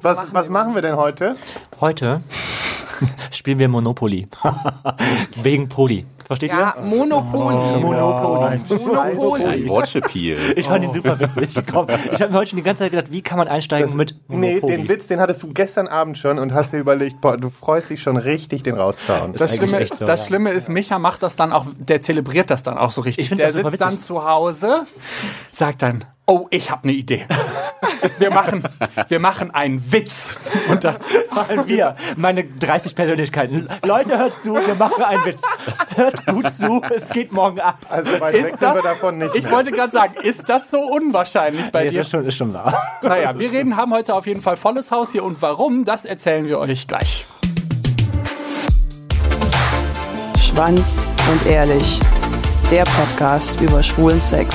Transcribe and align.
Was, 0.00 0.32
was 0.32 0.48
machen 0.48 0.76
wir 0.76 0.80
denn 0.82 0.94
heute? 0.96 1.34
Heute 1.80 2.20
spielen 3.32 3.58
wir 3.58 3.66
Monopoly. 3.66 4.28
Wegen 5.42 5.68
Poli. 5.68 6.06
Versteht 6.24 6.52
Ja, 6.52 6.76
ihr? 6.78 6.84
Monopoly. 6.84 7.80
Monopoly. 7.80 8.60
Monopoly. 9.16 9.68
Wortspiel. 9.68 10.38
Ich 10.54 10.68
fand 10.68 10.84
ihn 10.84 10.92
super 10.92 11.18
witzig. 11.18 11.52
Komm, 11.68 11.88
ich 12.12 12.22
habe 12.22 12.30
mir 12.30 12.38
heute 12.38 12.50
schon 12.50 12.58
die 12.58 12.62
ganze 12.62 12.84
Zeit 12.84 12.92
gedacht, 12.92 13.10
wie 13.10 13.22
kann 13.22 13.38
man 13.38 13.48
einsteigen 13.48 13.88
Das, 13.88 13.96
mit 13.96 14.14
nee, 14.28 14.60
Monopoly? 14.60 14.76
den 14.76 14.88
Witz, 14.88 15.08
den 15.08 15.18
hattest 15.18 15.42
du 15.42 15.52
gestern 15.52 15.88
Abend 15.88 16.16
schon 16.16 16.38
und 16.38 16.54
hast 16.54 16.72
dir 16.72 16.78
überlegt, 16.78 17.20
boah, 17.20 17.36
du 17.36 17.50
freust 17.50 17.90
dich 17.90 18.00
schon 18.00 18.16
richtig, 18.18 18.62
den 18.62 18.76
rauszuhauen. 18.76 19.32
Das 19.32 19.50
Das 19.50 19.56
Schlimme, 19.56 19.78
echt 19.80 19.98
so, 19.98 20.06
das 20.06 20.20
ja. 20.20 20.26
Schlimme 20.28 20.50
ist, 20.52 20.68
Micha 20.68 21.00
macht 21.00 21.24
das 21.24 21.34
dann 21.34 21.50
auch, 21.52 21.66
der 21.76 22.00
zelebriert 22.02 22.50
das 22.52 22.62
dann 22.62 22.78
auch 22.78 22.92
so 22.92 23.00
richtig. 23.00 23.32
Ich 23.32 23.36
der 23.36 23.52
sitzt 23.52 23.80
dann 23.80 23.98
zu 23.98 24.24
Hause, 24.24 24.84
sagt 25.50 25.82
dann, 25.82 26.04
oh, 26.28 26.46
ich 26.50 26.70
habe 26.70 26.84
eine 26.84 26.92
Idee. 26.92 27.26
Wir 28.18 28.30
machen, 28.30 28.62
wir 29.08 29.18
machen 29.18 29.50
einen 29.52 29.92
Witz. 29.92 30.36
Und 30.70 30.84
dann, 30.84 30.96
Machen 31.34 31.66
wir, 31.66 31.96
meine 32.16 32.44
30 32.44 32.94
Persönlichkeiten. 32.94 33.68
Leute, 33.84 34.18
hört 34.18 34.36
zu, 34.36 34.54
wir 34.54 34.74
machen 34.76 35.02
einen 35.02 35.24
Witz. 35.24 35.42
Hört 35.96 36.24
gut 36.26 36.50
zu, 36.52 36.80
es 36.94 37.08
geht 37.08 37.32
morgen 37.32 37.60
ab. 37.60 37.78
also 37.88 38.12
weit 38.20 38.34
weg 38.34 38.42
ist 38.46 38.58
sind 38.58 38.68
wir 38.74 38.74
das, 38.74 38.82
davon 38.84 39.18
nicht 39.18 39.34
ich 39.34 39.42
mehr. 39.42 39.52
wollte 39.52 39.70
gerade 39.72 39.92
sagen, 39.92 40.14
ist 40.22 40.48
das 40.48 40.70
so 40.70 40.80
unwahrscheinlich 40.80 41.70
bei 41.72 41.84
Nee, 41.84 41.90
dir? 41.90 42.00
ist, 42.02 42.10
schon, 42.10 42.24
ist 42.26 42.36
schon 42.36 42.52
wahr. 42.54 42.98
Naja, 43.02 43.38
wir 43.38 43.50
reden, 43.50 43.76
haben 43.76 43.92
heute 43.92 44.14
auf 44.14 44.26
jeden 44.26 44.42
Fall 44.42 44.56
volles 44.56 44.90
Haus 44.92 45.12
hier 45.12 45.24
und 45.24 45.40
warum, 45.42 45.84
das 45.84 46.04
erzählen 46.04 46.46
wir 46.46 46.58
euch 46.58 46.86
gleich. 46.86 47.24
Schwanz 50.40 51.06
und 51.30 51.46
ehrlich. 51.46 52.00
Der 52.70 52.84
Podcast 52.84 53.60
über 53.60 53.82
schwulen 53.82 54.20
Sex. 54.20 54.54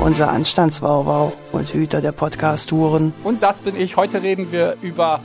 unser 0.00 0.30
Anstandswauwau 0.30 1.32
und 1.52 1.72
Hüter 1.72 2.00
der 2.00 2.12
Podcast-Touren. 2.12 3.12
Und 3.24 3.42
das 3.42 3.60
bin 3.60 3.76
ich. 3.76 3.96
Heute 3.96 4.22
reden 4.22 4.52
wir 4.52 4.76
über 4.82 5.20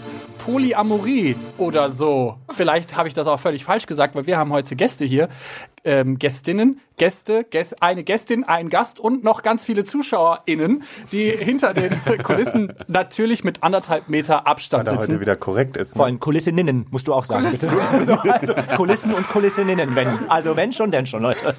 Polyamorie 0.46 1.36
oder 1.58 1.90
so. 1.90 2.38
Vielleicht 2.50 2.96
habe 2.96 3.08
ich 3.08 3.14
das 3.14 3.28
auch 3.28 3.40
völlig 3.40 3.64
falsch 3.64 3.86
gesagt, 3.86 4.16
weil 4.16 4.26
wir 4.26 4.38
haben 4.38 4.52
heute 4.52 4.76
Gäste 4.76 5.06
hier. 5.06 5.30
Ähm, 5.84 6.20
Gästinnen, 6.20 6.80
Gäste, 6.98 7.44
Gäst, 7.44 7.82
eine 7.82 8.04
Gästin, 8.04 8.44
ein 8.44 8.70
Gast 8.70 9.00
und 9.00 9.24
noch 9.24 9.42
ganz 9.42 9.66
viele 9.66 9.84
ZuschauerInnen, 9.84 10.84
die 11.12 11.32
hinter 11.38 11.74
den 11.74 12.00
Kulissen 12.24 12.74
natürlich 12.88 13.44
mit 13.44 13.64
anderthalb 13.64 14.08
Meter 14.08 14.46
Abstand 14.46 14.86
Weil 14.86 14.94
er 14.94 14.98
heute 15.00 15.08
sitzen. 15.08 15.22
wieder 15.22 15.36
korrekt 15.36 15.78
ist. 15.78 15.94
Vor 15.94 16.02
Ne? 16.06 16.12
allem 16.12 16.20
Kulisseninnen, 16.20 16.86
musst 16.92 17.08
du 17.08 17.14
auch 17.14 17.26
sagen. 17.26 17.50
Bitte. 17.50 17.70
Also, 17.90 18.16
Kulissen 18.76 19.14
und 19.14 19.28
Kulisseninnen, 19.28 19.96
wenn. 19.96 20.30
Also 20.30 20.56
wenn 20.56 20.72
schon, 20.72 20.92
denn 20.92 21.08
schon, 21.08 21.24
Leute. 21.24 21.56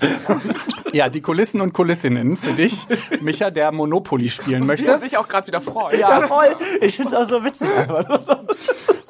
Ja, 0.93 1.09
die 1.09 1.21
Kulissen 1.21 1.61
und 1.61 1.73
Kulissinnen 1.73 2.37
für 2.37 2.53
dich, 2.53 2.87
Micha, 3.21 3.51
der 3.51 3.73
Monopoly 3.73 4.29
spielen 4.29 4.67
möchte. 4.67 4.87
Der 4.87 5.01
sich 5.01 5.17
auch 5.17 5.27
gerade 5.27 5.49
wieder 5.49 5.61
freut. 5.61 5.99
Ja, 5.99 6.29
voll. 6.29 6.55
Ich 6.81 6.97
find's 6.97 7.13
auch 7.15 7.25
so 7.25 7.43
witzig. 7.45 7.69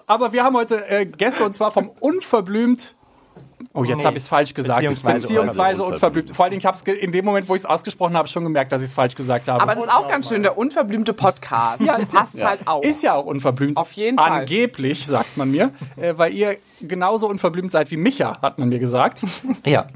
Aber 0.06 0.33
wir 0.33 0.44
haben 0.44 0.56
heute 0.56 0.86
äh, 0.88 1.06
Gäste 1.06 1.44
und 1.44 1.55
zwar 1.55 1.70
vom 1.70 1.90
unverblümt. 2.00 2.96
Oh, 3.72 3.84
jetzt 3.84 3.98
Nee. 3.98 4.05
habe 4.05 4.16
ich 4.16 4.22
es 4.24 4.28
falsch 4.28 4.55
gesagt. 4.55 4.80
Beziehungsweise- 4.80 5.27
Beziehungsweise 5.28 5.84
unverblümt. 5.84 6.34
Vor 6.34 6.44
allem, 6.44 6.55
ich 6.58 6.66
habe 6.66 6.77
es 6.77 6.82
in 6.82 7.12
dem 7.12 7.24
Moment, 7.24 7.48
wo 7.48 7.55
ich 7.55 7.62
es 7.62 7.66
ausgesprochen 7.66 8.16
habe, 8.16 8.28
schon 8.28 8.44
gemerkt, 8.44 8.72
dass 8.72 8.82
ich 8.82 8.88
es 8.88 8.92
falsch 8.94 9.14
gesagt 9.14 9.48
habe. 9.48 9.60
Aber 9.62 9.74
das 9.74 9.84
ist 9.84 9.91
auch 9.92 10.08
ganz 10.08 10.28
schön, 10.28 10.42
der 10.42 10.56
unverblümte 10.58 11.12
Podcast. 11.12 11.80
Ja, 11.80 11.92
das 11.95 12.02
ist- 12.02 12.14
passt 12.14 12.34
ja. 12.39 12.46
halt 12.48 12.61
auch. 12.67 12.83
Ist 12.83 13.02
ja 13.02 13.14
auch 13.14 13.27
unverblümt. 13.27 13.77
Auf 13.78 13.92
jeden 13.92 14.18
Fall. 14.18 14.40
Angeblich, 14.40 15.06
sagt 15.06 15.36
man 15.36 15.50
mir, 15.50 15.70
äh, 15.96 16.14
weil 16.17 16.33
ihr 16.33 16.56
genauso 16.88 17.28
unverblümt 17.28 17.70
seid 17.70 17.90
wie 17.90 17.96
Micha, 17.96 18.40
hat 18.42 18.58
man 18.58 18.68
mir 18.68 18.78
gesagt. 18.78 19.24
Ja. 19.64 19.86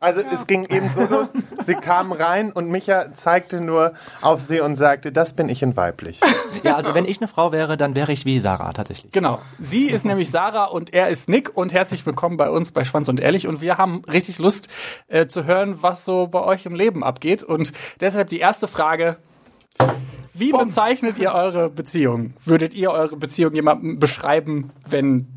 Also 0.00 0.20
es 0.32 0.46
ging 0.46 0.64
eben 0.66 0.88
so 0.88 1.02
los, 1.02 1.32
sie 1.60 1.74
kamen 1.74 2.12
rein 2.12 2.52
und 2.52 2.70
Micha 2.70 3.12
zeigte 3.14 3.60
nur 3.60 3.94
auf 4.20 4.40
sie 4.40 4.60
und 4.60 4.76
sagte, 4.76 5.12
das 5.12 5.34
bin 5.34 5.48
ich 5.48 5.62
in 5.62 5.76
weiblich. 5.76 6.20
ja, 6.62 6.76
also 6.76 6.94
wenn 6.94 7.06
ich 7.06 7.18
eine 7.18 7.28
Frau 7.28 7.52
wäre, 7.52 7.76
dann 7.76 7.96
wäre 7.96 8.12
ich 8.12 8.24
wie 8.24 8.40
Sarah 8.40 8.72
tatsächlich. 8.72 9.12
Genau. 9.12 9.40
Sie 9.58 9.86
ist 9.86 10.04
nämlich 10.04 10.30
Sarah 10.30 10.64
und 10.64 10.94
er 10.94 11.08
ist 11.08 11.28
Nick 11.28 11.56
und 11.56 11.72
herzlich 11.72 12.04
willkommen 12.06 12.36
bei 12.36 12.50
uns 12.50 12.72
bei 12.72 12.84
Schwanz 12.84 13.08
und 13.08 13.20
Ehrlich 13.20 13.46
und 13.46 13.60
wir 13.60 13.78
haben 13.78 14.02
richtig 14.04 14.38
Lust 14.38 14.68
äh, 15.08 15.26
zu 15.26 15.44
hören, 15.44 15.82
was 15.82 16.04
so 16.04 16.26
bei 16.26 16.40
euch 16.40 16.66
im 16.66 16.74
Leben 16.74 17.02
abgeht 17.02 17.42
und 17.42 17.72
deshalb 18.00 18.28
die 18.28 18.38
erste 18.38 18.68
Frage. 18.68 19.16
Wie 20.38 20.52
bezeichnet 20.52 21.16
ihr 21.16 21.32
eure 21.32 21.70
Beziehung? 21.70 22.34
Würdet 22.44 22.74
ihr 22.74 22.90
eure 22.90 23.16
Beziehung 23.16 23.54
jemandem 23.54 23.98
beschreiben, 23.98 24.70
wenn 24.88 25.28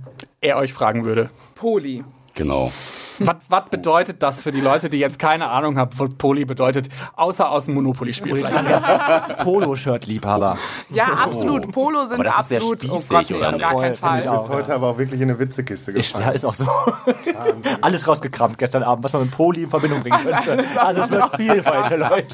er 0.42 0.58
euch 0.58 0.74
fragen 0.74 1.06
würde? 1.06 1.30
Poli. 1.56 2.04
Genau. 2.36 2.72
Was, 3.20 3.36
was 3.50 3.70
bedeutet 3.70 4.24
das 4.24 4.42
für 4.42 4.52
die 4.52 4.62
Leute, 4.62 4.90
die 4.90 5.00
jetzt 5.00 5.20
keine 5.20 5.50
Ahnung 5.50 5.78
haben, 5.78 5.92
was 5.98 6.10
Poly 6.16 6.46
bedeutet, 6.46 6.90
außer 7.16 7.50
aus 7.50 7.66
dem 7.66 7.74
Monopoly-Spiel 7.76 8.36
vielleicht? 8.36 9.38
Polo-Shirt-Liebhaber. 9.44 10.58
Ja, 10.90 11.06
absolut. 11.14 11.72
Polo 11.72 12.06
sind 12.06 12.16
Aber 12.16 12.24
das 12.24 12.40
ist 12.42 12.50
sehr 12.50 12.58
absolut. 12.58 12.84
Oh 12.86 12.96
spießig, 12.96 13.10
Gott, 13.10 13.30
nee, 13.30 13.36
oder 13.38 13.58
gar 13.58 13.74
keinen 13.76 13.94
ich 13.94 14.00
Fall. 14.00 14.28
auch. 14.28 14.44
Ist 14.44 14.50
heute 14.50 14.74
aber 14.74 14.88
auch 14.88 14.98
wirklich 14.98 15.22
in 15.22 15.30
eine 15.30 15.40
Witzekiste 15.40 15.92
Ich, 15.92 16.12
ja, 16.12 16.18
gefallen. 16.20 16.36
ist 16.36 16.46
auch 16.46 16.54
so. 16.54 16.66
Alles 17.82 18.08
rausgekramt 18.08 18.58
gestern 18.58 18.84
Abend, 18.84 19.04
was 19.04 19.14
man 19.14 19.24
mit 19.24 19.32
Poli 19.32 19.64
in 19.64 19.70
Verbindung 19.70 20.02
bringen 20.02 20.18
könnte. 20.24 20.64
Also 20.80 21.02
es 21.02 21.10
wird 21.10 21.36
viel 21.36 21.64
heute, 21.66 21.96
Leute. 21.98 22.26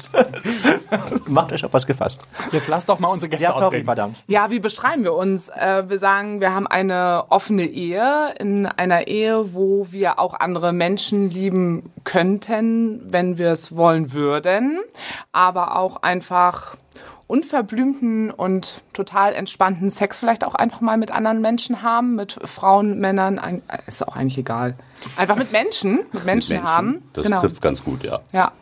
Macht 1.28 1.52
euch 1.52 1.64
auf 1.64 1.72
was 1.72 1.86
gefasst. 1.86 2.20
Jetzt 2.52 2.68
lasst 2.68 2.88
doch 2.88 2.98
mal 2.98 3.08
unsere 3.08 3.28
Gäste 3.30 3.44
Ja, 3.44 3.52
sorry, 3.52 3.64
ausreden. 3.66 3.84
verdammt. 3.86 4.22
Ja, 4.26 4.50
wie 4.50 4.60
beschreiben 4.60 5.04
wir 5.04 5.14
uns? 5.14 5.48
Äh, 5.48 5.84
wir 5.88 5.98
sagen, 5.98 6.40
wir 6.40 6.54
haben 6.54 6.66
eine 6.66 7.24
offene 7.28 7.64
Ehe, 7.64 8.34
in 8.38 8.66
einer 8.66 9.06
Ehe, 9.08 9.54
wo 9.54 9.86
wir 9.90 10.18
auch 10.18 10.34
andere 10.34 10.72
Menschen 10.76 11.30
lieben 11.30 11.92
könnten, 12.04 13.00
wenn 13.12 13.38
wir 13.38 13.50
es 13.50 13.74
wollen 13.74 14.12
würden, 14.12 14.80
aber 15.32 15.76
auch 15.76 16.02
einfach 16.02 16.76
unverblümten 17.26 18.30
und 18.30 18.82
total 18.92 19.34
entspannten 19.34 19.90
Sex 19.90 20.20
vielleicht 20.20 20.44
auch 20.44 20.54
einfach 20.54 20.80
mal 20.80 20.96
mit 20.96 21.10
anderen 21.10 21.40
Menschen 21.40 21.82
haben, 21.82 22.14
mit 22.14 22.38
Frauen, 22.44 22.98
Männern, 22.98 23.62
ist 23.86 24.06
auch 24.06 24.14
eigentlich 24.14 24.38
egal. 24.38 24.76
Einfach 25.16 25.36
mit 25.36 25.50
Menschen, 25.52 26.06
mit 26.12 26.24
Menschen, 26.24 26.54
Menschen. 26.54 26.68
haben. 26.68 27.02
Das 27.12 27.26
genau. 27.26 27.40
trifft's 27.40 27.60
ganz 27.60 27.82
gut, 27.82 28.04
ja. 28.04 28.20
Ja. 28.32 28.52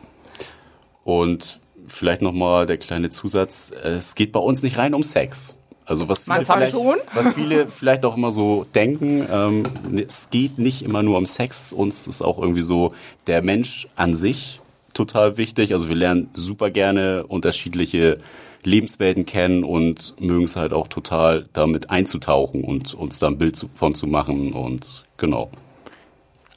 Und 1.03 1.59
vielleicht 1.87 2.23
nochmal 2.23 2.65
der 2.65 2.77
kleine 2.77 3.11
Zusatz, 3.11 3.71
es 3.71 4.15
geht 4.15 4.31
bei 4.31 4.39
uns 4.39 4.63
nicht 4.63 4.77
rein 4.77 4.95
um 4.95 5.03
Sex. 5.03 5.55
Also 5.85 6.09
was 6.09 6.23
viele, 6.23 6.37
Manchmal 6.37 6.57
vielleicht, 6.57 6.73
schon. 6.73 6.97
was 7.13 7.33
viele 7.33 7.67
vielleicht 7.69 8.05
auch 8.05 8.17
immer 8.17 8.31
so 8.31 8.65
denken, 8.73 9.27
ähm, 9.31 9.63
es 9.95 10.29
geht 10.31 10.57
nicht 10.57 10.81
immer 10.81 11.03
nur 11.03 11.17
um 11.17 11.25
Sex, 11.25 11.71
uns 11.73 12.07
ist 12.07 12.21
auch 12.21 12.39
irgendwie 12.39 12.63
so 12.63 12.93
der 13.27 13.43
Mensch 13.43 13.87
an 13.95 14.15
sich 14.15 14.61
total 14.93 15.37
wichtig. 15.37 15.73
Also 15.73 15.87
wir 15.89 15.95
lernen 15.95 16.29
super 16.33 16.71
gerne 16.71 17.25
unterschiedliche 17.27 18.17
Lebenswelten 18.63 19.25
kennen 19.25 19.63
und 19.63 20.15
mögen 20.19 20.45
es 20.45 20.55
halt 20.55 20.73
auch 20.73 20.87
total 20.87 21.45
damit 21.53 21.91
einzutauchen 21.91 22.63
und 22.63 22.95
uns 22.95 23.19
da 23.19 23.27
ein 23.27 23.37
Bild 23.37 23.63
von 23.75 23.93
zu 23.93 24.07
machen 24.07 24.53
und 24.53 25.03
genau. 25.17 25.51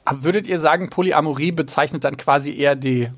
Aber 0.05 0.23
würdet 0.23 0.47
ihr 0.47 0.59
sagen, 0.59 0.89
Polyamorie 0.89 1.51
bezeichnet 1.51 2.03
dann 2.03 2.17
quasi 2.17 2.57
eher 2.57 2.75
die, 2.75 3.09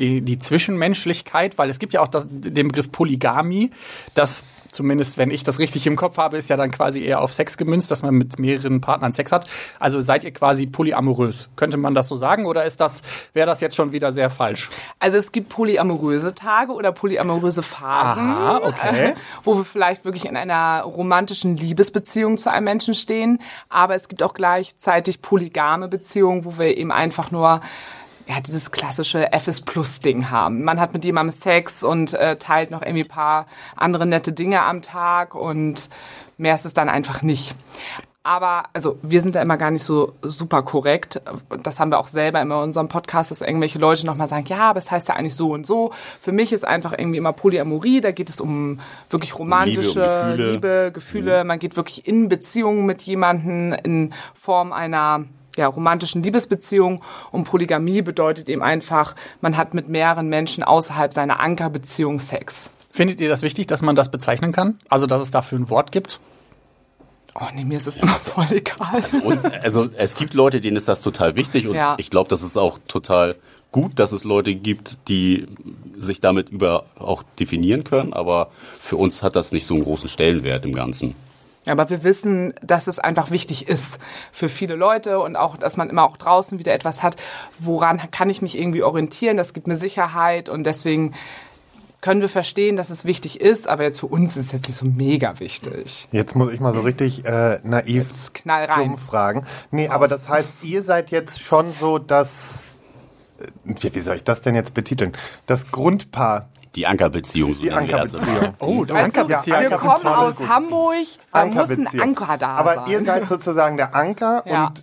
die, 0.00 0.22
die 0.22 0.40
Zwischenmenschlichkeit? 0.40 1.56
Weil 1.56 1.70
es 1.70 1.78
gibt 1.78 1.92
ja 1.92 2.00
auch 2.00 2.08
das, 2.08 2.26
den 2.28 2.68
Begriff 2.68 2.90
Polygamie, 2.90 3.70
das 4.14 4.44
zumindest, 4.72 5.18
wenn 5.18 5.30
ich 5.30 5.44
das 5.44 5.58
richtig 5.58 5.86
im 5.86 5.96
Kopf 5.96 6.16
habe, 6.16 6.36
ist 6.38 6.50
ja 6.50 6.56
dann 6.56 6.70
quasi 6.70 7.02
eher 7.02 7.20
auf 7.20 7.32
Sex 7.32 7.56
gemünzt, 7.56 7.90
dass 7.90 8.02
man 8.02 8.14
mit 8.14 8.38
mehreren 8.38 8.80
Partnern 8.80 9.12
Sex 9.12 9.30
hat. 9.30 9.46
Also 9.78 10.00
seid 10.00 10.24
ihr 10.24 10.32
quasi 10.32 10.66
polyamorös? 10.66 11.50
Könnte 11.54 11.76
man 11.76 11.94
das 11.94 12.08
so 12.08 12.16
sagen 12.16 12.46
oder 12.46 12.64
ist 12.64 12.80
das, 12.80 13.02
wäre 13.34 13.46
das 13.46 13.60
jetzt 13.60 13.76
schon 13.76 13.92
wieder 13.92 14.12
sehr 14.12 14.30
falsch? 14.30 14.70
Also 14.98 15.18
es 15.18 15.30
gibt 15.30 15.50
polyamoröse 15.50 16.34
Tage 16.34 16.72
oder 16.72 16.90
polyamoröse 16.90 17.62
Phasen, 17.62 18.30
Aha, 18.30 18.60
okay. 18.64 19.10
äh, 19.10 19.14
wo 19.44 19.56
wir 19.56 19.64
vielleicht 19.64 20.04
wirklich 20.04 20.24
in 20.24 20.36
einer 20.36 20.82
romantischen 20.82 21.56
Liebesbeziehung 21.56 22.38
zu 22.38 22.50
einem 22.50 22.64
Menschen 22.64 22.94
stehen. 22.94 23.38
Aber 23.68 23.94
es 23.94 24.08
gibt 24.08 24.22
auch 24.22 24.34
gleichzeitig 24.34 25.20
polygame 25.20 25.88
Beziehungen, 25.88 26.44
wo 26.44 26.58
wir 26.58 26.76
eben 26.76 26.90
einfach 26.90 27.30
nur 27.30 27.60
ja, 28.26 28.40
dieses 28.40 28.70
klassische 28.70 29.32
FS 29.32 29.62
Plus 29.62 30.00
Ding 30.00 30.30
haben. 30.30 30.64
Man 30.64 30.80
hat 30.80 30.92
mit 30.92 31.04
jemandem 31.04 31.32
Sex 31.32 31.82
und 31.82 32.14
äh, 32.14 32.36
teilt 32.36 32.70
noch 32.70 32.82
irgendwie 32.82 33.04
ein 33.04 33.08
paar 33.08 33.46
andere 33.76 34.06
nette 34.06 34.32
Dinge 34.32 34.62
am 34.62 34.82
Tag 34.82 35.34
und 35.34 35.90
mehr 36.38 36.54
ist 36.54 36.64
es 36.64 36.74
dann 36.74 36.88
einfach 36.88 37.22
nicht. 37.22 37.54
Aber, 38.24 38.66
also, 38.72 38.98
wir 39.02 39.20
sind 39.20 39.34
da 39.34 39.42
immer 39.42 39.56
gar 39.56 39.72
nicht 39.72 39.82
so 39.82 40.14
super 40.22 40.62
korrekt. 40.62 41.20
Das 41.64 41.80
haben 41.80 41.90
wir 41.90 41.98
auch 41.98 42.06
selber 42.06 42.40
immer 42.40 42.56
in 42.56 42.68
unserem 42.68 42.88
Podcast, 42.88 43.32
dass 43.32 43.40
irgendwelche 43.40 43.80
Leute 43.80 44.06
nochmal 44.06 44.28
sagen, 44.28 44.46
ja, 44.46 44.60
aber 44.60 44.78
es 44.78 44.92
heißt 44.92 45.08
ja 45.08 45.16
eigentlich 45.16 45.34
so 45.34 45.52
und 45.52 45.66
so. 45.66 45.92
Für 46.20 46.30
mich 46.30 46.52
ist 46.52 46.64
einfach 46.64 46.92
irgendwie 46.96 47.18
immer 47.18 47.32
Polyamorie. 47.32 48.00
Da 48.00 48.12
geht 48.12 48.28
es 48.28 48.40
um 48.40 48.78
wirklich 49.10 49.36
romantische 49.36 49.80
Liebe, 49.90 50.02
um 50.02 50.12
Gefühle. 50.12 50.52
Liebe, 50.52 50.90
Gefühle. 50.94 51.44
Man 51.44 51.58
geht 51.58 51.76
wirklich 51.76 52.06
in 52.06 52.28
Beziehungen 52.28 52.86
mit 52.86 53.02
jemanden 53.02 53.72
in 53.72 54.14
Form 54.34 54.72
einer 54.72 55.24
ja, 55.56 55.66
romantischen 55.66 56.22
Liebesbeziehungen 56.22 57.00
und 57.30 57.44
Polygamie 57.44 58.02
bedeutet 58.02 58.48
eben 58.48 58.62
einfach, 58.62 59.14
man 59.40 59.56
hat 59.56 59.74
mit 59.74 59.88
mehreren 59.88 60.28
Menschen 60.28 60.64
außerhalb 60.64 61.12
seiner 61.12 61.40
Ankerbeziehung 61.40 62.18
Sex. 62.18 62.70
Findet 62.90 63.20
ihr 63.20 63.28
das 63.28 63.42
wichtig, 63.42 63.66
dass 63.66 63.82
man 63.82 63.96
das 63.96 64.10
bezeichnen 64.10 64.52
kann? 64.52 64.78
Also, 64.88 65.06
dass 65.06 65.22
es 65.22 65.30
dafür 65.30 65.58
ein 65.58 65.70
Wort 65.70 65.92
gibt? 65.92 66.20
Oh 67.34 67.46
nee, 67.54 67.64
mir 67.64 67.78
ist 67.78 67.86
es 67.86 67.98
immer 67.98 68.16
voll 68.18 68.46
egal. 68.50 69.02
uns, 69.24 69.44
also 69.46 69.88
es 69.96 70.16
gibt 70.16 70.34
Leute, 70.34 70.60
denen 70.60 70.76
ist 70.76 70.88
das 70.88 71.00
total 71.00 71.34
wichtig 71.34 71.66
und 71.66 71.74
Ja. 71.74 71.94
ich 71.98 72.10
glaube, 72.10 72.28
das 72.28 72.42
ist 72.42 72.58
auch 72.58 72.78
total 72.88 73.36
gut, 73.70 73.98
dass 73.98 74.12
es 74.12 74.24
Leute 74.24 74.54
gibt, 74.54 75.08
die 75.08 75.46
sich 75.98 76.20
damit 76.20 76.50
über 76.50 76.84
auch 76.98 77.22
definieren 77.40 77.84
können, 77.84 78.12
aber 78.12 78.50
für 78.78 78.96
uns 78.96 79.22
hat 79.22 79.34
das 79.34 79.52
nicht 79.52 79.64
so 79.66 79.74
einen 79.74 79.84
großen 79.84 80.10
Stellenwert 80.10 80.66
im 80.66 80.72
Ganzen. 80.72 81.14
Aber 81.66 81.90
wir 81.90 82.02
wissen, 82.02 82.54
dass 82.60 82.88
es 82.88 82.98
einfach 82.98 83.30
wichtig 83.30 83.68
ist 83.68 84.00
für 84.32 84.48
viele 84.48 84.74
Leute 84.74 85.20
und 85.20 85.36
auch, 85.36 85.56
dass 85.56 85.76
man 85.76 85.90
immer 85.90 86.04
auch 86.04 86.16
draußen 86.16 86.58
wieder 86.58 86.72
etwas 86.72 87.02
hat, 87.02 87.16
woran 87.60 88.00
kann 88.10 88.30
ich 88.30 88.42
mich 88.42 88.58
irgendwie 88.58 88.82
orientieren. 88.82 89.36
Das 89.36 89.54
gibt 89.54 89.66
mir 89.66 89.76
Sicherheit 89.76 90.48
und 90.48 90.64
deswegen 90.64 91.14
können 92.02 92.20
wir 92.20 92.28
verstehen, 92.28 92.74
dass 92.76 92.90
es 92.90 93.04
wichtig 93.04 93.40
ist, 93.40 93.68
aber 93.68 93.84
jetzt 93.84 94.00
für 94.00 94.06
uns 94.06 94.36
ist 94.36 94.46
es 94.46 94.52
jetzt 94.52 94.66
nicht 94.66 94.76
so 94.76 94.84
mega 94.84 95.38
wichtig. 95.38 96.08
Jetzt 96.10 96.34
muss 96.34 96.52
ich 96.52 96.58
mal 96.58 96.72
so 96.72 96.80
richtig 96.80 97.24
äh, 97.24 97.60
naiv 97.62 98.32
knall 98.34 98.64
rein. 98.64 98.88
dumm 98.88 98.98
fragen. 98.98 99.46
Nee, 99.70 99.88
aber 99.88 100.08
das 100.08 100.28
heißt, 100.28 100.52
ihr 100.62 100.82
seid 100.82 101.12
jetzt 101.12 101.40
schon 101.40 101.72
so 101.72 101.98
das, 101.98 102.64
äh, 103.38 103.46
wie, 103.64 103.94
wie 103.94 104.00
soll 104.00 104.16
ich 104.16 104.24
das 104.24 104.42
denn 104.42 104.56
jetzt 104.56 104.74
betiteln? 104.74 105.12
Das 105.46 105.70
Grundpaar, 105.70 106.48
Die 106.74 106.86
Ankerbeziehung, 106.86 107.54
so 107.54 107.60
die. 107.60 107.70
Ankerbeziehung. 107.70 108.54
Oh, 108.60 108.84
da 108.84 108.94
Weißt 108.94 109.16
du, 109.16 109.20
Ja, 109.28 109.44
wir 109.46 109.56
Anker 109.58 109.76
kommen 109.76 110.06
aus 110.06 110.48
Hamburg, 110.48 110.94
da 111.32 111.44
muss 111.44 111.54
ein 111.56 111.60
Ankerbeziehung. 111.68 112.02
Anker 112.02 112.38
da 112.38 112.48
Aber 112.56 112.74
sein. 112.76 112.84
ihr 112.90 113.04
seid 113.04 113.28
sozusagen 113.28 113.76
der 113.76 113.94
Anker 113.94 114.42
Ja. 114.46 114.68
und 114.68 114.82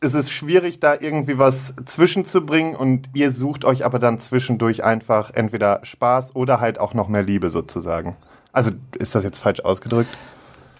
es 0.00 0.14
ist 0.14 0.30
schwierig, 0.32 0.80
da 0.80 0.94
irgendwie 0.98 1.38
was 1.38 1.76
zwischenzubringen 1.84 2.74
und 2.74 3.10
ihr 3.14 3.30
sucht 3.32 3.64
euch 3.64 3.84
aber 3.84 3.98
dann 3.98 4.18
zwischendurch 4.18 4.82
einfach 4.82 5.30
entweder 5.34 5.80
Spaß 5.84 6.34
oder 6.34 6.58
halt 6.60 6.80
auch 6.80 6.94
noch 6.94 7.08
mehr 7.08 7.22
Liebe 7.22 7.50
sozusagen. 7.50 8.16
Also 8.52 8.70
ist 8.98 9.14
das 9.14 9.22
jetzt 9.24 9.38
falsch 9.38 9.60
ausgedrückt? 9.60 10.10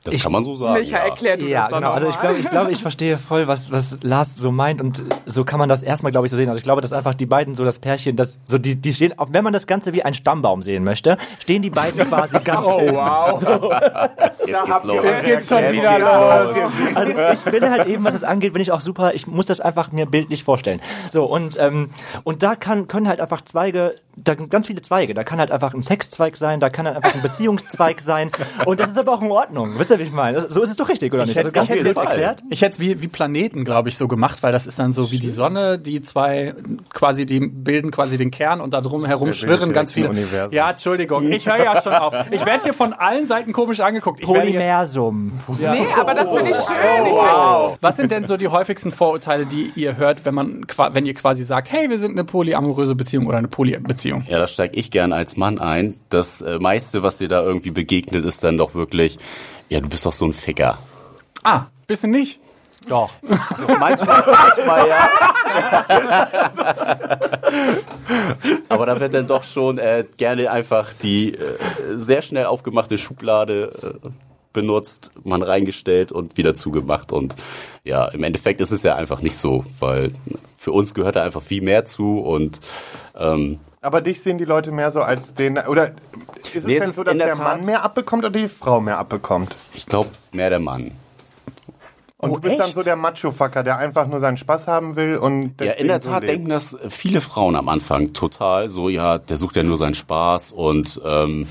Das 0.05 0.19
kann 0.19 0.33
man 0.33 0.43
so 0.43 0.55
sagen. 0.55 0.81
Micha, 0.81 0.97
ja. 0.97 1.05
erklär 1.05 1.37
du 1.37 1.47
Ja, 1.47 1.69
das 1.69 1.73
genau. 1.73 1.91
Also 1.91 2.09
ich 2.09 2.19
glaube, 2.19 2.39
ich, 2.39 2.49
glaube, 2.49 2.73
ich 2.73 2.81
verstehe 2.81 3.19
voll, 3.19 3.47
was, 3.49 3.71
was 3.71 3.99
Lars 4.03 4.37
so 4.37 4.51
meint 4.51 4.81
und 4.81 5.05
so 5.27 5.45
kann 5.45 5.59
man 5.59 5.69
das 5.69 5.83
erstmal, 5.83 6.11
glaube 6.11 6.27
ich, 6.27 6.31
so 6.31 6.37
sehen. 6.37 6.49
Also 6.49 6.57
ich 6.57 6.65
glaube, 6.65 6.81
dass 6.81 6.95
einfach 6.95 7.13
die 7.13 7.27
beiden 7.27 7.55
so 7.55 7.65
das 7.65 7.81
Pärchen, 7.81 8.17
das 8.17 8.39
so 8.47 8.57
die, 8.57 8.77
die 8.77 8.93
stehen, 8.95 9.19
auch 9.19 9.29
wenn 9.33 9.45
man 9.45 9.53
das 9.53 9.67
Ganze 9.67 9.93
wie 9.93 10.03
ein 10.03 10.15
Stammbaum 10.15 10.63
sehen 10.63 10.85
möchte, 10.85 11.19
stehen 11.39 11.61
die 11.61 11.69
beiden 11.69 12.09
quasi 12.09 12.39
ganz. 12.45 12.67
Oh 12.67 12.81
wow. 12.81 13.43
Jetzt 14.47 14.65
geht's 14.65 14.85
los. 14.85 15.03
geht's 15.23 15.49
schon 15.49 15.59
Jetzt 15.59 15.73
wieder 15.75 15.97
geht's 15.97 16.11
los. 16.11 16.97
Also 16.97 17.13
ich 17.33 17.53
bin 17.53 17.71
halt 17.71 17.87
eben, 17.87 18.03
was 18.03 18.15
das 18.15 18.25
angeht, 18.25 18.55
bin 18.55 18.63
ich 18.63 18.73
auch 18.73 18.81
super. 18.81 19.13
Ich 19.15 19.27
muss 19.27 19.47
das 19.47 19.61
einfach 19.61 19.93
mir 19.93 20.07
bildlich 20.07 20.45
vorstellen. 20.45 20.81
So 21.11 21.27
und 21.27 21.59
ähm, 21.59 21.91
und 22.25 22.43
da 22.43 22.57
kann 22.57 22.89
können 22.89 23.07
halt 23.07 23.21
einfach 23.21 23.43
Zweige, 23.43 23.91
da 24.25 24.37
sind 24.37 24.51
ganz 24.51 24.67
viele 24.67 24.83
Zweige. 24.83 25.15
Da 25.15 25.25
kann 25.25 25.39
halt 25.39 25.51
einfach 25.51 25.75
ein 25.75 25.83
Sexzweig 25.83 26.37
sein, 26.37 26.61
da 26.61 26.71
kann 26.71 26.87
halt 26.87 26.97
einfach 26.97 27.15
ein 27.15 27.23
Beziehungszweig 27.23 28.01
sein. 28.01 28.31
Und 28.67 28.81
das 28.81 28.91
ist 28.91 28.99
aber 28.99 29.13
auch 29.13 29.23
in 29.23 29.31
Ordnung. 29.31 29.79
Wisst 29.79 29.91
ihr, 29.91 29.99
wie 29.99 30.05
ich 30.05 30.13
meine? 30.13 30.35
Das, 30.41 30.53
so 30.53 30.63
ist 30.63 30.71
es 30.71 30.77
doch 30.77 30.89
richtig, 30.89 31.13
oder 31.13 31.25
nicht? 31.27 31.37
hätte- 31.37 31.47
Also 31.49 31.53
ganz 31.53 31.71
ich 31.71 31.77
hätte 31.77 31.89
jetzt- 31.89 31.97
erklärt. 31.99 32.43
Ich 32.51 32.63
hätte 32.63 32.75
es 32.75 32.81
wie, 32.81 33.03
wie 33.03 33.09
Planeten, 33.09 33.65
glaube 33.65 33.89
ich, 33.89 33.97
so 33.97 34.09
gemacht, 34.09 34.43
weil 34.43 34.53
das 34.53 34.67
ist 34.67 34.79
dann 34.79 34.93
so 34.93 35.11
wie 35.13 35.19
die 35.19 35.31
Sonne, 35.31 35.79
die 35.79 36.01
zwei 36.03 36.55
quasi, 36.93 37.27
die 37.27 37.41
bilden 37.41 37.91
quasi 37.91 38.19
den 38.19 38.31
Kern 38.31 38.61
und 38.61 38.75
da 38.75 38.81
drum 38.81 39.05
herum 39.05 39.33
schwirren 39.33 39.73
ganz 39.73 39.93
viele. 39.93 40.09
Universum. 40.11 40.53
Ja, 40.55 40.71
Entschuldigung, 40.71 41.31
ich 41.31 41.47
höre 41.47 41.63
ja 41.63 41.81
schon 41.83 41.93
auf. 41.95 42.15
Ich 42.31 42.45
werde 42.45 42.63
hier 42.63 42.75
von 42.75 42.93
allen 42.93 43.27
Seiten 43.27 43.53
komisch 43.53 43.81
angeguckt. 43.81 44.21
Ich 44.21 44.27
Polymersum. 44.27 45.33
nee, 45.59 45.87
aber 45.99 46.15
das 46.15 46.33
finde 46.33 46.51
ich 46.51 46.57
schön. 46.57 47.07
Ich 47.07 47.13
wow. 47.13 47.77
Was 47.81 47.97
sind 47.97 48.11
denn 48.11 48.27
so 48.27 48.37
die 48.37 48.49
häufigsten 48.49 48.93
Vorurteile, 48.93 49.47
die 49.47 49.71
ihr 49.75 49.97
hört, 49.97 50.25
wenn 50.25 50.35
man, 50.35 50.67
wenn 50.93 51.07
ihr 51.07 51.15
quasi 51.15 51.45
sagt, 51.45 51.71
hey, 51.73 51.89
wir 51.91 51.99
sind 51.99 52.13
eine 52.13 52.25
polyamoröse 52.25 52.95
Beziehung 52.95 53.27
oder 53.27 53.39
eine 53.39 53.49
Polybeziehung? 53.49 54.10
Ja, 54.29 54.39
da 54.39 54.47
steige 54.47 54.77
ich 54.77 54.91
gern 54.91 55.13
als 55.13 55.37
Mann 55.37 55.59
ein. 55.59 55.99
Das 56.09 56.43
äh, 56.43 56.59
meiste, 56.59 57.03
was 57.03 57.19
dir 57.19 57.29
da 57.29 57.43
irgendwie 57.43 57.71
begegnet, 57.71 58.25
ist 58.25 58.45
dann 58.45 58.59
doch 58.59 58.75
wirklich, 58.75 59.19
ja, 59.69 59.81
du 59.81 59.89
bist 59.89 60.07
doch 60.07 60.13
so 60.13 60.27
ein 60.27 60.33
Ficker. 60.33 60.79
Ah, 61.43 61.67
bisschen 61.87 62.11
nicht. 62.11 62.41
Doch. 62.89 63.11
Manchmal, 63.79 64.25
manchmal 64.27 64.89
ja. 64.89 65.11
Aber 68.69 68.87
da 68.87 68.99
wird 68.99 69.13
dann 69.13 69.27
doch 69.27 69.45
schon 69.45 69.79
äh, 69.79 70.07
gerne 70.17 70.51
einfach 70.51 70.93
die 70.95 71.35
äh, 71.35 71.59
sehr 71.97 72.23
schnell 72.23 72.47
aufgemachte 72.47 72.97
Schublade 72.97 74.01
äh, 74.03 74.09
benutzt, 74.53 75.13
man 75.25 75.43
reingestellt 75.43 76.11
und 76.11 76.37
wieder 76.37 76.55
zugemacht. 76.55 77.13
Und 77.13 77.37
ja, 77.85 78.09
im 78.09 78.25
Endeffekt 78.25 78.61
ist 78.61 78.71
es 78.71 78.83
ja 78.83 78.97
einfach 78.97 79.21
nicht 79.21 79.37
so, 79.37 79.65
weil 79.79 80.13
für 80.57 80.73
uns 80.73 80.95
gehört 80.95 81.17
da 81.17 81.23
einfach 81.23 81.43
viel 81.43 81.63
mehr 81.63 81.85
zu 81.85 82.19
und 82.19 82.61
ähm, 83.17 83.61
Aber 83.83 84.01
dich 84.03 84.21
sehen 84.21 84.37
die 84.39 84.45
Leute 84.45 84.73
mehr 84.73 84.91
so 84.91 85.01
als 85.01 85.33
den, 85.35 85.57
oder 85.59 85.93
ist 86.53 86.55
es 86.55 86.65
Nee, 86.65 86.77
es 86.77 86.85
denn 86.85 86.93
so, 86.93 87.03
dass 87.05 87.17
der 87.17 87.27
der 87.29 87.35
Tat- 87.37 87.45
Mann 87.45 87.65
mehr 87.65 87.83
abbekommt 87.83 88.25
oder 88.25 88.39
die 88.39 88.49
Frau 88.49 88.81
mehr 88.81 88.99
abbekommt? 88.99 89.57
ich 89.73 89.87
glaube 89.87 90.11
mehr 90.33 90.51
der 90.51 90.59
Mann. 90.59 90.93
Und 92.19 92.31
Oh, 92.33 92.35
du 92.35 92.41
bist 92.43 92.59
dann 92.59 92.67
echt? 92.67 92.75
so 92.75 92.83
der 92.83 92.97
Macho-Fucker, 92.97 93.63
der 93.63 93.79
einfach 93.79 94.07
nur 94.07 94.21
seinen 94.21 94.37
Spaß 94.37 94.69
haben 94.69 94.95
will 94.97 95.17
und 95.17 95.59
Ja, 95.63 95.73
in 95.73 95.87
der 95.89 96.01
so 96.01 96.11
Tat 96.11 96.21
lebt. 96.21 96.35
denken 96.35 96.51
das 96.51 96.77
viele 96.91 97.23
Frauen 97.23 97.57
am 97.57 97.71
Anfang 97.71 98.13
total. 98.13 98.69
So, 98.69 98.91
ja, 98.91 99.17
der 99.17 99.39
sucht 99.39 99.57
ja 99.57 99.63
nur 99.63 99.79
seinen 99.79 99.95
Spaß 99.95 100.53
und 100.53 101.01
ähm, 101.03 101.49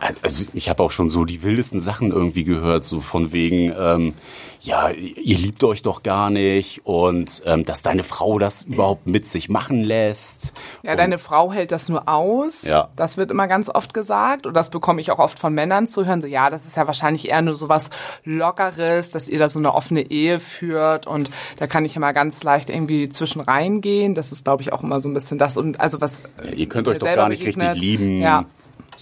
also 0.00 0.44
ich 0.54 0.68
habe 0.68 0.82
auch 0.82 0.90
schon 0.90 1.10
so 1.10 1.24
die 1.24 1.42
wildesten 1.42 1.78
Sachen 1.78 2.10
irgendwie 2.10 2.44
gehört, 2.44 2.84
so 2.84 3.00
von 3.00 3.32
wegen, 3.32 3.72
ähm, 3.78 4.14
ja, 4.62 4.90
ihr 4.90 5.38
liebt 5.38 5.64
euch 5.64 5.82
doch 5.82 6.02
gar 6.02 6.28
nicht 6.30 6.84
und 6.84 7.42
ähm, 7.46 7.64
dass 7.64 7.82
deine 7.82 8.02
Frau 8.02 8.38
das 8.38 8.62
überhaupt 8.62 9.06
mit 9.06 9.26
sich 9.26 9.48
machen 9.48 9.82
lässt. 9.82 10.52
Ja, 10.82 10.96
deine 10.96 11.18
Frau 11.18 11.52
hält 11.52 11.72
das 11.72 11.88
nur 11.88 12.08
aus. 12.08 12.62
Ja. 12.62 12.88
Das 12.96 13.16
wird 13.16 13.30
immer 13.30 13.48
ganz 13.48 13.70
oft 13.70 13.94
gesagt. 13.94 14.46
Und 14.46 14.54
das 14.54 14.70
bekomme 14.70 15.00
ich 15.00 15.10
auch 15.10 15.18
oft 15.18 15.38
von 15.38 15.54
Männern 15.54 15.86
zu 15.86 16.04
hören. 16.04 16.20
So, 16.20 16.26
ja, 16.26 16.50
das 16.50 16.66
ist 16.66 16.76
ja 16.76 16.86
wahrscheinlich 16.86 17.28
eher 17.28 17.40
nur 17.40 17.56
so 17.56 17.68
was 17.68 17.90
Lockeres, 18.24 19.10
dass 19.10 19.28
ihr 19.28 19.38
da 19.38 19.48
so 19.48 19.58
eine 19.58 19.74
offene 19.74 20.10
Ehe 20.10 20.40
führt. 20.40 21.06
Und 21.06 21.30
da 21.58 21.66
kann 21.66 21.84
ich 21.84 21.96
immer 21.96 22.12
ganz 22.12 22.42
leicht 22.42 22.68
irgendwie 22.68 23.08
zwischen 23.08 23.40
reingehen. 23.40 24.14
Das 24.14 24.30
ist, 24.30 24.44
glaube 24.44 24.62
ich, 24.62 24.72
auch 24.72 24.82
immer 24.82 25.00
so 25.00 25.08
ein 25.08 25.14
bisschen 25.14 25.38
das. 25.38 25.56
Und 25.56 25.80
also 25.80 26.00
was. 26.02 26.22
ja, 26.44 26.50
ihr 26.50 26.68
könnt 26.68 26.86
euch 26.88 26.98
doch 26.98 27.06
gar 27.06 27.30
nicht 27.30 27.40
begegnet. 27.40 27.76
richtig 27.76 27.82
lieben. 27.82 28.20
Ja. 28.20 28.44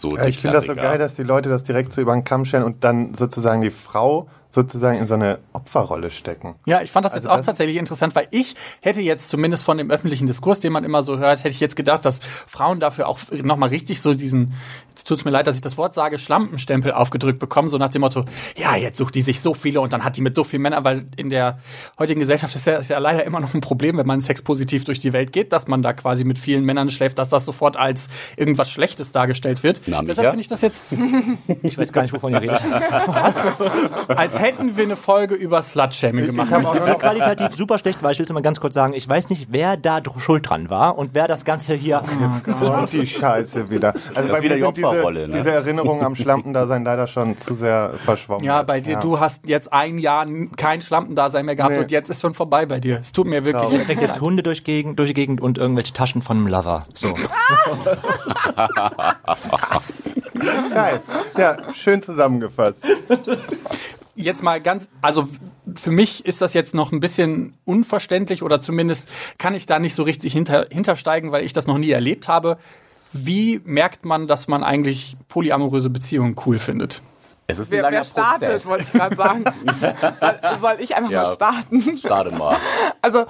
So 0.00 0.16
die 0.16 0.28
ich 0.28 0.38
finde 0.38 0.58
das 0.58 0.66
so 0.66 0.74
geil, 0.74 0.98
dass 0.98 1.14
die 1.14 1.22
Leute 1.22 1.48
das 1.48 1.64
direkt 1.64 1.92
so 1.92 2.00
über 2.00 2.12
den 2.12 2.24
Kamm 2.24 2.44
stellen 2.44 2.62
und 2.62 2.84
dann 2.84 3.14
sozusagen 3.14 3.62
die 3.62 3.70
Frau 3.70 4.28
sozusagen 4.50 4.98
in 4.98 5.06
so 5.06 5.14
eine 5.14 5.38
Opferrolle 5.52 6.10
stecken. 6.10 6.54
Ja, 6.66 6.80
ich 6.80 6.90
fand 6.90 7.04
das 7.04 7.12
jetzt 7.14 7.24
Also 7.24 7.30
auch 7.30 7.36
das- 7.38 7.46
tatsächlich 7.46 7.76
interessant, 7.76 8.14
weil 8.14 8.28
ich 8.30 8.54
hätte 8.80 9.02
jetzt 9.02 9.28
zumindest 9.28 9.62
von 9.64 9.76
dem 9.78 9.90
öffentlichen 9.90 10.26
Diskurs, 10.26 10.61
den 10.61 10.73
man 10.73 10.84
immer 10.84 11.02
so 11.02 11.18
hört, 11.18 11.40
hätte 11.40 11.49
ich 11.50 11.61
jetzt 11.61 11.76
gedacht, 11.76 12.04
dass 12.04 12.20
Frauen 12.46 12.80
dafür 12.80 13.08
auch 13.08 13.18
nochmal 13.42 13.68
richtig 13.68 14.00
so 14.00 14.14
diesen, 14.14 14.54
jetzt 14.90 15.06
tut's 15.06 15.25
mir 15.25 15.30
leid, 15.30 15.46
dass 15.46 15.54
ich 15.56 15.61
das 15.61 15.76
Wort 15.76 15.94
sage, 15.94 16.18
Schlampenstempel 16.18 16.92
aufgedrückt 16.92 17.38
bekommen, 17.38 17.68
so 17.68 17.76
nach 17.78 17.90
dem 17.90 18.00
Motto, 18.00 18.25
ja, 18.56 18.75
jetzt 18.76 18.96
sucht 18.99 19.14
die 19.14 19.20
sich 19.23 19.40
so 19.42 19.52
viele 19.54 19.80
und 19.82 19.92
dann 19.92 20.02
hat 20.04 20.16
die 20.16 20.23
mit 20.23 20.34
so 20.34 20.44
vielen 20.44 20.62
Männern, 20.62 20.82
weil 20.84 21.06
in 21.16 21.28
der 21.30 21.58
heutigen 21.99 22.20
Gesellschaft 22.20 22.54
ist 22.56 22.66
ja, 22.66 22.76
ist 22.76 22.88
ja 22.88 22.99
leider 22.99 23.25
immer 23.25 23.40
noch 23.40 23.52
ein 23.54 23.61
Problem, 23.61 23.99
wenn 23.99 24.06
man 24.06 24.20
sexpositiv 24.20 24.84
durch 24.84 24.99
die 25.00 25.12
Welt 25.12 25.32
geht, 25.32 25.52
dass 25.52 25.68
man 25.68 25.82
da 25.82 25.92
quasi 25.92 26.25
mit 26.25 26.38
vielen 26.38 26.64
Männern 26.64 26.88
schläft, 26.90 27.18
dass 27.18 27.28
das 27.28 27.44
sofort 27.44 27.76
als 27.76 28.08
irgendwas 28.37 28.70
Schlechtes 28.70 29.12
dargestellt 29.12 29.62
wird. 29.62 29.82
Na? 29.87 30.02
Deshalb 30.02 30.30
finde 30.30 30.40
ich 30.40 30.49
das 30.49 30.62
jetzt, 30.62 30.87
Ich 31.62 31.76
weiß 31.76 31.92
gar 31.92 32.02
nicht, 32.02 32.14
wovon 32.14 32.32
ihr 32.32 32.40
redet. 32.40 32.61
als 34.08 34.38
hätten 34.38 34.76
wir 34.76 34.85
eine 34.85 34.97
Folge 34.97 35.35
über 35.35 35.62
Slutshaming 35.62 36.26
gemacht. 36.26 36.50
habe 36.50 36.68
auch 36.68 36.75
Ich 36.75 36.83
bin 36.83 36.99
qualitativ 36.99 37.57
super 37.57 37.78
schlecht, 37.78 38.02
weil 38.02 38.12
ich 38.12 38.18
will 38.18 38.26
es 38.26 38.33
mal 38.33 38.42
ganz 38.42 38.61
kurz 38.61 38.75
sagen, 38.75 38.92
ich 38.95 39.09
weiß 39.09 39.30
nicht, 39.30 39.49
wer 39.50 39.76
da 39.76 40.00
schuld 40.18 40.49
dran 40.49 40.71
war 40.71 40.99
und 40.99 41.14
wer 41.14 41.28
das 41.28 41.45
Ganze 41.45 41.75
hier. 41.75 42.02
Und 42.61 42.92
die 42.99 43.07
Scheiße 43.07 43.71
wieder. 43.71 43.95
Also 44.14 44.33
ist 44.33 44.42
wieder 44.42 44.57
mir 44.57 44.73
die 44.73 44.80
sind 44.80 44.85
Opferrolle, 44.85 45.21
diese, 45.26 45.30
ne? 45.30 45.37
diese 45.38 45.50
Erinnerungen 45.52 46.04
am 46.04 46.14
Schlampendasein 46.14 46.85
leider 46.85 47.07
schon 47.07 47.37
zu 47.37 47.54
sehr 47.54 47.92
verschwommen. 48.04 48.45
Ja, 48.45 48.62
bei 48.62 48.80
dir, 48.80 48.99
du 48.99 49.21
hast 49.21 49.49
jetzt 49.49 49.73
ein 49.73 49.99
Jahr 49.99 50.26
kein 50.57 50.83
Schlampendasein 50.83 51.45
mehr 51.45 51.57
gehabt 51.57 51.75
Nee. 51.75 51.80
und 51.80 51.90
jetzt 51.90 52.11
ist 52.11 52.21
schon 52.21 52.35
vorbei 52.35 52.66
bei 52.66 52.80
dir. 52.80 52.99
Es 53.00 53.12
tut 53.12 53.26
mir 53.26 53.45
wirklich. 53.45 53.64
Traurig. 53.64 53.80
Ich 53.80 53.87
trägt 53.87 54.02
jetzt 54.02 54.21
Hunde 54.21 54.42
durch, 54.42 54.64
Gegend, 54.64 54.99
durch 54.99 55.11
die 55.11 55.14
Gegend 55.14 55.40
und 55.40 55.59
irgendwelche 55.59 55.92
Taschen 55.92 56.23
von 56.23 56.37
einem 56.38 56.47
Lover. 56.47 56.85
So. 56.95 57.14
Geil. 60.73 61.00
Ja, 61.37 61.57
schön 61.73 62.02
zusammengefasst. 62.02 62.87
Jetzt 64.20 64.42
mal 64.42 64.60
ganz, 64.60 64.88
also 65.00 65.28
für 65.76 65.92
mich 65.92 66.25
ist 66.26 66.42
das 66.42 66.52
jetzt 66.52 66.75
noch 66.75 66.90
ein 66.90 66.98
bisschen 66.98 67.54
unverständlich 67.64 68.42
oder 68.42 68.60
zumindest 68.60 69.08
kann 69.38 69.54
ich 69.54 69.66
da 69.66 69.78
nicht 69.78 69.94
so 69.94 70.02
richtig 70.02 70.32
hinter, 70.32 70.66
hintersteigen, 70.70 71.30
weil 71.30 71.44
ich 71.44 71.52
das 71.52 71.68
noch 71.68 71.78
nie 71.78 71.90
erlebt 71.92 72.26
habe. 72.26 72.58
Wie 73.12 73.60
merkt 73.64 74.04
man, 74.04 74.26
dass 74.26 74.48
man 74.48 74.64
eigentlich 74.64 75.16
polyamoröse 75.28 75.88
Beziehungen 75.88 76.34
cool 76.46 76.58
findet? 76.58 77.00
Es 77.46 77.58
ist 77.58 77.68
ein 77.68 77.76
Wer, 77.76 77.82
langer 77.82 77.96
wer 77.98 78.04
startet, 78.04 78.48
Prozess. 78.48 78.66
wollte 78.66 78.82
ich 78.84 78.92
gerade 78.92 79.16
sagen. 79.16 79.44
soll, 80.20 80.38
soll 80.60 80.76
ich 80.80 80.96
einfach 80.96 81.10
Ja. 81.10 81.22
mal 81.22 81.34
starten? 81.34 81.96
Starte 81.98 82.30
mal. 82.32 82.56
Also 83.00 83.25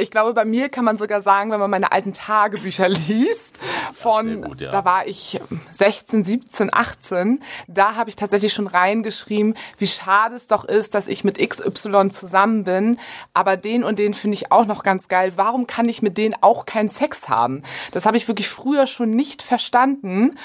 ich 0.00 0.10
glaube, 0.10 0.34
bei 0.34 0.44
mir 0.44 0.68
kann 0.68 0.84
man 0.84 0.96
sogar 0.96 1.20
sagen, 1.20 1.50
wenn 1.50 1.60
man 1.60 1.70
meine 1.70 1.92
alten 1.92 2.12
Tagebücher 2.12 2.88
liest, 3.08 3.60
von, 3.94 4.26
sehr 4.26 4.36
gut, 4.36 4.60
ja. 4.60 4.70
da 4.70 4.84
war 4.84 5.06
ich 5.06 5.40
16, 5.70 6.24
17, 6.24 6.72
18, 6.72 7.40
da 7.68 7.96
habe 7.96 8.10
ich 8.10 8.16
tatsächlich 8.16 8.52
schon 8.52 8.66
reingeschrieben, 8.66 9.54
wie 9.78 9.86
schade 9.86 10.36
es 10.36 10.46
doch 10.46 10.64
ist, 10.64 10.94
dass 10.94 11.08
ich 11.08 11.24
mit 11.24 11.38
XY 11.38 12.10
zusammen 12.10 12.64
bin, 12.64 12.98
aber 13.34 13.56
den 13.56 13.84
und 13.84 13.98
den 13.98 14.14
finde 14.14 14.36
ich 14.36 14.52
auch 14.52 14.66
noch 14.66 14.82
ganz 14.82 15.08
geil. 15.08 15.32
Warum 15.36 15.66
kann 15.66 15.88
ich 15.88 16.02
mit 16.02 16.18
denen 16.18 16.34
auch 16.40 16.66
keinen 16.66 16.88
Sex 16.88 17.28
haben? 17.28 17.62
Das 17.92 18.06
habe 18.06 18.16
ich 18.16 18.28
wirklich 18.28 18.48
früher 18.48 18.86
schon 18.86 19.10
nicht 19.10 19.42
verstanden 19.42 20.36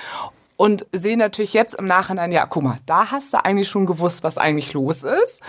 und 0.58 0.86
sehe 0.94 1.18
natürlich 1.18 1.54
jetzt 1.54 1.76
im 1.76 1.86
Nachhinein, 1.86 2.32
ja, 2.32 2.46
guck 2.46 2.64
mal, 2.64 2.78
da 2.86 3.12
hast 3.12 3.34
du 3.34 3.44
eigentlich 3.44 3.68
schon 3.68 3.86
gewusst, 3.86 4.24
was 4.24 4.38
eigentlich 4.38 4.74
los 4.74 5.04
ist 5.04 5.42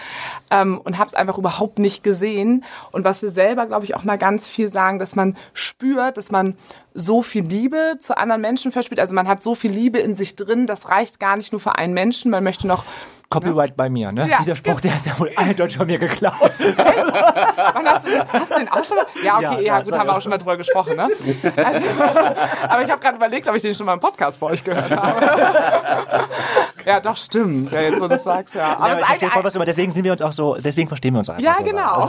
ähm, 0.50 0.80
und 0.82 0.98
habe 0.98 1.06
es 1.06 1.14
einfach 1.14 1.38
überhaupt 1.38 1.78
nicht 1.78 2.02
gesehen. 2.02 2.64
Und 2.90 3.04
was 3.04 3.22
wir 3.22 3.30
selber, 3.30 3.66
glaube 3.66 3.84
ich, 3.84 3.94
auch 3.94 4.04
mal 4.04 4.18
ganz 4.18 4.48
viel 4.48 4.68
sagen, 4.68 4.98
dass 4.98 5.14
man 5.14 5.36
spürt, 5.52 6.16
dass 6.16 6.30
man 6.30 6.56
so 6.92 7.22
viel 7.22 7.44
Liebe 7.44 7.96
zu 7.98 8.16
anderen 8.16 8.40
Menschen 8.40 8.72
verspürt. 8.72 9.00
Also 9.00 9.14
man 9.14 9.28
hat 9.28 9.42
so 9.42 9.54
viel 9.54 9.70
Liebe 9.70 9.98
in 9.98 10.16
sich 10.16 10.34
drin, 10.34 10.66
das 10.66 10.88
reicht 10.88 11.20
gar 11.20 11.36
nicht 11.36 11.52
nur 11.52 11.60
für 11.60 11.76
einen 11.76 11.94
Menschen, 11.94 12.30
man 12.30 12.42
möchte 12.42 12.66
noch 12.66 12.84
Copyright 13.28 13.76
bei 13.76 13.88
mir, 13.90 14.12
ne? 14.12 14.28
Ja. 14.28 14.38
Dieser 14.38 14.54
Spruch, 14.54 14.80
der 14.80 14.94
ist 14.94 15.04
ja 15.06 15.18
wohl 15.18 15.32
eindeutig 15.36 15.76
von 15.76 15.86
mir 15.86 15.98
geklaut. 15.98 16.32
Wann 16.76 17.86
hast, 17.88 18.06
du, 18.06 18.10
den- 18.10 18.22
hast 18.32 18.52
du 18.52 18.58
den 18.58 18.68
auch 18.68 18.84
schon 18.84 18.96
mal? 18.98 19.06
Ja, 19.24 19.34
okay, 19.36 19.42
Ja, 19.44 19.52
ja, 19.52 19.60
ja, 19.60 19.80
gut, 19.82 19.92
haben 19.98 20.06
wir 20.06 20.12
ja 20.12 20.16
auch 20.18 20.20
schon 20.22 20.30
mal 20.30 20.38
drüber 20.38 20.56
gesprochen, 20.56 20.94
ne? 20.96 21.08
Also, 21.56 21.80
aber 22.68 22.82
ich 22.82 22.90
habe 22.90 23.00
gerade 23.00 23.16
überlegt, 23.16 23.48
ob 23.48 23.56
ich 23.56 23.62
den 23.62 23.74
schon 23.74 23.86
mal 23.86 23.94
im 23.94 24.00
Podcast 24.00 24.38
vor 24.38 24.50
euch 24.52 24.62
gehört 24.62 24.94
habe. 24.96 25.26
ja, 26.86 27.00
doch, 27.00 27.16
stimmt. 27.16 27.72
Ja, 27.72 27.80
jetzt, 27.80 28.00
wo 28.00 28.06
du 28.06 28.16
sagst, 28.16 28.54
ja. 28.54 28.60
Ja, 28.60 28.76
Aber 28.78 28.92
es 28.92 28.98
ich 29.00 29.06
verstehe 29.06 29.30
voll, 29.30 29.44
was 29.44 29.54
meinst. 29.54 29.68
Deswegen 29.68 29.90
sind 29.92 30.04
wir 30.04 30.12
uns 30.12 30.22
auch 30.22 30.32
so, 30.32 30.54
deswegen 30.56 30.88
verstehen 30.88 31.14
wir 31.14 31.18
uns 31.18 31.28
auch 31.28 31.34
einfach 31.34 31.46
ja, 31.46 31.54
so. 31.56 31.64
genau. 31.64 32.04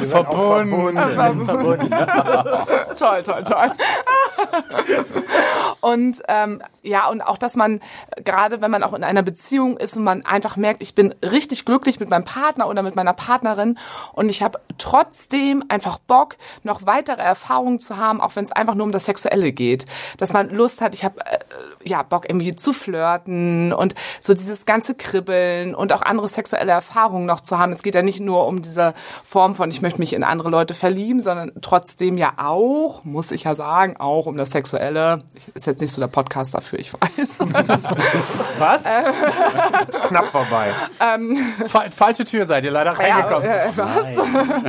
Ist 0.00 0.14
einfach- 0.14 1.44
Verbunden. 1.46 1.90
toll, 2.94 3.22
toll, 3.22 3.42
toll. 3.44 3.70
und 5.80 6.22
ähm, 6.28 6.62
ja, 6.82 7.08
und 7.08 7.20
auch, 7.22 7.36
dass 7.36 7.56
man 7.56 7.80
gerade, 8.24 8.60
wenn 8.60 8.70
man 8.70 8.82
auch 8.82 8.94
in 8.94 9.04
einer 9.04 9.22
Beziehung 9.22 9.76
ist 9.76 9.96
und 9.96 10.04
man 10.04 10.24
einfach 10.24 10.56
merkt, 10.56 10.80
ich 10.82 10.94
bin 10.94 11.14
richtig 11.22 11.64
glücklich 11.64 12.00
mit 12.00 12.08
meinem 12.08 12.24
Partner 12.24 12.68
oder 12.68 12.82
mit 12.82 12.96
meiner 12.96 13.12
Partnerin 13.12 13.78
und 14.12 14.30
ich 14.30 14.42
habe 14.42 14.60
trotzdem 14.78 15.64
einfach 15.68 15.98
Bock, 15.98 16.36
noch 16.62 16.86
weitere 16.86 17.22
Erfahrungen 17.22 17.78
zu 17.78 17.96
haben, 17.96 18.20
auch 18.20 18.36
wenn 18.36 18.44
es 18.44 18.52
einfach 18.52 18.74
nur 18.74 18.86
um 18.86 18.92
das 18.92 19.04
Sexuelle 19.04 19.52
geht. 19.52 19.86
Dass 20.16 20.32
man 20.32 20.50
Lust 20.50 20.80
hat, 20.80 20.94
ich 20.94 21.04
habe 21.04 21.20
äh, 21.20 21.38
ja 21.84 22.02
Bock 22.02 22.28
irgendwie 22.28 22.56
zu 22.56 22.72
flirten 22.72 23.72
und 23.72 23.94
so 24.20 24.32
dieses 24.32 24.66
ganze 24.66 24.94
Kribbeln 24.94 25.74
und 25.74 25.92
auch 25.92 26.02
andere 26.02 26.28
sexuelle 26.28 26.72
Erfahrungen 26.72 27.26
noch 27.26 27.40
zu 27.40 27.58
haben. 27.58 27.72
Es 27.72 27.82
geht 27.82 27.94
ja 27.94 28.02
nicht 28.02 28.20
nur 28.20 28.46
um 28.46 28.62
diese 28.62 28.94
Form 29.22 29.54
von, 29.54 29.70
ich 29.70 29.82
möchte 29.82 29.98
mich 29.98 30.12
in 30.12 30.24
andere 30.24 30.48
Leute 30.48 30.74
verlieben, 30.74 31.20
sondern 31.20 31.52
trotzdem 31.60 32.16
ja 32.16 32.34
auch, 32.38 33.04
muss 33.04 33.30
ich 33.30 33.44
ja 33.44 33.54
sagen, 33.54 33.96
auch 33.98 34.19
um 34.26 34.36
das 34.36 34.50
Sexuelle. 34.50 35.22
Ist 35.54 35.66
jetzt 35.66 35.80
nicht 35.80 35.92
so 35.92 36.00
der 36.00 36.08
Podcast 36.08 36.54
dafür, 36.54 36.78
ich 36.78 36.92
weiß. 36.92 37.40
Was? 38.58 38.84
Knapp 40.08 40.26
vorbei. 40.26 40.68
Fa 41.66 41.84
falsche 41.90 42.24
Tür 42.24 42.46
seid 42.46 42.64
ihr 42.64 42.70
leider 42.70 42.92
reingekommen. 42.92 43.48
Ja, 43.48 43.56
äh, 43.56 43.76
was? 43.76 44.14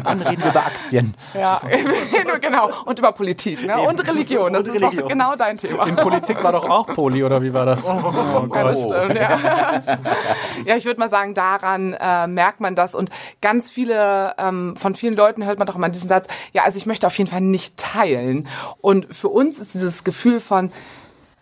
Dann 0.04 0.22
reden 0.22 0.44
wir 0.44 0.52
über 0.52 0.66
Aktien. 0.66 1.14
Ja, 1.34 1.62
genau. 2.42 2.70
Und 2.86 3.00
über 3.00 3.12
Politik 3.12 3.66
ne? 3.66 3.80
und 3.82 4.08
Religion. 4.08 4.54
Das 4.54 4.68
Und 4.68 4.76
ist 4.76 4.82
doch 4.82 5.08
genau 5.08 5.36
dein 5.36 5.58
Thema. 5.58 5.86
In 5.88 5.96
Politik 5.96 6.44
war 6.44 6.52
doch 6.52 6.70
auch 6.70 6.88
Poli, 6.88 7.24
oder 7.24 7.42
wie 7.42 7.54
war 7.54 7.66
das? 7.66 7.86
Oh, 7.88 8.48
Ja, 8.54 8.64
das 8.64 8.82
stimmt, 8.82 9.16
ja. 9.16 9.40
ja, 10.66 10.76
ich 10.76 10.86
würde 10.86 11.00
mal 11.00 11.10
sagen, 11.10 11.34
daran 11.34 11.94
äh, 11.94 12.28
merkt 12.28 12.60
man 12.60 12.76
das. 12.76 12.96
Und 12.96 13.10
ganz 13.42 13.70
viele, 13.70 14.34
ähm, 14.38 14.76
von 14.76 14.96
vielen 14.96 15.16
Leuten 15.16 15.46
hört 15.46 15.60
man 15.60 15.68
doch 15.68 15.76
immer 15.76 15.90
diesen 15.90 16.10
Satz, 16.10 16.28
ja, 16.54 16.64
also 16.64 16.78
ich 16.78 16.86
möchte 16.86 17.08
auf 17.08 17.18
jeden 17.18 17.30
Fall 17.30 17.42
nicht 17.42 17.78
teilen. 17.78 18.48
Und 18.80 19.14
für 19.16 19.30
uns 19.30 19.41
ist 19.50 19.74
dieses 19.74 20.04
Gefühl 20.04 20.40
von, 20.40 20.72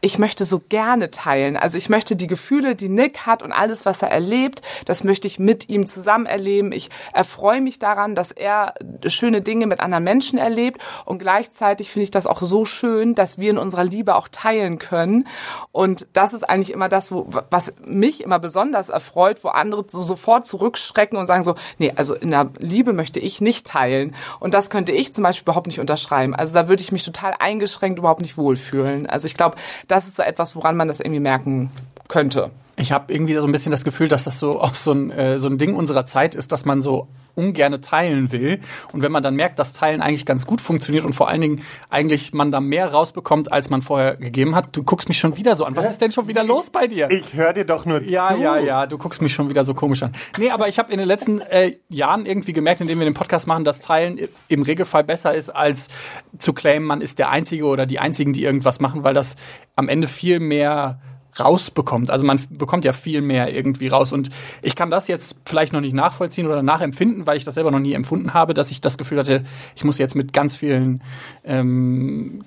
ich 0.02 0.18
möchte 0.18 0.46
so 0.46 0.60
gerne 0.70 1.12
teilen. 1.12 1.58
Also 1.58 1.78
ich 1.78 1.90
möchte 1.90 2.16
die 2.16 2.28
Gefühle, 2.28 2.76
die 2.76 2.90
Nick 2.90 3.26
hat 3.26 3.44
und 3.44 3.52
alles, 3.52 3.86
was 3.86 4.02
er 4.02 4.10
erlebt, 4.10 4.62
das 4.86 5.04
möchte 5.04 5.28
ich 5.28 5.40
mit 5.40 5.70
ihm 5.70 5.88
zusammen 5.88 6.26
erleben. 6.26 6.72
Ich 6.72 6.90
erfreue 7.14 7.62
mich 7.62 7.80
daran, 7.80 8.16
dass 8.16 8.32
er 8.32 8.76
schöne 9.08 9.42
Dinge 9.42 9.68
mit 9.68 9.80
anderen 9.80 10.04
Menschen 10.04 10.40
erlebt 10.40 10.82
und 11.06 11.20
gleichzeitig 11.20 11.92
finde 11.92 12.04
ich 12.04 12.12
das 12.12 12.28
auch 12.28 12.42
so 12.42 12.66
schön, 12.66 13.14
dass 13.16 13.38
wir 13.38 13.50
in 13.50 13.58
unserer 13.58 13.84
Liebe 13.84 14.16
auch 14.16 14.30
teilen 14.30 14.80
können. 14.80 15.28
Und 15.72 16.08
das 16.14 16.34
ist 16.34 16.44
eigentlich 16.44 16.72
immer 16.72 16.88
das, 16.88 17.12
wo, 17.12 17.28
was 17.50 17.74
mich 17.86 18.24
immer 18.24 18.40
besonders 18.40 18.90
erfreut, 18.90 19.44
wo 19.44 19.50
andere 19.50 19.86
so 19.90 20.02
sofort 20.02 20.46
zurückschrecken 20.46 21.18
und 21.18 21.26
sagen 21.26 21.44
so, 21.44 21.56
nee, 21.78 21.92
also 21.96 22.16
in 22.16 22.32
der 22.32 22.50
Liebe 22.60 22.94
möchte 22.94 23.20
ich 23.20 23.42
nicht 23.42 23.68
teilen. 23.68 24.16
Und 24.40 24.54
das 24.54 24.70
könnte 24.70 24.92
ich 24.94 25.14
zum 25.14 25.24
Beispiel 25.24 25.44
überhaupt 25.44 25.68
nicht 25.68 25.80
unterschreiben. 25.80 26.36
Also 26.36 26.54
da 26.54 26.70
würde 26.70 26.82
ich 26.82 26.92
mich 26.92 27.04
total 27.04 27.36
eingeschränkt 27.38 28.00
überhaupt 28.00 28.22
nicht 28.22 28.38
wohlfühlen. 28.38 29.08
Also 29.08 29.26
ich 29.26 29.34
glaube, 29.34 29.58
das 29.90 30.08
ist 30.08 30.16
so 30.16 30.24
etwas, 30.24 30.56
woran 30.56 30.78
man 30.78 30.88
das 30.88 31.02
irgendwie 31.02 31.20
merken 31.20 31.70
könnte. 32.10 32.52
Ich 32.76 32.94
habe 32.94 33.14
irgendwie 33.14 33.36
so 33.36 33.44
ein 33.46 33.52
bisschen 33.52 33.74
das 33.74 33.84
Gefühl, 33.84 34.08
dass 34.08 34.24
das 34.24 34.40
so 34.40 34.62
auch 34.62 34.74
so 34.74 34.94
ein, 34.94 35.12
äh, 35.12 35.38
so 35.38 35.50
ein 35.50 35.58
Ding 35.58 35.76
unserer 35.76 36.06
Zeit 36.06 36.34
ist, 36.34 36.54
dass 36.54 36.64
man 36.64 36.82
so 36.82 37.10
ungerne 37.36 37.82
teilen 37.82 38.32
will. 38.32 38.62
Und 38.94 39.02
wenn 39.02 39.12
man 39.12 39.22
dann 39.22 39.36
merkt, 39.36 39.60
dass 39.60 39.74
Teilen 39.74 40.02
eigentlich 40.02 40.26
ganz 40.26 40.46
gut 40.46 40.62
funktioniert 40.62 41.04
und 41.04 41.12
vor 41.12 41.28
allen 41.28 41.42
Dingen 41.42 41.62
eigentlich 41.90 42.32
man 42.32 42.54
da 42.54 42.62
mehr 42.62 42.88
rausbekommt, 42.94 43.52
als 43.52 43.70
man 43.70 43.82
vorher 43.82 44.16
gegeben 44.16 44.56
hat, 44.56 44.78
du 44.78 44.84
guckst 44.84 45.10
mich 45.10 45.20
schon 45.20 45.36
wieder 45.36 45.58
so 45.58 45.66
an. 45.66 45.76
Was 45.76 45.90
ist 45.92 46.00
denn 46.00 46.14
schon 46.14 46.30
wieder 46.30 46.46
los 46.46 46.70
bei 46.70 46.88
dir? 46.88 47.12
Ich 47.12 47.34
höre 47.34 47.52
dir 47.52 47.66
doch 47.66 47.86
nur 47.86 48.02
Ja, 48.02 48.34
zu. 48.34 48.42
ja, 48.42 48.58
ja, 48.58 48.86
du 48.86 48.98
guckst 48.98 49.22
mich 49.22 49.34
schon 49.34 49.50
wieder 49.50 49.66
so 49.66 49.74
komisch 49.74 50.02
an. 50.02 50.14
Nee, 50.38 50.50
aber 50.52 50.70
ich 50.70 50.80
habe 50.80 50.90
in 50.94 51.00
den 51.00 51.08
letzten 51.08 51.42
äh, 51.42 51.74
Jahren 51.90 52.26
irgendwie 52.26 52.54
gemerkt, 52.54 52.80
indem 52.80 53.00
wir 53.00 53.06
den 53.06 53.14
Podcast 53.14 53.46
machen, 53.46 53.66
dass 53.66 53.82
Teilen 53.82 54.22
im 54.48 54.62
Regelfall 54.62 55.04
besser 55.04 55.34
ist, 55.36 55.50
als 55.50 55.90
zu 56.38 56.54
claimen, 56.54 56.88
man 56.88 57.02
ist 57.02 57.20
der 57.20 57.30
Einzige 57.30 57.66
oder 57.66 57.86
die 57.86 58.00
Einzigen, 58.00 58.32
die 58.32 58.46
irgendwas 58.46 58.80
machen, 58.80 59.04
weil 59.04 59.14
das 59.14 59.36
am 59.76 59.90
Ende 59.90 60.08
viel 60.08 60.40
mehr 60.40 61.02
rausbekommt. 61.38 62.10
Also 62.10 62.26
man 62.26 62.40
bekommt 62.50 62.86
ja 62.86 62.94
viel 62.94 63.22
mehr 63.22 63.54
irgendwie 63.54 63.88
raus. 63.88 64.14
Und 64.14 64.30
ich 64.62 64.76
kann 64.76 64.90
das 64.90 65.08
jetzt 65.08 65.38
vielleicht 65.46 65.74
noch 65.74 65.82
nicht 65.82 65.94
nachvollziehen 65.94 66.48
oder 66.48 66.64
nachempfinden, 66.64 67.28
weil 67.28 67.38
ich 67.38 67.44
das 67.44 67.56
selber 67.56 67.72
noch 67.72 67.80
nie 67.80 67.94
empfunden 67.94 68.34
habe, 68.34 68.54
dass 68.54 68.72
ich 68.72 68.82
das 68.82 68.98
Gefühl 68.98 69.20
hatte, 69.20 69.44
ich 69.76 69.84
muss 69.84 69.98
jetzt 69.98 70.16
mit 70.16 70.34
ganz 70.34 70.56
vielen 70.56 71.02
ähm, 71.44 72.44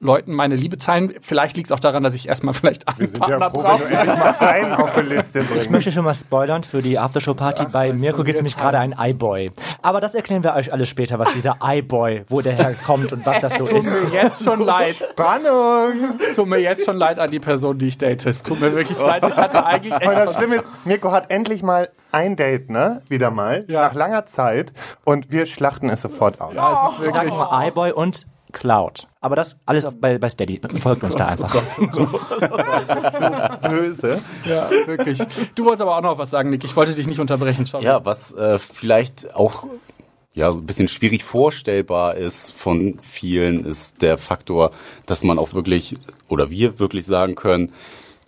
Leuten 0.00 0.32
meine 0.32 0.54
Liebe 0.54 0.76
teilen. 0.76 1.12
Vielleicht 1.20 1.56
liegt 1.56 1.66
es 1.68 1.72
auch 1.72 1.80
daran, 1.80 2.04
dass 2.04 2.14
ich 2.14 2.28
erstmal 2.28 2.54
vielleicht 2.54 2.86
einen 2.86 2.98
Wir 3.00 3.08
sind 3.08 3.26
ja 3.26 3.50
froh, 3.50 3.62
brauche. 3.62 3.80
wenn 3.82 3.90
du 3.90 3.96
endlich 3.96 4.16
mal 4.18 4.36
einen 4.38 4.72
auf 4.74 4.94
die 4.94 5.00
Liste 5.00 5.40
Ich 5.40 5.48
bringst. 5.48 5.70
möchte 5.72 5.90
schon 5.90 6.04
mal 6.04 6.14
spoilern 6.14 6.62
für 6.62 6.82
die 6.82 7.00
Aftershow-Party. 7.00 7.66
Bei 7.72 7.92
Mirko 7.92 8.18
gibt 8.18 8.30
es 8.30 8.34
nämlich 8.36 8.56
gerade 8.56 8.78
einen 8.78 8.94
iBoy. 8.96 9.50
Aber 9.82 10.00
das 10.00 10.14
erklären 10.14 10.44
wir 10.44 10.54
euch 10.54 10.72
alles 10.72 10.88
später, 10.88 11.18
was 11.18 11.32
dieser 11.32 11.56
iBoy, 11.60 12.24
wo 12.28 12.40
der 12.42 12.52
herkommt 12.54 13.12
und 13.12 13.26
was 13.26 13.40
das 13.40 13.54
so 13.58 13.64
Tut 13.64 13.78
ist. 13.78 14.04
mir 14.08 14.12
jetzt 14.22 14.44
schon 14.44 14.60
leid. 14.60 14.94
Spannung! 15.10 16.18
Es 16.20 16.36
tut 16.36 16.46
mir 16.48 16.58
jetzt 16.58 16.84
schon 16.84 16.96
leid 16.96 17.18
an 17.18 17.30
die 17.32 17.40
Person, 17.40 17.76
die 17.78 17.88
ich 17.88 17.98
date. 17.98 18.24
Es 18.26 18.44
tut 18.44 18.60
mir 18.60 18.72
wirklich 18.74 18.98
leid. 19.00 19.24
Ich 19.28 19.36
hatte 19.36 19.66
eigentlich 19.66 19.92
Und 19.94 20.04
das 20.04 20.30
echt. 20.30 20.38
Schlimme 20.38 20.54
ist, 20.56 20.70
Mirko 20.84 21.10
hat 21.10 21.30
endlich 21.32 21.64
mal 21.64 21.88
ein 22.12 22.36
Date, 22.36 22.70
ne? 22.70 23.02
Wieder 23.08 23.32
mal. 23.32 23.64
Ja. 23.68 23.82
Nach 23.82 23.94
langer 23.94 24.26
Zeit. 24.26 24.72
Und 25.04 25.32
wir 25.32 25.44
schlachten 25.46 25.90
es 25.90 26.02
sofort 26.02 26.40
aus. 26.40 26.54
Ja, 26.54 26.72
es 26.72 26.78
ist 26.92 26.98
Sagen 26.98 27.02
wirklich. 27.26 27.34
wir 27.34 27.44
mal 27.50 27.66
iBoy 27.68 27.90
und 27.92 28.26
Cloud. 28.52 29.08
Aber 29.20 29.36
das 29.36 29.56
alles 29.66 29.84
auf, 29.84 30.00
bei, 30.00 30.18
bei 30.18 30.28
Steady. 30.28 30.60
Folgt 30.80 31.02
uns 31.04 31.16
da 31.16 31.26
einfach. 31.26 31.54
Böse. 33.68 34.20
Ja, 34.44 34.70
wirklich. 34.86 35.18
Du 35.54 35.64
wolltest 35.64 35.82
aber 35.82 35.96
auch 35.96 36.02
noch 36.02 36.18
was 36.18 36.30
sagen, 36.30 36.50
Nick. 36.50 36.64
Ich 36.64 36.76
wollte 36.76 36.94
dich 36.94 37.06
nicht 37.06 37.20
unterbrechen. 37.20 37.64
Sorry. 37.64 37.84
Ja, 37.84 38.04
was 38.04 38.32
äh, 38.32 38.58
vielleicht 38.58 39.34
auch 39.34 39.66
ja 40.34 40.52
so 40.52 40.60
ein 40.60 40.66
bisschen 40.66 40.88
schwierig 40.88 41.24
vorstellbar 41.24 42.14
ist 42.14 42.52
von 42.52 42.98
vielen, 43.02 43.64
ist 43.64 44.02
der 44.02 44.18
Faktor, 44.18 44.70
dass 45.06 45.24
man 45.24 45.38
auch 45.38 45.52
wirklich 45.52 45.96
oder 46.28 46.50
wir 46.50 46.78
wirklich 46.78 47.06
sagen 47.06 47.34
können, 47.34 47.72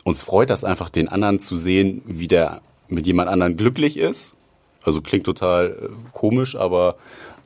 uns 0.05 0.23
freut 0.23 0.51
das 0.51 0.65
einfach, 0.65 0.89
den 0.89 1.09
anderen 1.09 1.41
zu 1.41 1.57
sehen, 1.57 2.03
wie 2.07 2.29
der 2.29 2.63
mit 2.89 3.07
jemand 3.07 3.29
anderen 3.29 3.57
glücklich 3.57 3.97
ist. 3.97 4.37
Also 4.83 5.03
klingt 5.03 5.25
total 5.25 5.67
äh, 5.67 5.89
komisch, 6.13 6.57
aber 6.57 6.97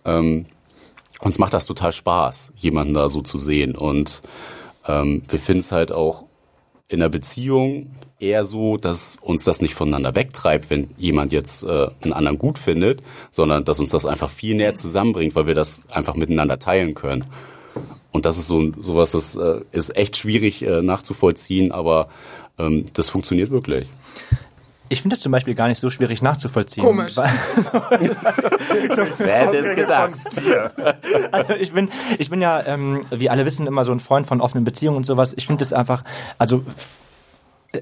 ähm, 0.05 0.47
uns 1.21 1.39
macht 1.39 1.55
das 1.55 1.67
total 1.67 1.93
Spaß, 1.93 2.53
jemanden 2.57 2.95
da 2.95 3.09
so 3.09 3.21
zu 3.21 3.39
sehen. 3.39 3.77
Und 3.77 4.23
ähm, 4.87 5.23
wir 5.29 5.39
finden 5.39 5.61
es 5.61 5.73
halt 5.73 5.93
auch 5.93 6.27
in 6.89 7.01
der 7.01 7.09
Beziehung 7.09 7.91
eher 8.21 8.45
so, 8.45 8.77
dass 8.77 9.19
uns 9.21 9.45
das 9.45 9.61
nicht 9.63 9.75
voneinander 9.75 10.15
wegtreibt, 10.15 10.71
wenn 10.71 10.91
jemand 10.97 11.33
jetzt 11.33 11.63
äh, 11.63 11.89
einen 12.03 12.13
anderen 12.13 12.39
gut 12.39 12.59
findet, 12.59 13.03
sondern 13.31 13.65
dass 13.65 13.81
uns 13.81 13.91
das 13.91 14.07
einfach 14.07 14.31
viel 14.31 14.57
näher 14.57 14.75
zusammenbringt, 14.75 15.35
weil 15.35 15.47
wir 15.47 15.55
das 15.55 15.85
einfach 15.91 16.15
miteinander 16.15 16.59
teilen 16.59 16.95
können. 16.95 17.25
Und 18.13 18.27
das 18.27 18.39
ist 18.39 18.47
so 18.47 18.73
sowas, 18.81 19.13
das 19.13 19.35
äh, 19.35 19.61
ist 19.73 19.97
echt 19.97 20.17
schwierig 20.17 20.63
äh, 20.63 20.83
nachzuvollziehen, 20.83 21.73
aber 21.73 22.09
ähm, 22.59 22.85
das 22.93 23.09
funktioniert 23.09 23.51
wirklich. 23.51 23.89
Ich 24.95 25.03
finde 25.03 25.17
es 25.17 25.21
zum 25.21 25.33
Beispiel 25.33 25.57
gar 25.57 25.67
nicht 25.67 25.81
so 25.81 25.91
schwierig 25.91 26.23
nachzuvollziehen. 26.23 26.87
Komisch. 26.87 27.17
Weil, 27.17 27.29
Wer 29.19 29.35
hätte 29.35 29.59
es 29.59 29.75
gedacht? 29.75 30.13
also 31.33 31.53
ich 31.55 31.73
bin, 31.73 31.91
ich 32.17 32.31
bin 32.31 32.41
ja, 32.41 32.65
ähm, 32.65 33.05
wie 33.11 33.29
alle 33.29 33.45
wissen, 33.45 33.67
immer 33.67 33.83
so 33.83 33.91
ein 33.91 33.99
Freund 33.99 34.29
von 34.29 34.41
offenen 34.41 34.63
Beziehungen 34.63 34.99
und 34.99 35.05
sowas. 35.05 35.35
Ich 35.37 35.49
finde 35.49 35.65
es 35.65 35.73
einfach, 35.73 36.05
also 36.39 36.65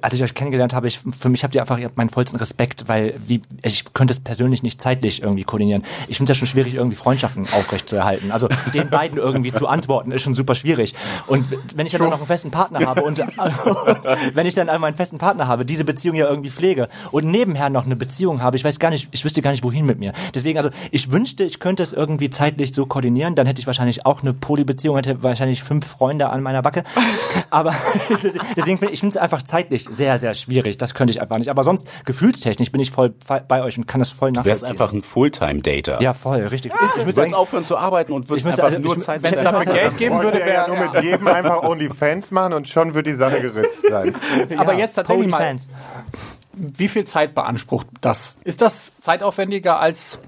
als 0.01 0.15
ich 0.15 0.23
euch 0.23 0.35
kennengelernt 0.35 0.75
habe, 0.75 0.87
ich, 0.87 0.99
für 0.99 1.29
mich 1.29 1.45
habt 1.45 1.55
ihr 1.55 1.61
einfach 1.61 1.79
ihr 1.79 1.87
habt 1.87 1.97
meinen 1.97 2.11
vollsten 2.11 2.39
Respekt, 2.39 2.89
weil 2.89 3.15
wie 3.19 3.43
ich 3.63 3.93
könnte 3.93 4.13
es 4.13 4.21
persönlich 4.21 4.63
nicht 4.63 4.81
zeitlich 4.81 5.23
irgendwie 5.23 5.45
koordinieren. 5.45 5.85
Ich 6.09 6.17
finde 6.17 6.33
es 6.33 6.39
ja 6.39 6.41
schon 6.41 6.49
schwierig, 6.49 6.75
irgendwie 6.75 6.97
Freundschaften 6.97 7.45
aufrecht 7.53 7.89
zu 7.89 7.97
erhalten. 7.97 8.33
Also 8.33 8.49
den 8.75 8.89
beiden 8.91 9.19
irgendwie 9.19 9.53
zu 9.53 9.67
antworten, 9.69 10.13
ist 10.13 10.23
schon 10.23 10.35
super 10.35 10.55
schwierig. 10.55 10.95
Und 11.27 11.47
wenn 11.75 11.87
ich 11.87 11.93
dann 11.93 12.09
noch 12.09 12.19
einen 12.19 12.27
festen 12.27 12.51
Partner 12.51 12.87
habe 12.87 13.03
und 13.03 13.19
wenn 14.35 14.47
ich 14.47 14.55
dann 14.55 14.69
einmal 14.69 14.89
einen 14.89 14.97
festen 14.97 15.19
Partner 15.19 15.47
habe, 15.49 15.65
diese 15.65 15.85
Beziehung 15.85 16.17
ja 16.17 16.29
irgendwie 16.29 16.51
pflege 16.51 16.89
und 17.11 17.27
nebenher 17.27 17.71
noch 17.71 17.85
eine 17.85 17.97
Beziehung 17.97 18.43
habe, 18.43 18.57
ich 18.57 18.65
weiß 18.65 18.79
gar 18.79 18.91
nicht, 18.91 19.09
ich 19.11 19.25
wüsste 19.25 19.43
gar 19.43 19.51
nicht, 19.51 19.65
wohin 19.65 19.87
mit 19.87 19.99
mir. 19.99 20.13
Deswegen, 20.35 20.59
also 20.59 20.71
ich 20.91 21.11
wünschte, 21.11 21.45
ich 21.45 21.61
könnte 21.61 21.83
es 21.83 21.93
irgendwie 21.93 22.31
zeitlich 22.31 22.73
so 22.73 22.87
koordinieren, 22.87 23.35
dann 23.35 23.47
hätte 23.47 23.61
ich 23.61 23.67
wahrscheinlich 23.67 24.07
auch 24.07 24.23
eine 24.23 24.35
Polybeziehung, 24.35 24.97
hätte 24.97 25.23
wahrscheinlich 25.23 25.63
fünf 25.63 25.87
Freunde 25.87 26.31
an 26.31 26.43
meiner 26.43 26.63
Backe. 26.63 26.85
Aber 27.51 27.75
deswegen, 28.57 28.79
ich 28.91 29.01
finde 29.01 29.15
es 29.15 29.17
einfach 29.17 29.43
zeitlich 29.43 29.82
sehr, 29.85 30.19
sehr 30.19 30.35
schwierig. 30.35 30.79
Das 30.79 30.95
könnte 30.95 31.11
ich 31.12 31.21
einfach 31.21 31.39
nicht. 31.39 31.49
Aber 31.51 31.62
sonst, 31.65 31.87
gefühlstechnisch 32.05 32.71
bin 32.73 32.81
ich 32.81 32.91
voll 32.91 33.15
bei 33.49 33.62
euch 33.62 33.79
und 33.79 33.87
kann 33.87 33.99
das 34.01 34.11
voll 34.11 34.31
Du 34.33 34.37
nachvollziehen. 34.41 34.62
wärst 34.62 34.65
einfach 34.65 34.93
ein 34.93 35.03
Fulltime-Dater. 35.03 36.01
ja, 36.03 36.12
voll, 36.12 36.43
richtig. 36.47 36.73
Ich 36.97 37.07
Ich 37.07 37.17
würde 37.17 37.37
aufhören 37.37 37.65
zu 37.65 37.77
arbeiten 37.77 38.12
und 38.12 38.29
müsste 38.31 38.49
einfach 38.51 38.65
also- 38.65 38.79
nur 38.79 38.97
ich- 38.97 39.03
Zeit 39.03 39.23
Wenn 39.23 39.35
es 39.35 39.45
mit 39.45 39.53
dafür 39.53 39.73
Geld 39.73 39.97
geben 39.99 40.21
würde, 40.21 40.41
er 40.41 40.47
ja 40.53 40.67
wäre. 40.69 40.77
nur 40.77 40.87
mit 40.93 41.03
jedem 41.03 41.27
einfach 41.27 41.62
OnlyFans 41.62 42.31
machen 42.31 42.53
und 42.55 42.69
schon 42.69 42.95
wird 42.95 43.07
die 43.07 43.12
Sache 43.15 43.41
geritzt 43.43 43.87
sein. 43.89 44.15
Aber 44.57 44.75
jetzt 44.75 44.95
tatsächlich 44.95 45.27
mal, 45.29 45.39
Fans. 45.39 45.69
wie 46.55 46.89
viel 46.89 47.05
Zeit 47.05 47.35
beansprucht 47.35 47.87
das? 48.01 48.39
Ist 48.45 48.61
das 48.62 48.93
zeitaufwendiger 49.01 49.81
als 49.81 50.21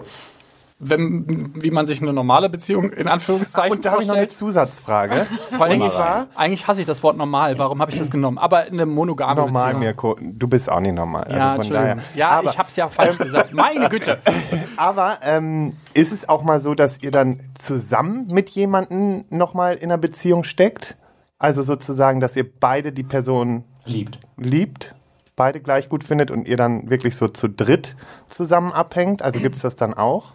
wenn, 0.88 1.52
wie 1.54 1.70
man 1.70 1.86
sich 1.86 2.00
eine 2.02 2.12
normale 2.12 2.48
Beziehung 2.48 2.90
in 2.90 3.08
Anführungszeichen 3.08 3.76
Und 3.76 3.84
da 3.84 3.92
habe 3.92 4.02
ich 4.02 4.08
noch 4.08 4.14
eine? 4.16 4.28
Zusatzfrage. 4.28 5.26
Vor 5.50 5.64
allem, 5.64 5.80
Und 5.80 5.90
zwar- 5.90 6.26
eigentlich 6.34 6.66
hasse 6.66 6.80
ich 6.80 6.86
das 6.86 7.02
Wort 7.02 7.16
normal. 7.16 7.58
Warum 7.58 7.80
habe 7.80 7.90
ich 7.90 7.98
das 7.98 8.10
genommen? 8.10 8.38
Aber 8.38 8.58
eine 8.58 8.86
monogame 8.86 9.40
Normal, 9.40 9.74
Beziehung. 9.74 9.80
Mirko. 9.80 10.18
Du 10.20 10.48
bist 10.48 10.70
auch 10.70 10.80
nicht 10.80 10.94
normal. 10.94 11.26
Ja, 11.30 11.52
also 11.52 11.62
von 11.64 11.72
daher. 11.72 11.96
Ja, 12.14 12.28
aber, 12.30 12.50
ich 12.50 12.58
habe 12.58 12.68
es 12.68 12.76
ja 12.76 12.88
falsch 12.88 13.18
gesagt. 13.18 13.52
Meine 13.52 13.88
Güte. 13.88 14.18
aber 14.76 15.18
ähm, 15.22 15.72
ist 15.94 16.12
es 16.12 16.28
auch 16.28 16.42
mal 16.42 16.60
so, 16.60 16.74
dass 16.74 17.02
ihr 17.02 17.10
dann 17.10 17.40
zusammen 17.54 18.26
mit 18.30 18.50
jemandem 18.50 19.24
nochmal 19.30 19.74
in 19.74 19.84
einer 19.84 19.98
Beziehung 19.98 20.44
steckt? 20.44 20.96
Also 21.38 21.62
sozusagen, 21.62 22.20
dass 22.20 22.36
ihr 22.36 22.46
beide 22.58 22.92
die 22.92 23.02
Person 23.02 23.64
Liebt. 23.84 24.18
liebt, 24.36 24.94
beide 25.36 25.60
gleich 25.60 25.88
gut 25.88 26.04
findet 26.04 26.30
und 26.30 26.48
ihr 26.48 26.56
dann 26.56 26.88
wirklich 26.90 27.16
so 27.16 27.28
zu 27.28 27.48
dritt 27.48 27.96
zusammen 28.28 28.72
abhängt? 28.72 29.20
Also 29.20 29.40
gibt 29.40 29.56
es 29.56 29.62
das 29.62 29.76
dann 29.76 29.94
auch? 29.94 30.32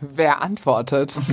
Wer 0.00 0.42
antwortet? 0.42 1.18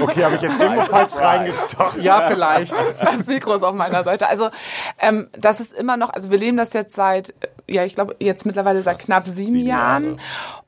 Okay, 0.00 0.24
habe 0.24 0.36
ich 0.36 0.42
jetzt 0.42 0.60
irgendwo 0.60 0.82
falsch 0.82 1.16
reingestochen. 1.16 2.02
Ja, 2.02 2.28
vielleicht. 2.28 2.74
Das 3.00 3.26
Mikro 3.26 3.54
ist 3.54 3.62
auf 3.62 3.74
meiner 3.74 4.04
Seite. 4.04 4.28
Also 4.28 4.50
ähm, 4.98 5.28
das 5.36 5.60
ist 5.60 5.72
immer 5.72 5.96
noch, 5.96 6.10
also 6.10 6.30
wir 6.30 6.38
leben 6.38 6.56
das 6.56 6.72
jetzt 6.72 6.94
seit, 6.94 7.30
äh, 7.30 7.48
ja, 7.66 7.84
ich 7.84 7.94
glaube 7.94 8.16
jetzt 8.18 8.46
mittlerweile 8.46 8.82
seit 8.82 8.98
knapp 8.98 9.24
sieben, 9.26 9.52
sieben 9.52 9.66
Jahren. 9.66 10.04
Jahre. 10.04 10.18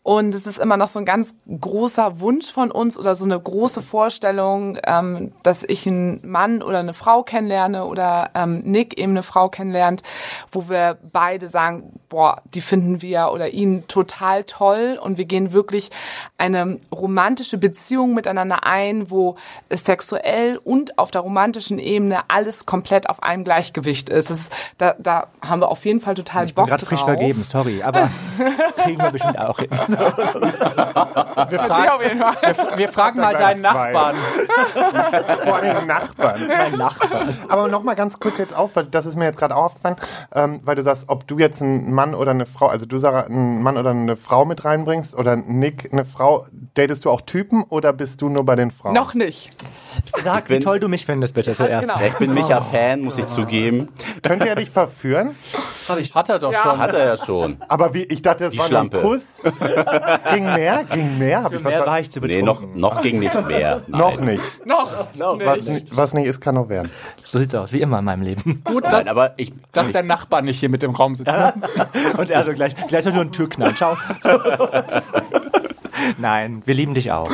Und 0.08 0.34
es 0.34 0.46
ist 0.46 0.58
immer 0.58 0.78
noch 0.78 0.88
so 0.88 1.00
ein 1.00 1.04
ganz 1.04 1.36
großer 1.60 2.18
Wunsch 2.20 2.50
von 2.50 2.70
uns 2.70 2.98
oder 2.98 3.14
so 3.14 3.26
eine 3.26 3.38
große 3.38 3.82
Vorstellung, 3.82 4.78
ähm, 4.86 5.32
dass 5.42 5.64
ich 5.64 5.86
einen 5.86 6.26
Mann 6.26 6.62
oder 6.62 6.78
eine 6.78 6.94
Frau 6.94 7.22
kennenlerne 7.22 7.84
oder 7.84 8.30
ähm, 8.34 8.60
Nick 8.60 8.96
eben 8.96 9.12
eine 9.12 9.22
Frau 9.22 9.50
kennenlernt, 9.50 10.02
wo 10.50 10.70
wir 10.70 10.96
beide 11.12 11.50
sagen, 11.50 11.92
boah, 12.08 12.40
die 12.54 12.62
finden 12.62 13.02
wir 13.02 13.32
oder 13.34 13.50
ihn 13.50 13.86
total 13.86 14.44
toll 14.44 14.98
und 14.98 15.18
wir 15.18 15.26
gehen 15.26 15.52
wirklich 15.52 15.90
eine 16.38 16.78
romantische 16.90 17.58
Beziehung 17.58 18.14
miteinander 18.14 18.64
ein, 18.64 19.10
wo 19.10 19.36
es 19.68 19.84
sexuell 19.84 20.58
und 20.64 20.98
auf 20.98 21.10
der 21.10 21.20
romantischen 21.20 21.78
Ebene 21.78 22.20
alles 22.28 22.64
komplett 22.64 23.10
auf 23.10 23.22
einem 23.22 23.44
Gleichgewicht 23.44 24.08
ist. 24.08 24.30
Ist 24.30 24.52
da, 24.78 24.94
da 24.98 25.26
haben 25.46 25.60
wir 25.60 25.68
auf 25.68 25.84
jeden 25.84 26.00
Fall 26.00 26.14
total 26.14 26.46
Ich 26.46 26.54
bin 26.54 26.62
Bock 26.62 26.70
gerade 26.70 26.86
frisch 26.86 27.00
drauf. 27.00 27.08
vergeben, 27.10 27.44
sorry, 27.44 27.82
aber 27.82 28.08
kriegen 28.76 29.02
wir 29.02 29.10
bestimmt 29.10 29.38
auch 29.38 29.58
hin. 29.58 29.68
Wir 31.48 31.58
fragen, 31.60 32.18
Fall. 32.18 32.78
wir 32.78 32.88
fragen 32.88 33.20
mal 33.20 33.34
deinen 33.34 33.58
zwei. 33.58 33.92
Nachbarn. 33.92 34.16
Vor 35.44 35.56
allem 35.56 35.86
Nachbarn. 35.86 36.48
Mein 36.48 36.72
Nachbar. 36.72 37.28
Aber 37.48 37.68
noch 37.68 37.82
mal 37.82 37.94
ganz 37.94 38.20
kurz 38.20 38.38
jetzt 38.38 38.56
auf, 38.56 38.76
weil 38.76 38.86
das 38.86 39.06
ist 39.06 39.16
mir 39.16 39.24
jetzt 39.24 39.38
gerade 39.38 39.56
auch 39.56 39.64
aufgefallen, 39.64 39.96
ähm, 40.34 40.60
weil 40.64 40.76
du 40.76 40.82
sagst, 40.82 41.08
ob 41.08 41.26
du 41.26 41.38
jetzt 41.38 41.62
einen 41.62 41.92
Mann 41.92 42.14
oder 42.14 42.32
eine 42.32 42.46
Frau, 42.46 42.66
also 42.66 42.86
du 42.86 42.98
Sarah, 42.98 43.22
einen 43.22 43.62
Mann 43.62 43.76
oder 43.76 43.90
eine 43.90 44.16
Frau 44.16 44.44
mit 44.44 44.64
reinbringst 44.64 45.16
oder 45.16 45.36
Nick 45.36 45.92
eine 45.92 46.04
Frau, 46.04 46.46
datest 46.74 47.04
du 47.04 47.10
auch 47.10 47.20
Typen 47.20 47.64
oder 47.64 47.92
bist 47.92 48.22
du 48.22 48.28
nur 48.28 48.44
bei 48.44 48.56
den 48.56 48.70
Frauen? 48.70 48.94
Noch 48.94 49.14
nicht. 49.14 49.50
Sag, 50.22 50.48
wie 50.48 50.54
bin- 50.54 50.62
toll 50.62 50.80
du 50.80 50.88
mich 50.88 51.04
findest, 51.06 51.34
bitte 51.34 51.52
zuerst. 51.54 51.88
genau. 51.88 52.00
Ich 52.06 52.14
bin 52.14 52.34
Micha-Fan, 52.34 53.00
muss 53.00 53.18
ich 53.18 53.26
zugeben. 53.26 53.88
Könnte 54.22 54.48
er 54.48 54.56
dich 54.56 54.70
verführen? 54.70 55.36
Hat 56.14 56.28
er 56.28 56.38
doch 56.38 56.52
Ja. 56.52 56.62
schon. 56.62 56.78
Hat 56.78 56.94
er 56.94 57.06
ja 57.06 57.16
schon. 57.16 57.56
Aber 57.68 57.94
wie, 57.94 58.02
ich 58.04 58.20
dachte, 58.20 58.44
das 58.44 58.52
Die 58.52 58.58
war 58.58 58.68
nur 58.68 58.80
ein 58.80 58.90
Schlampe. 58.90 59.00
Kuss. 59.00 59.42
Ging 60.34 60.44
mehr? 60.52 60.84
Ging 60.84 61.18
mehr? 61.18 61.42
Hab 61.44 61.52
ich 61.54 61.64
was 61.64 61.72
Mehr 61.72 61.82
ver- 61.82 61.90
war 61.90 62.00
ich 62.00 62.10
zu 62.10 62.20
Nee, 62.20 62.42
betrunken. 62.42 62.78
noch, 62.78 62.92
noch 62.96 63.00
ging 63.00 63.18
nicht 63.20 63.46
mehr. 63.46 63.82
Nein. 63.86 64.00
noch 64.00 64.20
nicht. 64.20 64.42
Noch. 64.66 64.90
Was, 65.18 65.64
ni- 65.66 65.86
was 65.90 66.12
nicht 66.12 66.26
ist, 66.26 66.40
kann 66.40 66.56
noch 66.56 66.68
werden. 66.68 66.90
So 67.22 67.38
sieht's 67.38 67.54
aus, 67.54 67.72
wie 67.72 67.80
immer 67.80 68.00
in 68.00 68.04
meinem 68.04 68.22
Leben. 68.22 68.60
Gut, 68.64 68.84
dass, 68.84 68.92
Nein, 68.92 69.08
aber 69.08 69.32
ich, 69.38 69.52
dass 69.72 69.90
der 69.92 70.02
Nachbar 70.02 70.42
nicht 70.42 70.60
hier 70.60 70.68
mit 70.68 70.82
im 70.82 70.90
Raum 70.94 71.14
sitzt. 71.16 71.32
Ne? 71.32 71.54
Und 72.18 72.30
er 72.30 72.44
so 72.44 72.52
gleich, 72.52 72.74
gleich 72.88 73.04
noch 73.06 73.12
nur 73.14 73.22
einen 73.22 73.32
Türknall. 73.32 73.74
Ciao. 73.74 73.96
Nein, 76.18 76.62
wir 76.64 76.74
lieben 76.74 76.94
dich 76.94 77.12
auch. 77.12 77.30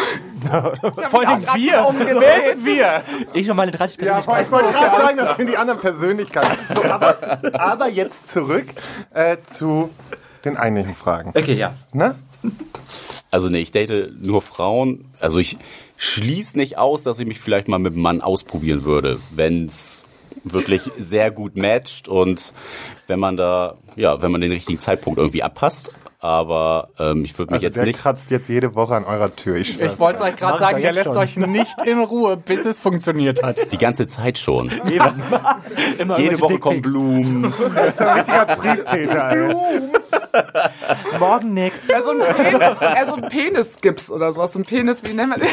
Vor 1.10 1.26
allem 1.26 1.42
wir. 1.54 1.72
Wer 1.72 1.88
Umgedreht. 1.88 2.56
ist 2.56 2.64
wir? 2.66 3.02
Ich 3.32 3.50
und 3.50 3.56
meine 3.56 3.70
30 3.70 4.00
Ja, 4.00 4.18
ich 4.18 4.26
Persönlichkeiten. 4.26 4.52
wollte 4.52 4.72
gerade 4.78 5.00
sagen, 5.02 5.16
das 5.18 5.36
sind 5.36 5.48
die 5.48 5.56
anderen 5.56 5.80
Persönlichkeiten. 5.80 6.58
So, 6.74 6.84
aber, 6.90 7.38
aber 7.54 7.88
jetzt 7.88 8.30
zurück 8.30 8.66
äh, 9.12 9.36
zu 9.46 9.90
den 10.44 10.56
eigentlichen 10.56 10.94
Fragen. 10.94 11.30
Okay, 11.34 11.54
ja. 11.54 11.74
Ne? 11.92 12.14
also 13.30 13.48
nee, 13.48 13.60
ich 13.60 13.70
date 13.72 14.12
nur 14.22 14.42
Frauen. 14.42 15.06
Also 15.18 15.38
ich 15.38 15.56
schließe 15.96 16.58
nicht 16.58 16.76
aus, 16.78 17.02
dass 17.02 17.18
ich 17.18 17.26
mich 17.26 17.40
vielleicht 17.40 17.68
mal 17.68 17.78
mit 17.78 17.94
einem 17.94 18.02
Mann 18.02 18.20
ausprobieren 18.20 18.84
würde, 18.84 19.18
wenn 19.34 19.64
es 19.64 20.04
wirklich 20.44 20.82
sehr 20.98 21.30
gut 21.30 21.56
matcht 21.56 22.06
und 22.06 22.52
wenn 23.06 23.18
man 23.18 23.36
da, 23.36 23.76
ja, 23.96 24.20
wenn 24.20 24.30
man 24.30 24.40
den 24.42 24.52
richtigen 24.52 24.78
Zeitpunkt 24.78 25.18
irgendwie 25.18 25.42
abpasst. 25.42 25.90
Aber 26.24 26.88
ähm, 26.98 27.22
ich 27.22 27.36
würde 27.38 27.52
mich 27.52 27.56
Also 27.58 27.66
jetzt 27.66 27.76
der 27.76 27.84
nicht. 27.84 27.98
kratzt 28.00 28.30
jetzt 28.30 28.48
jede 28.48 28.74
Woche 28.74 28.94
an 28.94 29.04
eurer 29.04 29.36
Tür. 29.36 29.56
Ich. 29.56 29.78
Ich 29.78 29.98
wollte 29.98 30.20
es 30.20 30.22
euch 30.22 30.36
gerade 30.36 30.58
sagen, 30.58 30.80
der 30.80 30.92
lässt 30.92 31.08
schon. 31.08 31.18
euch 31.18 31.36
nicht 31.36 31.82
in 31.84 31.98
Ruhe, 31.98 32.38
bis 32.38 32.64
es 32.64 32.80
funktioniert 32.80 33.42
hat. 33.42 33.70
Die 33.70 33.76
ganze 33.76 34.06
Zeit 34.06 34.38
schon. 34.38 34.70
Eben. 34.86 35.22
Immer 35.98 36.18
Jede 36.18 36.40
Woche 36.40 36.58
kommen. 36.58 36.80
Blumen. 36.80 37.52
Das 37.74 37.88
ist 37.96 38.00
ein 38.00 38.16
richtiger 38.16 38.46
Triebtäter. 38.46 39.30
Ey. 39.32 39.54
Morgen, 41.18 41.52
Nick. 41.52 41.74
Ja, 41.90 42.00
so 42.00 42.12
ein 42.12 42.20
Penis, 42.34 42.60
ja, 42.80 43.06
so 43.06 43.14
ein 43.16 43.28
Penisgips 43.28 44.10
oder 44.10 44.32
sowas. 44.32 44.54
So 44.54 44.60
ein 44.60 44.64
Penis, 44.64 45.02
wie 45.04 45.12
nennt 45.12 45.28
man 45.28 45.40
das? 45.40 45.50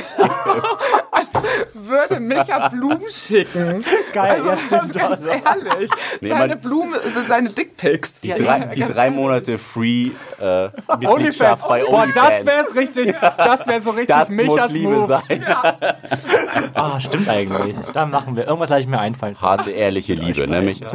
Würde 1.74 2.20
Micha 2.20 2.70
Blumen 2.70 3.02
schicken. 3.10 3.84
Geil, 4.14 4.32
Also, 4.32 4.50
ja, 4.50 4.58
das 4.70 4.84
ist 4.84 4.90
stimmt. 4.90 4.94
ganz 5.10 5.26
ehrlich. 5.26 5.90
Nee, 6.20 6.30
seine 6.30 6.56
Blumen 6.58 6.96
sind 7.06 7.28
seine 7.28 7.50
Dickpics. 7.50 8.22
Die, 8.22 8.34
drei, 8.34 8.60
die 8.76 8.84
drei 8.84 9.10
Monate 9.10 9.58
Free 9.58 10.12
äh, 10.40 10.44
OnlyFans. 10.44 10.72
Mitgliedschaft 11.00 11.68
bei 11.70 11.84
Boah, 11.84 12.04
OnlyFans. 12.04 12.44
das 12.44 12.46
wär's 12.46 12.76
richtig, 12.76 13.16
das 13.38 13.68
wäre 13.68 13.82
so 13.82 13.92
richtig 13.92 14.08
Das 14.08 14.30
muss 14.30 14.38
Michas 14.38 14.72
Liebe 14.72 14.90
Move. 14.90 15.08
sein. 15.08 15.46
Ah, 16.74 17.00
stimmt 17.00 17.30
eigentlich. 17.30 17.76
Da 17.94 18.06
machen 18.06 18.36
wir. 18.36 18.46
Irgendwas 18.48 18.70
lasse 18.70 18.82
ich 18.82 18.88
mir 18.88 19.00
einfallen. 19.00 19.36
Harte, 19.42 19.72
ehrliche 19.72 20.14
Liebe, 20.14 20.48
ne, 20.48 20.62
Micha? 20.62 20.88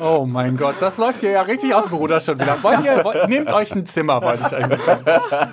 Oh 0.00 0.24
mein 0.26 0.56
Gott, 0.56 0.76
das 0.80 0.96
läuft 0.96 1.20
hier 1.20 1.30
ja 1.30 1.42
richtig 1.42 1.74
aus 1.74 1.84
dem 1.84 1.94
Ruder 1.94 2.20
schon 2.20 2.40
wieder. 2.40 2.62
Wollt 2.62 2.82
ihr, 2.82 3.04
wollt, 3.04 3.28
nehmt 3.28 3.52
euch 3.52 3.74
ein 3.74 3.84
Zimmer, 3.84 4.22
wollte 4.22 4.44
ich 4.46 4.54
eigentlich 4.54 4.80
sagen. 4.82 5.52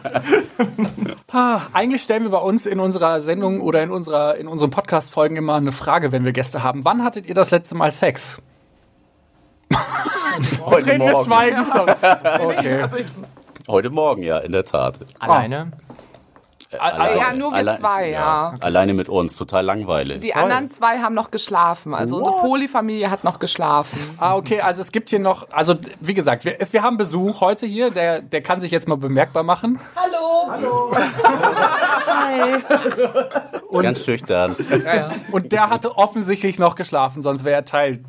Eigentlich 1.73 2.01
stellen 2.01 2.23
wir 2.23 2.31
bei 2.31 2.37
uns 2.37 2.65
in 2.65 2.79
unserer 2.79 3.19
Sendung 3.19 3.59
oder 3.59 3.83
in, 3.83 3.91
unserer, 3.91 4.37
in 4.37 4.47
unseren 4.47 4.69
Podcast-Folgen 4.69 5.35
immer 5.35 5.55
eine 5.55 5.73
Frage, 5.73 6.13
wenn 6.13 6.23
wir 6.23 6.31
Gäste 6.31 6.63
haben. 6.63 6.85
Wann 6.85 7.03
hattet 7.03 7.27
ihr 7.27 7.35
das 7.35 7.51
letzte 7.51 7.75
Mal 7.75 7.91
Sex? 7.91 8.41
Heute 10.65 10.97
Morgen. 10.97 11.25
Schweigen, 11.25 11.65
sorry. 11.65 11.93
Okay. 12.57 12.81
Also 12.81 12.97
Heute 13.67 13.89
Morgen, 13.89 14.23
ja, 14.23 14.37
in 14.37 14.53
der 14.53 14.63
Tat. 14.63 14.97
Alleine. 15.19 15.73
Alleine- 16.79 17.17
ja, 17.19 17.33
nur 17.33 17.51
wir 17.51 17.57
alle- 17.57 17.75
zwei, 17.77 18.09
ja. 18.09 18.53
Alleine 18.61 18.93
mit 18.93 19.09
uns, 19.09 19.35
total 19.35 19.65
langweilig. 19.65 20.19
die 20.21 20.33
anderen 20.35 20.69
zwei 20.69 20.99
haben 20.99 21.15
noch 21.15 21.31
geschlafen. 21.31 21.93
Also 21.93 22.17
unsere 22.17 22.37
Polyfamilie 22.39 23.09
hat 23.09 23.23
noch 23.23 23.39
geschlafen. 23.39 23.99
Ah, 24.19 24.35
okay, 24.35 24.61
also 24.61 24.81
es 24.81 24.91
gibt 24.91 25.09
hier 25.09 25.19
noch, 25.19 25.47
also 25.51 25.75
wie 25.99 26.13
gesagt, 26.13 26.45
wir, 26.45 26.55
es, 26.59 26.73
wir 26.73 26.83
haben 26.83 26.97
Besuch 26.97 27.41
heute 27.41 27.65
hier, 27.65 27.91
der, 27.91 28.21
der 28.21 28.41
kann 28.41 28.61
sich 28.61 28.71
jetzt 28.71 28.87
mal 28.87 28.97
bemerkbar 28.97 29.43
machen. 29.43 29.79
Ganz 33.81 34.05
schüchtern. 34.05 34.55
Und 35.31 35.51
der 35.51 35.69
hatte 35.69 35.97
offensichtlich 35.97 36.59
noch 36.59 36.75
geschlafen, 36.75 37.21
sonst 37.21 37.43
wäre 37.45 37.55
er 37.57 37.65
Teil 37.65 38.03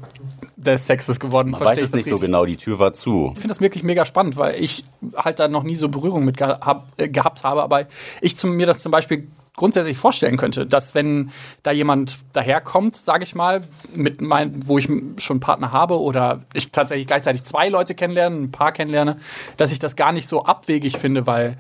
des 0.59 0.87
Sexes 0.87 1.21
geworden. 1.21 1.51
Man 1.51 1.61
weiß 1.61 1.81
es 1.81 1.95
nicht 1.95 2.09
so 2.09 2.17
genau, 2.17 2.45
die 2.45 2.57
Tür 2.57 2.81
war 2.81 2.93
zu. 2.93 3.31
Ich 3.35 3.41
finde 3.41 3.49
das 3.49 3.61
wirklich 3.61 3.85
mega 3.85 4.05
spannend, 4.05 4.37
weil 4.37 4.57
ich 4.63 4.85
halt 5.17 5.39
da 5.39 5.47
noch 5.47 5.63
nie 5.63 5.77
so 5.77 5.89
Berührung 5.89 6.25
mit 6.25 6.37
gehab, 6.37 6.89
äh, 6.97 7.09
gehabt 7.09 7.45
habe, 7.45 7.63
aber 7.63 7.87
ich 8.21 8.37
zum, 8.37 8.57
mir 8.57 8.67
das 8.67 8.81
zum 8.81 8.91
Beispiel 8.91 9.29
grundsätzlich 9.55 9.99
vorstellen 9.99 10.37
könnte, 10.37 10.67
dass 10.67 10.95
wenn 10.95 11.31
da 11.63 11.71
jemand 11.71 12.19
daherkommt, 12.33 12.97
sage 12.97 13.25
ich 13.25 13.35
mal, 13.35 13.63
mit 13.95 14.21
mein, 14.21 14.67
wo 14.67 14.79
ich 14.79 14.87
schon 14.87 15.35
einen 15.35 15.41
Partner 15.41 15.73
habe 15.73 16.01
oder 16.01 16.45
ich 16.55 16.73
tatsächlich 16.73 17.07
gleichzeitig 17.07 17.45
zwei 17.45 17.69
Leute 17.69 17.95
kennenlerne, 17.95 18.37
ein 18.37 18.51
Paar 18.51 18.73
kennenlerne, 18.73 19.17
dass 19.57 19.73
ich 19.73 19.79
das 19.79 19.95
gar 19.95 20.13
nicht 20.13 20.29
so 20.29 20.45
abwegig 20.45 20.99
finde, 20.99 21.27
weil 21.27 21.57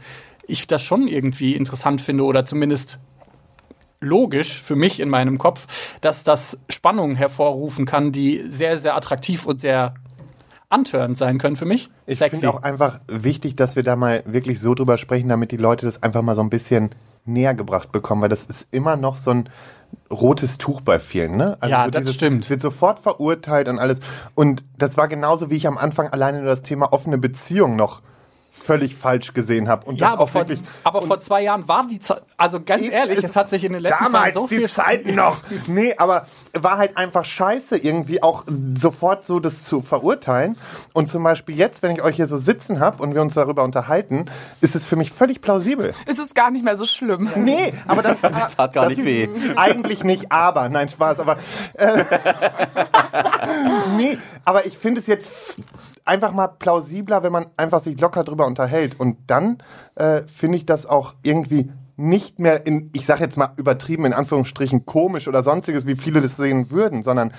ich 0.47 0.67
das 0.67 0.83
schon 0.83 1.07
irgendwie 1.07 1.55
interessant 1.55 2.01
finde 2.01 2.25
oder 2.25 2.45
zumindest 2.45 2.99
logisch 4.01 4.63
für 4.63 4.77
mich 4.77 5.01
in 5.01 5.09
meinem 5.09 5.39
Kopf, 5.39 5.67
dass 6.01 6.25
das 6.25 6.59
Spannungen 6.69 7.17
hervorrufen 7.17 7.85
kann, 7.87 8.13
die 8.13 8.43
sehr, 8.47 8.79
sehr 8.79 8.97
attraktiv 8.97 9.45
und 9.47 9.61
sehr 9.61 9.95
antörend 10.71 11.17
sein 11.17 11.39
können 11.39 11.57
für 11.57 11.65
mich. 11.65 11.91
Ich 12.07 12.19
finde 12.19 12.51
auch 12.51 12.63
einfach 12.63 13.01
wichtig, 13.09 13.57
dass 13.57 13.75
wir 13.75 13.83
da 13.83 13.97
mal 13.97 14.23
wirklich 14.27 14.61
so 14.61 14.75
drüber 14.75 14.99
sprechen, 14.99 15.29
damit 15.29 15.51
die 15.51 15.57
Leute 15.57 15.87
das 15.87 16.03
einfach 16.03 16.23
mal 16.23 16.35
so 16.35 16.43
ein 16.43 16.51
bisschen 16.51 16.91
näher 17.25 17.55
gebracht 17.55 17.91
bekommen, 17.93 18.23
weil 18.23 18.29
das 18.29 18.45
ist 18.45 18.67
immer 18.71 18.97
noch 18.97 19.17
so 19.17 19.31
ein 19.31 19.49
rotes 20.11 20.59
Tuch 20.59 20.83
bei 20.83 20.99
vielen, 20.99 21.37
ne? 21.37 21.57
Also 21.61 21.71
Ja, 21.71 21.85
so 21.85 21.91
das 21.91 22.01
dieses- 22.03 22.15
stimmt. 22.17 22.45
Es 22.45 22.51
wird 22.51 22.61
sofort 22.61 22.99
verurteilt 23.01 23.69
und 23.69 23.79
alles. 23.79 24.01
Und 24.35 24.65
das 24.77 24.99
war 24.99 25.09
genauso, 25.09 25.51
wie 25.51 25.57
ich 25.57 25.67
am 25.67 25.79
Anfang 25.79 26.09
alleine 26.09 26.39
nur 26.39 26.47
das 26.49 26.63
Thema 26.63 26.93
offene 26.93 27.17
Beziehung 27.17 27.75
noch 27.77 28.03
völlig 28.51 28.95
falsch 28.95 29.35
gesehen 29.35 29.69
habe. 29.69 29.87
Und 29.87 30.01
Ja, 30.01 30.07
das 30.09 30.15
aber, 30.15 30.23
auch 30.25 30.29
vor, 30.29 30.41
wirklich. 30.49 30.61
aber 30.85 31.03
vor 31.03 31.21
zwei 31.21 31.43
Jahren 31.43 31.69
war 31.69 31.87
die 31.87 32.01
Zeit, 32.01 32.23
also 32.37 32.61
ganz 32.61 32.83
ehrlich, 32.87 33.23
es 33.23 33.37
hat 33.37 33.51
sich 33.51 33.65
in 33.65 33.73
den 33.73 33.83
letzten 33.83 34.05
Jahren 34.05 34.13
Damals 34.13 34.35
so 34.35 34.47
die 34.47 34.57
viel 34.57 34.69
Zeiten 34.69 35.15
noch. 35.15 35.39
Nee, 35.67 35.95
aber 35.97 36.27
war 36.55 36.79
halt 36.79 36.97
einfach 36.97 37.25
scheiße, 37.25 37.77
irgendwie 37.77 38.23
auch 38.23 38.45
sofort 38.75 39.25
so 39.25 39.39
das 39.41 39.65
zu 39.65 39.83
verurteilen. 39.83 40.57
Und 40.93 41.09
zum 41.11 41.23
Beispiel 41.23 41.57
jetzt, 41.57 41.83
wenn 41.83 41.93
ich 41.93 42.03
euch 42.03 42.17
hier 42.17 42.27
so 42.27 42.37
sitzen 42.37 42.81
habe 42.81 43.03
und 43.03 43.15
wir 43.15 43.23
uns 43.23 43.35
darüber 43.35 43.65
unterhalten, 43.65 44.27
ist 44.61 44.75
es 44.75 44.85
für 44.85 44.97
mich 44.97 45.13
völlig 45.13 45.41
plausibel. 45.41 45.95
Es 46.07 46.19
ist 46.19 46.35
gar 46.35 46.51
nicht 46.51 46.65
mehr 46.65 46.77
so 46.77 46.85
schlimm. 46.85 47.31
Nee, 47.37 47.73
aber 47.87 48.03
dann. 48.03 48.17
Das 48.39 48.57
tat 48.57 48.73
gar 48.73 48.89
nicht 48.89 49.05
weh. 49.05 49.29
Eigentlich 49.57 50.05
nicht, 50.05 50.31
aber. 50.33 50.69
Nein, 50.69 50.89
Spaß, 50.89 51.21
aber. 51.21 51.37
Äh, 51.75 52.05
nee, 53.97 54.19
aber 54.45 54.67
ich 54.67 54.79
finde 54.79 55.01
es 55.01 55.07
jetzt 55.07 55.57
einfach 56.09 56.33
mal 56.33 56.49
plausibler, 56.49 57.23
wenn 57.23 57.33
man 57.33 57.47
einfach 57.57 57.83
sich 57.83 58.01
locker 58.01 58.25
drüber 58.25 58.47
unterhält. 58.47 58.99
Und 58.99 59.18
dann 59.27 59.59
äh, 59.94 60.23
finde 60.27 60.57
ich 60.57 60.66
das 60.66 60.87
auch 60.87 61.14
irgendwie 61.23 61.71
nicht 61.99 62.38
mehr 62.38 62.64
in, 62.64 62.90
ich 62.94 63.07
sage 63.07 63.25
jetzt 63.25 63.37
mal 63.37 63.51
übertrieben, 63.57 64.05
in 64.05 64.12
Anführungsstrichen 64.12 64.87
komisch 64.87 65.27
oder 65.27 65.42
sonstiges, 65.42 65.87
wie 65.87 65.97
viele 65.97 66.21
das 66.21 66.37
sehen 66.37 66.71
würden, 66.71 67.03
sondern 67.03 67.33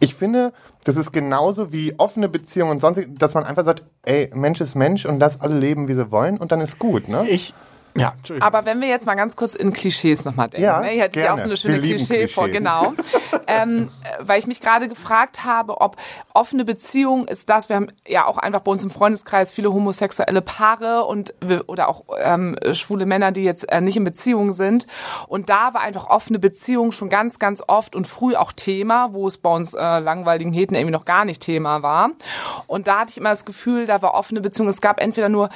ich 0.00 0.14
finde, 0.14 0.54
das 0.84 0.96
ist 0.96 1.12
genauso 1.12 1.70
wie 1.70 1.94
offene 1.98 2.30
Beziehungen 2.30 2.72
und 2.72 2.80
sonstiges, 2.80 3.10
dass 3.18 3.34
man 3.34 3.44
einfach 3.44 3.64
sagt, 3.64 3.84
ey, 4.02 4.30
Mensch 4.34 4.62
ist 4.62 4.74
Mensch 4.74 5.04
und 5.04 5.20
lass 5.20 5.42
alle 5.42 5.58
leben, 5.58 5.86
wie 5.86 5.94
sie 5.94 6.10
wollen 6.10 6.38
und 6.38 6.50
dann 6.50 6.62
ist 6.62 6.78
gut, 6.78 7.08
ne? 7.08 7.28
Ich, 7.28 7.52
ja. 7.98 8.14
Aber 8.40 8.64
wenn 8.64 8.80
wir 8.80 8.88
jetzt 8.88 9.06
mal 9.06 9.14
ganz 9.14 9.36
kurz 9.36 9.54
in 9.54 9.72
Klischees 9.72 10.24
nochmal 10.24 10.48
denken. 10.48 10.64
Ja, 10.64 10.80
ne? 10.80 10.94
Ihr 10.94 11.04
hattet 11.04 11.22
ja 11.22 11.32
auch 11.32 11.38
so 11.38 11.44
eine 11.44 11.56
schöne 11.56 11.80
Klischee 11.80 12.28
vor, 12.28 12.48
genau. 12.48 12.94
ähm, 13.46 13.90
äh, 14.02 14.26
weil 14.26 14.38
ich 14.38 14.46
mich 14.46 14.60
gerade 14.60 14.88
gefragt 14.88 15.44
habe, 15.44 15.80
ob 15.80 15.96
offene 16.34 16.64
Beziehung 16.64 17.26
ist 17.26 17.48
das, 17.48 17.68
wir 17.68 17.76
haben 17.76 17.88
ja 18.06 18.26
auch 18.26 18.38
einfach 18.38 18.60
bei 18.60 18.72
uns 18.72 18.82
im 18.82 18.90
Freundeskreis 18.90 19.52
viele 19.52 19.72
homosexuelle 19.72 20.42
Paare 20.42 21.04
und 21.04 21.34
oder 21.66 21.88
auch 21.88 22.04
ähm, 22.20 22.56
schwule 22.72 23.06
Männer, 23.06 23.32
die 23.32 23.42
jetzt 23.42 23.70
äh, 23.70 23.80
nicht 23.80 23.96
in 23.96 24.04
Beziehung 24.04 24.52
sind. 24.52 24.86
Und 25.28 25.48
da 25.48 25.74
war 25.74 25.80
einfach 25.80 26.08
offene 26.08 26.38
Beziehung 26.38 26.92
schon 26.92 27.08
ganz, 27.08 27.38
ganz 27.38 27.62
oft 27.66 27.94
und 27.94 28.06
früh 28.06 28.36
auch 28.36 28.52
Thema, 28.52 29.12
wo 29.12 29.26
es 29.26 29.38
bei 29.38 29.50
uns 29.50 29.74
äh, 29.74 29.98
langweiligen 29.98 30.52
Heten 30.52 30.74
irgendwie 30.74 30.92
noch 30.92 31.04
gar 31.04 31.24
nicht 31.24 31.42
Thema 31.42 31.82
war. 31.82 32.10
Und 32.66 32.88
da 32.88 33.00
hatte 33.00 33.10
ich 33.10 33.18
immer 33.18 33.30
das 33.30 33.44
Gefühl, 33.44 33.86
da 33.86 34.02
war 34.02 34.14
offene 34.14 34.40
Beziehung. 34.40 34.68
Es 34.68 34.80
gab 34.80 35.00
entweder 35.00 35.28
nur, 35.28 35.48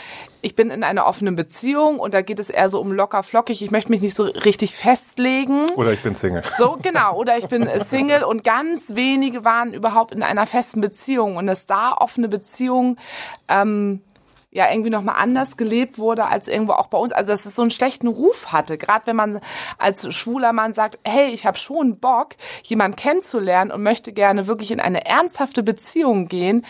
ich 0.42 0.54
bin 0.54 0.70
in 0.70 0.82
einer 0.84 1.06
offenen 1.06 1.36
Beziehung 1.36 1.98
und 1.98 2.14
da 2.14 2.22
geht 2.30 2.38
es 2.38 2.48
eher 2.48 2.68
so 2.68 2.80
um 2.80 2.92
locker 2.92 3.24
flockig, 3.24 3.60
ich 3.60 3.72
möchte 3.72 3.90
mich 3.90 4.00
nicht 4.00 4.14
so 4.14 4.22
richtig 4.22 4.76
festlegen. 4.76 5.68
Oder 5.70 5.92
ich 5.92 6.00
bin 6.00 6.14
Single. 6.14 6.44
So, 6.58 6.78
genau. 6.80 7.16
Oder 7.16 7.36
ich 7.38 7.48
bin 7.48 7.66
äh, 7.66 7.82
Single 7.82 8.22
und 8.22 8.44
ganz 8.44 8.94
wenige 8.94 9.44
waren 9.44 9.74
überhaupt 9.74 10.14
in 10.14 10.22
einer 10.22 10.46
festen 10.46 10.80
Beziehung. 10.80 11.36
Und 11.36 11.48
dass 11.48 11.66
da 11.66 11.92
offene 11.92 12.28
Beziehung 12.28 12.98
ähm, 13.48 14.00
ja 14.52 14.70
irgendwie 14.70 14.90
nochmal 14.90 15.16
anders 15.18 15.56
gelebt 15.56 15.98
wurde 15.98 16.26
als 16.26 16.46
irgendwo 16.46 16.74
auch 16.74 16.86
bei 16.86 16.98
uns. 16.98 17.10
Also 17.10 17.32
dass 17.32 17.46
es 17.46 17.56
so 17.56 17.62
einen 17.62 17.72
schlechten 17.72 18.06
Ruf 18.06 18.52
hatte. 18.52 18.78
Gerade 18.78 19.08
wenn 19.08 19.16
man 19.16 19.40
als 19.76 20.14
schwuler 20.14 20.52
Mann 20.52 20.72
sagt, 20.72 21.00
hey, 21.04 21.32
ich 21.32 21.46
habe 21.46 21.58
schon 21.58 21.98
Bock, 21.98 22.36
jemanden 22.62 22.96
kennenzulernen 22.96 23.72
und 23.72 23.82
möchte 23.82 24.12
gerne 24.12 24.46
wirklich 24.46 24.70
in 24.70 24.78
eine 24.78 25.04
ernsthafte 25.04 25.64
Beziehung 25.64 26.28
gehen, 26.28 26.64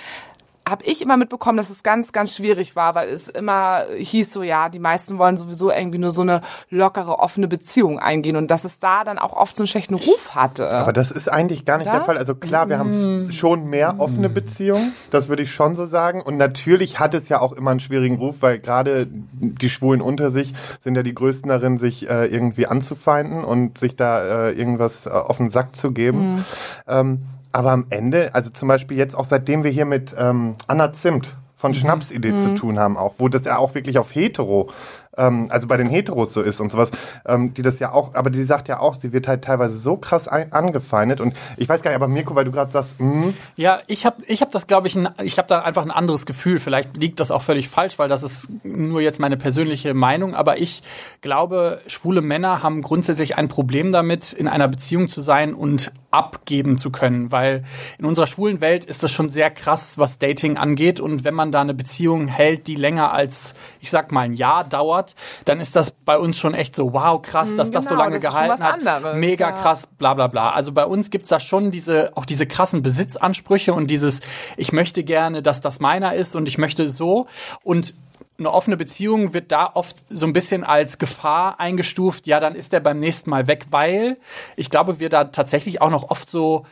habe 0.70 0.85
ich 0.85 1.02
immer 1.02 1.16
mitbekommen, 1.16 1.56
dass 1.56 1.68
es 1.68 1.83
ganz, 1.83 2.12
ganz 2.12 2.35
schwierig 2.35 2.76
war, 2.76 2.94
weil 2.94 3.09
es 3.09 3.28
immer 3.28 3.85
hieß 3.98 4.33
so, 4.33 4.42
ja, 4.42 4.68
die 4.68 4.78
meisten 4.78 5.18
wollen 5.18 5.37
sowieso 5.37 5.70
irgendwie 5.70 5.98
nur 5.98 6.12
so 6.12 6.22
eine 6.22 6.40
lockere, 6.70 7.18
offene 7.18 7.48
Beziehung 7.48 7.98
eingehen 7.98 8.37
und 8.37 8.50
dass 8.50 8.64
es 8.64 8.78
da 8.78 9.04
dann 9.04 9.18
auch 9.18 9.33
oft 9.33 9.56
so 9.56 9.64
einen 9.64 9.68
schlechten 9.68 9.94
Ruf 9.94 10.35
hatte. 10.35 10.70
Aber 10.70 10.92
das 10.92 11.11
ist 11.11 11.28
eigentlich 11.28 11.64
gar 11.64 11.78
nicht 11.78 11.88
Oder? 11.88 11.98
der 11.98 12.04
Fall. 12.06 12.16
Also 12.16 12.35
klar, 12.35 12.68
wir 12.68 12.78
haben 12.78 13.26
f- 13.28 13.35
schon 13.35 13.66
mehr 13.66 13.96
offene 13.98 14.28
Beziehungen, 14.30 14.92
das 15.11 15.28
würde 15.28 15.42
ich 15.42 15.52
schon 15.52 15.74
so 15.74 15.87
sagen. 15.87 16.22
Und 16.22 16.37
natürlich 16.37 17.00
hat 17.00 17.14
es 17.14 17.28
ja 17.28 17.40
auch 17.40 17.52
immer 17.52 17.72
einen 17.72 17.80
schwierigen 17.80 18.16
Ruf, 18.16 18.37
weil 18.40 18.59
gerade 18.61 19.09
die 19.11 19.70
Schwulen 19.70 20.00
unter 20.00 20.30
sich 20.30 20.54
sind 20.78 20.94
ja 20.96 21.02
die 21.02 21.14
Größten 21.14 21.48
darin, 21.48 21.78
sich 21.78 22.09
äh, 22.09 22.26
irgendwie 22.26 22.66
anzufeinden 22.66 23.44
und 23.44 23.76
sich 23.76 23.96
da 23.96 24.48
äh, 24.48 24.52
irgendwas 24.52 25.06
äh, 25.06 25.11
auf 25.11 25.38
den 25.38 25.50
Sack 25.50 25.74
zu 25.74 25.90
geben. 25.92 26.44
Ähm, 26.87 27.20
aber 27.52 27.72
am 27.72 27.86
Ende, 27.90 28.34
also 28.34 28.50
zum 28.50 28.68
Beispiel 28.68 28.96
jetzt 28.96 29.14
auch 29.14 29.24
seitdem 29.24 29.64
wir 29.64 29.70
hier 29.70 29.86
mit 29.86 30.14
ähm, 30.18 30.56
Anna 30.66 30.92
Zimt 30.92 31.36
von 31.60 31.74
Schnapsidee 31.74 32.36
zu 32.36 32.54
tun 32.54 32.78
haben, 32.78 32.96
auch, 32.96 33.16
wo 33.18 33.28
das 33.28 33.44
ja 33.44 33.58
auch 33.58 33.74
wirklich 33.74 33.98
auf 33.98 34.14
hetero, 34.14 34.70
ähm, 35.18 35.46
also 35.50 35.68
bei 35.68 35.76
den 35.76 35.88
Heteros 35.88 36.32
so 36.32 36.40
ist 36.40 36.58
und 36.58 36.72
sowas, 36.72 36.90
ähm, 37.26 37.52
die 37.52 37.60
das 37.60 37.78
ja 37.80 37.92
auch, 37.92 38.14
aber 38.14 38.30
die 38.30 38.42
sagt 38.42 38.68
ja 38.68 38.80
auch, 38.80 38.94
sie 38.94 39.12
wird 39.12 39.28
halt 39.28 39.44
teilweise 39.44 39.76
so 39.76 39.98
krass 39.98 40.26
ein, 40.26 40.52
angefeindet 40.52 41.20
und 41.20 41.34
ich 41.58 41.68
weiß 41.68 41.82
gar 41.82 41.90
nicht, 41.90 41.96
aber 41.96 42.08
Mirko, 42.08 42.34
weil 42.34 42.46
du 42.46 42.50
gerade 42.50 42.72
sagst, 42.72 42.98
mh, 42.98 43.34
Ja, 43.56 43.80
ich 43.88 44.06
habe 44.06 44.22
ich 44.26 44.40
hab 44.40 44.50
das, 44.50 44.68
glaube 44.68 44.88
ich, 44.88 44.96
ein, 44.96 45.10
ich 45.22 45.36
habe 45.36 45.48
da 45.48 45.60
einfach 45.60 45.82
ein 45.82 45.90
anderes 45.90 46.24
Gefühl. 46.24 46.60
Vielleicht 46.60 46.96
liegt 46.96 47.20
das 47.20 47.30
auch 47.30 47.42
völlig 47.42 47.68
falsch, 47.68 47.98
weil 47.98 48.08
das 48.08 48.22
ist 48.22 48.48
nur 48.62 49.02
jetzt 49.02 49.20
meine 49.20 49.36
persönliche 49.36 49.92
Meinung. 49.92 50.34
Aber 50.34 50.58
ich 50.58 50.82
glaube, 51.20 51.82
schwule 51.86 52.22
Männer 52.22 52.62
haben 52.62 52.80
grundsätzlich 52.80 53.36
ein 53.36 53.48
Problem 53.48 53.92
damit, 53.92 54.32
in 54.32 54.48
einer 54.48 54.68
Beziehung 54.68 55.10
zu 55.10 55.20
sein 55.20 55.52
und 55.52 55.92
abgeben 56.10 56.76
zu 56.76 56.90
können. 56.90 57.32
Weil 57.32 57.64
in 57.98 58.04
unserer 58.04 58.26
schwulen 58.26 58.60
Welt 58.60 58.84
ist 58.84 59.02
das 59.02 59.12
schon 59.12 59.28
sehr 59.28 59.50
krass, 59.50 59.98
was 59.98 60.18
Dating 60.18 60.56
angeht. 60.56 61.00
Und 61.00 61.24
wenn 61.24 61.34
man 61.34 61.52
da 61.52 61.60
eine 61.60 61.74
Beziehung 61.74 62.28
hält, 62.28 62.66
die 62.66 62.74
länger 62.74 63.12
als, 63.12 63.54
ich 63.80 63.90
sag 63.90 64.12
mal, 64.12 64.22
ein 64.22 64.32
Jahr 64.32 64.64
dauert, 64.64 65.14
dann 65.44 65.60
ist 65.60 65.76
das 65.76 65.90
bei 65.90 66.18
uns 66.18 66.38
schon 66.38 66.54
echt 66.54 66.74
so, 66.74 66.92
wow, 66.92 67.20
krass, 67.20 67.54
dass 67.56 67.70
das 67.70 67.84
so 67.84 67.90
genau, 67.90 68.02
lange 68.02 68.20
das 68.20 68.30
gehalten 68.32 68.62
hat. 68.62 68.78
anderes, 68.78 69.16
Mega 69.16 69.50
ja. 69.50 69.56
krass, 69.56 69.86
bla 69.86 70.14
bla 70.14 70.26
bla. 70.26 70.50
Also 70.50 70.72
bei 70.72 70.84
uns 70.84 71.10
gibt's 71.10 71.28
da 71.28 71.40
schon 71.40 71.70
diese, 71.70 72.16
auch 72.16 72.24
diese 72.24 72.46
krassen 72.46 72.82
Besitzansprüche 72.82 73.72
und 73.72 73.90
dieses, 73.90 74.20
ich 74.56 74.72
möchte 74.72 75.04
gerne, 75.04 75.42
dass 75.42 75.60
das 75.60 75.80
meiner 75.80 76.14
ist 76.14 76.34
und 76.34 76.48
ich 76.48 76.58
möchte 76.58 76.88
so. 76.88 77.26
Und 77.62 77.94
eine 78.40 78.53
offene 78.53 78.76
Beziehung 78.76 79.33
wird 79.35 79.53
da 79.53 79.70
oft 79.74 79.96
so 80.11 80.26
ein 80.26 80.33
bisschen 80.33 80.64
als 80.64 80.98
Gefahr 80.98 81.61
eingestuft. 81.61 82.26
Ja, 82.26 82.40
dann 82.40 82.55
ist 82.55 82.72
der 82.72 82.81
beim 82.81 82.98
nächsten 82.98 83.31
Mal 83.31 83.46
weg, 83.46 83.66
weil 83.70 84.16
ich 84.57 84.70
glaube, 84.70 84.98
wir 84.98 85.09
da 85.09 85.24
tatsächlich 85.24 85.81
auch 85.81 85.90
noch 85.90 86.11
oft 86.11 86.29
so 86.29 86.66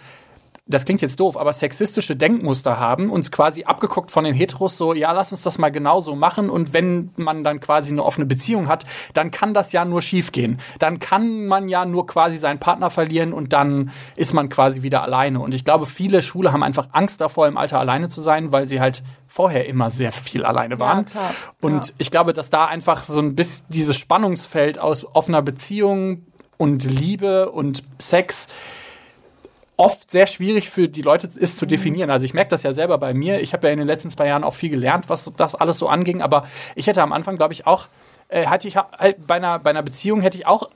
das 0.69 0.85
klingt 0.85 1.01
jetzt 1.01 1.19
doof, 1.19 1.37
aber 1.37 1.53
sexistische 1.53 2.15
Denkmuster 2.15 2.79
haben, 2.79 3.11
uns 3.11 3.33
quasi 3.33 3.65
abgeguckt 3.65 4.11
von 4.11 4.25
den 4.25 4.35
Heteros 4.35 4.77
so, 4.77 4.93
ja, 4.93 5.11
lass 5.13 5.33
uns 5.33 5.43
das 5.43 5.59
mal 5.59 5.71
genauso 5.71 6.15
machen 6.15 6.51
und 6.51 6.73
wenn 6.75 7.11
man 7.17 7.43
dann 7.43 7.59
quasi 7.61 7.91
eine 7.91 8.05
offene 8.05 8.27
Beziehung 8.27 8.69
hat, 8.69 8.85
dann 9.15 9.31
kann 9.31 9.55
das 9.55 9.73
ja 9.73 9.85
nur 9.85 10.03
schiefgehen. 10.03 10.61
Dann 10.79 10.99
kann 10.99 11.47
man 11.47 11.69
ja 11.69 11.87
nur 11.87 12.07
quasi 12.07 12.37
seinen 12.37 12.61
Partner 12.61 12.91
verlieren 12.91 13.33
und 13.33 13.53
dann 13.55 13.91
ist 14.15 14.35
man 14.35 14.51
quasi 14.51 14.83
wieder 14.83 15.03
alleine. 15.03 15.41
Und 15.41 15.55
ich 15.55 15.65
glaube, 15.65 15.87
viele 15.87 16.23
Schwule 16.23 16.53
haben 16.53 16.63
einfach 16.63 16.89
Angst 16.93 17.21
davor, 17.21 17.49
im 17.49 17.57
Alter 17.57 17.81
alleine 17.81 18.09
zu 18.09 18.21
sein, 18.21 18.53
weil 18.53 18.69
sie 18.69 18.81
halt 18.81 19.03
vorher 19.27 19.67
immer 19.67 19.91
sehr 19.91 20.13
viel 20.13 20.45
alleine 20.45 20.79
waren. 20.79 21.07
klar. 21.07 21.35
Und 21.63 21.89
Ja. 21.89 21.95
ich 21.99 22.11
glaube, 22.11 22.33
dass 22.33 22.51
da 22.51 22.67
einfach 22.67 23.05
so 23.05 23.21
ein 23.21 23.35
bisschen 23.35 23.65
dieses 23.71 23.97
Spannungsfeld 23.97 24.79
aus 24.79 25.05
offener 25.15 25.43
Beziehung 25.43 26.27
und 26.59 26.85
Liebe 26.85 27.51
und 27.51 27.83
Sex 27.99 28.49
oft 29.79 30.11
sehr 30.11 30.27
schwierig 30.27 30.69
für 30.69 30.89
die 30.89 31.03
Leute 31.03 31.29
ist 31.35 31.57
zu 31.57 31.65
definieren. 31.65 32.11
Also 32.11 32.25
ich 32.25 32.35
merke 32.35 32.51
das 32.51 32.65
ja 32.65 32.73
selber 32.73 32.99
bei 32.99 33.15
mir. 33.15 33.41
Ich 33.41 33.53
habe 33.55 33.69
ja 33.69 33.73
in 33.73 33.79
den 33.79 33.87
letzten 33.87 34.11
zwei 34.11 34.27
Jahren 34.27 34.45
auch 34.45 34.55
viel 34.55 34.71
gelernt, 34.71 35.09
was 35.09 35.33
das 35.37 35.55
alles 35.55 35.79
so 35.79 35.89
anging. 35.89 36.21
Aber 36.21 36.47
ich 36.75 36.89
hätte 36.89 37.01
am 37.01 37.13
Anfang, 37.13 37.37
glaube 37.37 37.55
ich, 37.55 37.67
auch, 37.67 37.87
äh, 38.29 38.47
hatte 38.47 38.67
ich 38.67 38.77
halt 38.77 39.27
bei 39.27 39.37
einer, 39.37 39.61
bei 39.61 39.71
einer 39.71 39.83
Beziehung 39.83 40.21
hätte 40.21 40.37
ich 40.37 40.47
auch 40.47 40.69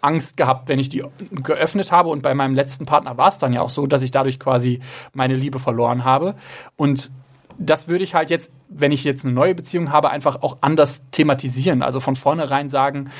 Angst 0.00 0.36
gehabt, 0.36 0.68
wenn 0.68 0.80
ich 0.80 0.88
die 0.88 1.04
geöffnet 1.30 1.92
habe. 1.92 2.08
Und 2.08 2.22
bei 2.22 2.34
meinem 2.34 2.56
letzten 2.56 2.84
Partner 2.84 3.16
war 3.16 3.28
es 3.28 3.38
dann 3.38 3.52
ja 3.52 3.62
auch 3.62 3.70
so, 3.70 3.86
dass 3.86 4.02
ich 4.02 4.10
dadurch 4.10 4.40
quasi 4.40 4.80
meine 5.12 5.34
Liebe 5.34 5.60
verloren 5.60 6.04
habe. 6.04 6.34
Und 6.76 7.12
das 7.58 7.86
würde 7.86 8.02
ich 8.02 8.14
halt 8.14 8.28
jetzt, 8.28 8.52
wenn 8.68 8.90
ich 8.90 9.04
jetzt 9.04 9.24
eine 9.24 9.34
neue 9.34 9.54
Beziehung 9.54 9.92
habe, 9.92 10.10
einfach 10.10 10.42
auch 10.42 10.58
anders 10.62 11.04
thematisieren. 11.12 11.82
Also 11.82 12.00
von 12.00 12.16
vornherein 12.16 12.68
sagen, 12.68 13.10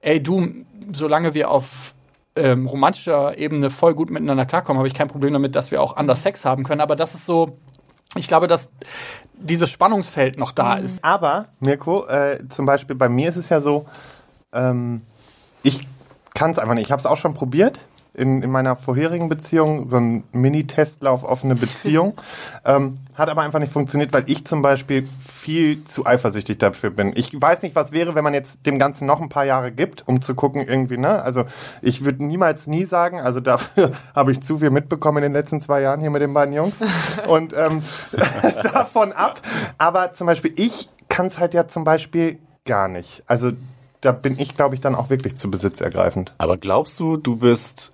ey 0.00 0.22
du, 0.22 0.48
solange 0.92 1.34
wir 1.34 1.50
auf 1.50 1.94
ähm, 2.38 2.66
romantischer 2.66 3.36
Ebene 3.36 3.70
voll 3.70 3.94
gut 3.94 4.10
miteinander 4.10 4.46
klarkommen, 4.46 4.78
habe 4.78 4.88
ich 4.88 4.94
kein 4.94 5.08
Problem 5.08 5.32
damit, 5.32 5.54
dass 5.54 5.70
wir 5.70 5.82
auch 5.82 5.96
anders 5.96 6.22
Sex 6.22 6.44
haben 6.44 6.64
können. 6.64 6.80
Aber 6.80 6.96
das 6.96 7.14
ist 7.14 7.26
so, 7.26 7.58
ich 8.16 8.28
glaube, 8.28 8.46
dass 8.46 8.70
dieses 9.34 9.70
Spannungsfeld 9.70 10.38
noch 10.38 10.52
da 10.52 10.76
ist. 10.76 11.04
Aber, 11.04 11.48
Mirko, 11.60 12.06
äh, 12.06 12.38
zum 12.48 12.66
Beispiel 12.66 12.96
bei 12.96 13.08
mir 13.08 13.28
ist 13.28 13.36
es 13.36 13.48
ja 13.48 13.60
so, 13.60 13.86
ähm, 14.52 15.02
ich 15.62 15.86
kann 16.34 16.50
es 16.50 16.58
einfach 16.58 16.74
nicht. 16.74 16.86
Ich 16.86 16.92
habe 16.92 17.00
es 17.00 17.06
auch 17.06 17.16
schon 17.16 17.34
probiert 17.34 17.80
in, 18.18 18.42
in 18.42 18.50
meiner 18.50 18.76
vorherigen 18.76 19.28
Beziehung, 19.28 19.88
so 19.88 19.96
ein 19.96 20.24
Mini-Testlauf 20.32 21.24
offene 21.24 21.54
Beziehung. 21.54 22.14
ähm, 22.64 22.96
hat 23.14 23.28
aber 23.28 23.42
einfach 23.42 23.58
nicht 23.58 23.72
funktioniert, 23.72 24.12
weil 24.12 24.24
ich 24.26 24.44
zum 24.44 24.62
Beispiel 24.62 25.08
viel 25.20 25.84
zu 25.84 26.06
eifersüchtig 26.06 26.58
dafür 26.58 26.90
bin. 26.90 27.12
Ich 27.16 27.40
weiß 27.40 27.62
nicht, 27.62 27.74
was 27.74 27.92
wäre, 27.92 28.14
wenn 28.14 28.24
man 28.24 28.34
jetzt 28.34 28.66
dem 28.66 28.78
Ganzen 28.78 29.06
noch 29.06 29.20
ein 29.20 29.28
paar 29.28 29.44
Jahre 29.44 29.72
gibt, 29.72 30.06
um 30.06 30.20
zu 30.20 30.34
gucken 30.34 30.62
irgendwie, 30.66 30.98
ne? 30.98 31.22
Also 31.22 31.44
ich 31.82 32.04
würde 32.04 32.24
niemals 32.24 32.66
nie 32.66 32.84
sagen, 32.84 33.20
also 33.20 33.40
dafür 33.40 33.92
habe 34.14 34.32
ich 34.32 34.42
zu 34.42 34.58
viel 34.58 34.70
mitbekommen 34.70 35.18
in 35.18 35.24
den 35.24 35.32
letzten 35.32 35.60
zwei 35.60 35.80
Jahren 35.80 36.00
hier 36.00 36.10
mit 36.10 36.22
den 36.22 36.34
beiden 36.34 36.54
Jungs. 36.54 36.80
Und 37.26 37.54
ähm, 37.56 37.82
davon 38.62 39.12
ab. 39.12 39.40
Aber 39.78 40.12
zum 40.12 40.26
Beispiel, 40.26 40.52
ich 40.56 40.88
kann 41.08 41.26
es 41.26 41.38
halt 41.38 41.54
ja 41.54 41.66
zum 41.66 41.84
Beispiel 41.84 42.38
gar 42.64 42.88
nicht. 42.88 43.22
Also 43.26 43.52
da 44.00 44.12
bin 44.12 44.38
ich, 44.38 44.56
glaube 44.56 44.74
ich, 44.74 44.80
dann 44.80 44.94
auch 44.94 45.10
wirklich 45.10 45.36
zu 45.36 45.50
besitzergreifend. 45.50 46.34
Aber 46.38 46.56
glaubst 46.56 46.98
du, 47.00 47.16
du 47.16 47.36
bist 47.36 47.92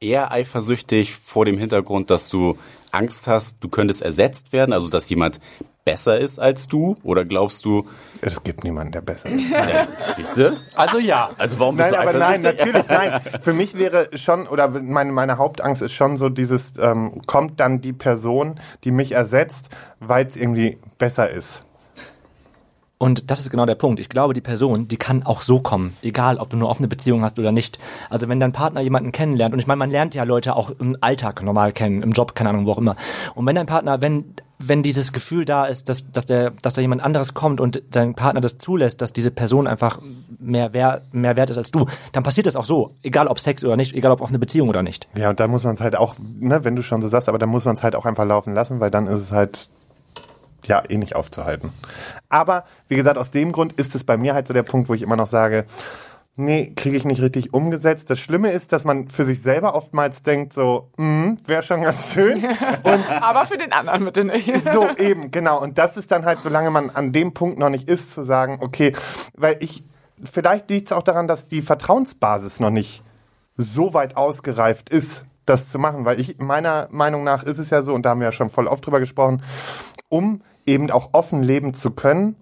eher 0.00 0.32
eifersüchtig 0.32 1.14
vor 1.14 1.44
dem 1.44 1.58
Hintergrund, 1.58 2.10
dass 2.10 2.28
du 2.28 2.56
Angst 2.90 3.26
hast, 3.26 3.62
du 3.62 3.68
könntest 3.68 4.02
ersetzt 4.02 4.52
werden, 4.52 4.72
also 4.72 4.88
dass 4.88 5.08
jemand 5.08 5.40
besser 5.84 6.18
ist 6.18 6.38
als 6.38 6.68
du? 6.68 6.96
Oder 7.02 7.24
glaubst 7.24 7.64
du, 7.64 7.86
Es 8.20 8.42
gibt 8.42 8.64
niemanden, 8.64 8.92
der 8.92 9.00
besser 9.02 9.28
ist. 9.28 9.50
ja, 9.50 9.86
siehst 10.14 10.36
du? 10.36 10.56
Also 10.74 10.98
ja. 10.98 11.30
Also 11.38 11.58
warum 11.58 11.76
bist 11.76 11.90
Nein, 11.90 12.02
du 12.02 12.08
aber 12.08 12.18
nein, 12.18 12.42
natürlich, 12.42 12.88
nein. 12.88 13.20
Für 13.40 13.52
mich 13.52 13.76
wäre 13.76 14.08
schon, 14.16 14.46
oder 14.46 14.68
meine, 14.68 15.12
meine 15.12 15.38
Hauptangst 15.38 15.82
ist 15.82 15.92
schon 15.92 16.16
so 16.16 16.28
dieses, 16.28 16.74
ähm, 16.78 17.22
kommt 17.26 17.60
dann 17.60 17.80
die 17.80 17.92
Person, 17.92 18.60
die 18.84 18.90
mich 18.90 19.12
ersetzt, 19.12 19.70
weil 20.00 20.26
es 20.26 20.36
irgendwie 20.36 20.78
besser 20.98 21.30
ist. 21.30 21.64
Und 23.02 23.30
das 23.30 23.40
ist 23.40 23.50
genau 23.50 23.64
der 23.64 23.76
Punkt. 23.76 23.98
Ich 23.98 24.10
glaube, 24.10 24.34
die 24.34 24.42
Person, 24.42 24.86
die 24.86 24.98
kann 24.98 25.22
auch 25.22 25.40
so 25.40 25.60
kommen, 25.60 25.96
egal 26.02 26.36
ob 26.36 26.50
du 26.50 26.56
eine 26.56 26.68
offene 26.68 26.86
Beziehung 26.86 27.22
hast 27.22 27.38
oder 27.38 27.50
nicht. 27.50 27.78
Also 28.10 28.28
wenn 28.28 28.40
dein 28.40 28.52
Partner 28.52 28.82
jemanden 28.82 29.10
kennenlernt, 29.10 29.54
und 29.54 29.58
ich 29.58 29.66
meine, 29.66 29.78
man 29.78 29.90
lernt 29.90 30.14
ja 30.14 30.24
Leute 30.24 30.54
auch 30.54 30.70
im 30.78 30.98
Alltag 31.00 31.42
normal 31.42 31.72
kennen, 31.72 32.02
im 32.02 32.12
Job, 32.12 32.34
keine 32.34 32.50
Ahnung, 32.50 32.66
wo 32.66 32.72
auch 32.72 32.78
immer. 32.78 32.96
Und 33.34 33.46
wenn 33.46 33.56
dein 33.56 33.64
Partner, 33.64 34.02
wenn 34.02 34.34
wenn 34.62 34.82
dieses 34.82 35.14
Gefühl 35.14 35.46
da 35.46 35.64
ist, 35.64 35.88
dass, 35.88 36.12
dass, 36.12 36.26
der, 36.26 36.50
dass 36.50 36.74
da 36.74 36.82
jemand 36.82 37.02
anderes 37.02 37.32
kommt 37.32 37.60
und 37.60 37.82
dein 37.90 38.14
Partner 38.14 38.42
das 38.42 38.58
zulässt, 38.58 39.00
dass 39.00 39.14
diese 39.14 39.30
Person 39.30 39.66
einfach 39.66 40.00
mehr, 40.38 40.74
wert, 40.74 41.14
mehr 41.14 41.34
wert 41.34 41.48
ist 41.48 41.56
als 41.56 41.70
du, 41.70 41.86
dann 42.12 42.22
passiert 42.22 42.46
das 42.46 42.56
auch 42.56 42.66
so. 42.66 42.94
Egal 43.02 43.26
ob 43.26 43.40
Sex 43.40 43.64
oder 43.64 43.76
nicht, 43.76 43.94
egal 43.94 44.12
ob 44.12 44.20
offene 44.20 44.38
Beziehung 44.38 44.68
oder 44.68 44.82
nicht. 44.82 45.08
Ja, 45.16 45.30
und 45.30 45.40
da 45.40 45.48
muss 45.48 45.64
man 45.64 45.72
es 45.72 45.80
halt 45.80 45.96
auch, 45.96 46.16
ne, 46.38 46.62
wenn 46.62 46.76
du 46.76 46.82
schon 46.82 47.00
so 47.00 47.08
sagst, 47.08 47.30
aber 47.30 47.38
dann 47.38 47.48
muss 47.48 47.64
man 47.64 47.74
es 47.74 47.82
halt 47.82 47.96
auch 47.96 48.04
einfach 48.04 48.26
laufen 48.26 48.52
lassen, 48.52 48.80
weil 48.80 48.90
dann 48.90 49.06
ist 49.06 49.20
es 49.20 49.32
halt 49.32 49.70
ja 50.66 50.82
eh 50.88 50.98
nicht 50.98 51.16
aufzuhalten. 51.16 51.72
Aber 52.28 52.64
wie 52.88 52.96
gesagt, 52.96 53.18
aus 53.18 53.30
dem 53.30 53.52
Grund 53.52 53.72
ist 53.74 53.94
es 53.94 54.04
bei 54.04 54.16
mir 54.16 54.34
halt 54.34 54.48
so 54.48 54.54
der 54.54 54.62
Punkt, 54.62 54.88
wo 54.88 54.94
ich 54.94 55.02
immer 55.02 55.16
noch 55.16 55.26
sage, 55.26 55.66
nee, 56.40 56.72
kriege 56.74 56.96
ich 56.96 57.04
nicht 57.04 57.20
richtig 57.20 57.54
umgesetzt. 57.54 58.10
Das 58.10 58.18
Schlimme 58.18 58.50
ist, 58.50 58.72
dass 58.72 58.84
man 58.84 59.08
für 59.08 59.24
sich 59.24 59.42
selber 59.42 59.74
oftmals 59.74 60.22
denkt, 60.22 60.52
so, 60.52 60.90
wäre 60.96 61.62
schon 61.62 61.82
ganz 61.82 62.12
schön. 62.12 62.44
Und 62.82 63.22
Aber 63.22 63.44
für 63.44 63.58
den 63.58 63.72
anderen 63.72 64.04
bitte 64.04 64.24
nicht. 64.24 64.50
so, 64.72 64.88
eben, 64.96 65.30
genau. 65.30 65.60
Und 65.60 65.78
das 65.78 65.96
ist 65.96 66.10
dann 66.10 66.24
halt, 66.24 66.42
solange 66.42 66.70
man 66.70 66.90
an 66.90 67.12
dem 67.12 67.34
Punkt 67.34 67.58
noch 67.58 67.70
nicht 67.70 67.88
ist, 67.88 68.12
zu 68.12 68.22
sagen, 68.22 68.58
okay, 68.60 68.92
weil 69.36 69.56
ich, 69.60 69.84
vielleicht 70.22 70.70
liegt 70.70 70.88
es 70.88 70.92
auch 70.92 71.02
daran, 71.02 71.28
dass 71.28 71.48
die 71.48 71.62
Vertrauensbasis 71.62 72.60
noch 72.60 72.70
nicht 72.70 73.02
so 73.56 73.94
weit 73.94 74.16
ausgereift 74.16 74.88
ist, 74.88 75.26
das 75.46 75.70
zu 75.70 75.78
machen. 75.78 76.04
Weil 76.04 76.18
ich, 76.18 76.38
meiner 76.38 76.88
Meinung 76.90 77.24
nach 77.24 77.42
ist 77.42 77.58
es 77.58 77.70
ja 77.70 77.82
so, 77.82 77.94
und 77.94 78.02
da 78.02 78.10
haben 78.10 78.20
wir 78.20 78.26
ja 78.26 78.32
schon 78.32 78.50
voll 78.50 78.66
oft 78.66 78.84
drüber 78.84 79.00
gesprochen, 79.00 79.42
um 80.08 80.42
eben 80.66 80.90
auch 80.90 81.10
offen 81.12 81.42
leben 81.42 81.74
zu 81.74 81.90
können, 81.90 82.36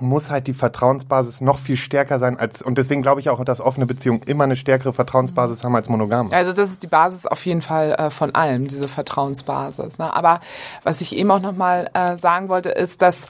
muss 0.00 0.30
halt 0.30 0.46
die 0.46 0.54
Vertrauensbasis 0.54 1.40
noch 1.40 1.58
viel 1.58 1.76
stärker 1.76 2.18
sein 2.18 2.38
als, 2.38 2.62
und 2.62 2.78
deswegen 2.78 3.02
glaube 3.02 3.20
ich 3.20 3.28
auch, 3.28 3.44
dass 3.44 3.60
offene 3.60 3.86
Beziehungen 3.86 4.22
immer 4.22 4.44
eine 4.44 4.56
stärkere 4.56 4.92
Vertrauensbasis 4.92 5.62
haben 5.64 5.74
als 5.76 5.88
monogame. 5.88 6.32
Also 6.32 6.52
das 6.52 6.70
ist 6.70 6.82
die 6.82 6.86
Basis 6.86 7.26
auf 7.26 7.44
jeden 7.44 7.62
Fall 7.62 7.92
äh, 7.92 8.10
von 8.10 8.34
allem, 8.34 8.66
diese 8.66 8.88
Vertrauensbasis. 8.88 9.98
Ne? 9.98 10.14
Aber 10.14 10.40
was 10.82 11.00
ich 11.00 11.14
eben 11.16 11.30
auch 11.30 11.40
nochmal 11.40 11.90
äh, 11.94 12.16
sagen 12.16 12.48
wollte, 12.48 12.70
ist, 12.70 13.02
dass 13.02 13.28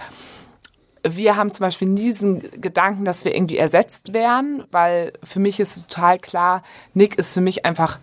wir 1.02 1.36
haben 1.36 1.50
zum 1.50 1.64
Beispiel 1.64 1.88
nie 1.88 2.12
diesen 2.12 2.60
Gedanken, 2.60 3.04
dass 3.04 3.24
wir 3.24 3.34
irgendwie 3.34 3.56
ersetzt 3.56 4.12
werden, 4.12 4.64
weil 4.70 5.14
für 5.24 5.40
mich 5.40 5.58
ist 5.58 5.88
total 5.88 6.18
klar, 6.18 6.62
Nick 6.92 7.16
ist 7.16 7.32
für 7.32 7.40
mich 7.40 7.64
einfach, 7.64 7.98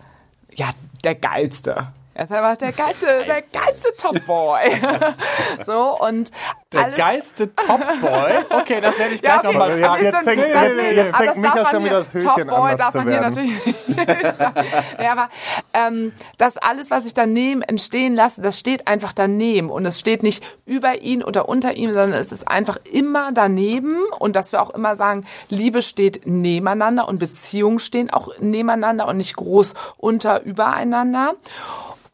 ja, 0.52 0.70
der 1.04 1.14
Geilste. 1.14 1.92
Er 2.18 2.24
ist 2.24 2.32
einfach 2.32 2.56
der 2.56 2.72
geilste, 2.72 3.06
der 3.06 3.40
geilste 3.52 3.94
Top-Boy. 3.96 4.80
so, 5.64 5.96
und 6.00 6.32
Der 6.72 6.82
alles, 6.86 6.98
geilste 6.98 7.54
Top-Boy. 7.54 8.38
Okay, 8.50 8.80
das 8.80 8.98
werde 8.98 9.14
ich 9.14 9.22
gleich 9.22 9.34
Ja, 9.34 9.38
okay. 9.38 9.46
nochmal 9.52 9.70
Jetzt- 9.78 9.86
fragen. 9.86 10.04
jetzt 10.04 10.18
fängt- 10.24 10.42
das- 10.42 10.62
jetzt- 10.62 10.78
das- 10.78 10.96
jetzt 10.96 11.16
fängt 11.16 11.28
das 11.30 11.36
Micha 11.36 11.70
schon 11.70 11.84
wieder 11.84 11.90
hier- 11.90 11.98
das 12.00 12.14
Höschen 12.14 12.28
Top-Boy 12.48 12.70
anders 12.72 12.78
darf 12.78 12.90
zu 12.90 12.98
man 12.98 13.08
hier 13.08 13.20
werden. 13.20 13.62
natürlich 13.86 14.98
ja, 15.04 15.12
aber 15.12 15.28
ähm, 15.72 16.12
das 16.38 16.56
alles, 16.56 16.90
was 16.90 17.06
ich 17.06 17.14
daneben 17.14 17.62
entstehen 17.62 18.16
lasse, 18.16 18.40
das 18.40 18.58
steht 18.58 18.88
einfach 18.88 19.12
daneben 19.12 19.70
und 19.70 19.86
es 19.86 20.00
steht 20.00 20.24
nicht 20.24 20.42
über 20.66 21.00
ihn 21.00 21.22
oder 21.22 21.48
unter 21.48 21.74
ihm, 21.74 21.92
sondern 21.94 22.14
es 22.18 22.32
ist 22.32 22.48
einfach 22.48 22.78
immer 22.90 23.30
daneben 23.32 23.96
und 24.18 24.34
dass 24.34 24.50
wir 24.50 24.60
auch 24.60 24.70
immer 24.70 24.96
sagen, 24.96 25.24
Liebe 25.50 25.82
steht 25.82 26.22
nebeneinander 26.26 27.06
und 27.06 27.20
Beziehungen 27.20 27.78
stehen 27.78 28.10
auch 28.12 28.30
nebeneinander 28.40 29.06
und 29.06 29.18
nicht 29.18 29.36
groß 29.36 29.74
unter 29.98 30.42
übereinander 30.42 31.34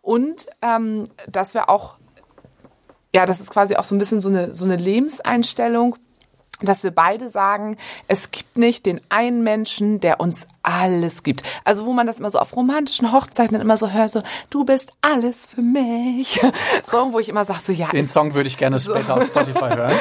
und 0.04 0.46
ähm, 0.62 1.08
dass 1.26 1.54
wir 1.54 1.68
auch 1.68 1.96
ja, 3.14 3.26
das 3.26 3.40
ist 3.40 3.50
quasi 3.50 3.76
auch 3.76 3.84
so 3.84 3.94
ein 3.94 3.98
bisschen 3.98 4.20
so 4.20 4.28
eine, 4.28 4.52
so 4.52 4.64
eine 4.64 4.74
Lebenseinstellung, 4.74 5.94
dass 6.62 6.84
wir 6.84 6.90
beide 6.90 7.28
sagen, 7.28 7.76
es 8.08 8.30
gibt 8.30 8.56
nicht 8.56 8.86
den 8.86 9.00
einen 9.08 9.42
Menschen, 9.42 10.00
der 10.00 10.20
uns 10.20 10.46
alles 10.62 11.22
gibt. 11.22 11.42
Also 11.64 11.86
wo 11.86 11.92
man 11.92 12.06
das 12.06 12.18
immer 12.18 12.30
so 12.30 12.38
auf 12.38 12.56
romantischen 12.56 13.12
Hochzeiten 13.12 13.60
immer 13.60 13.76
so 13.76 13.90
hört, 13.90 14.10
so 14.10 14.22
du 14.50 14.64
bist 14.64 14.92
alles 15.02 15.46
für 15.46 15.62
mich. 15.62 16.40
So, 16.86 17.12
wo 17.12 17.18
ich 17.18 17.28
immer 17.28 17.44
sage, 17.44 17.60
so 17.60 17.72
ja, 17.72 17.88
Den 17.88 18.06
Song 18.06 18.34
würde 18.34 18.48
ich 18.48 18.56
gerne 18.56 18.78
später 18.78 19.16
auf 19.16 19.24
Spotify 19.24 19.58
hören. 19.74 19.94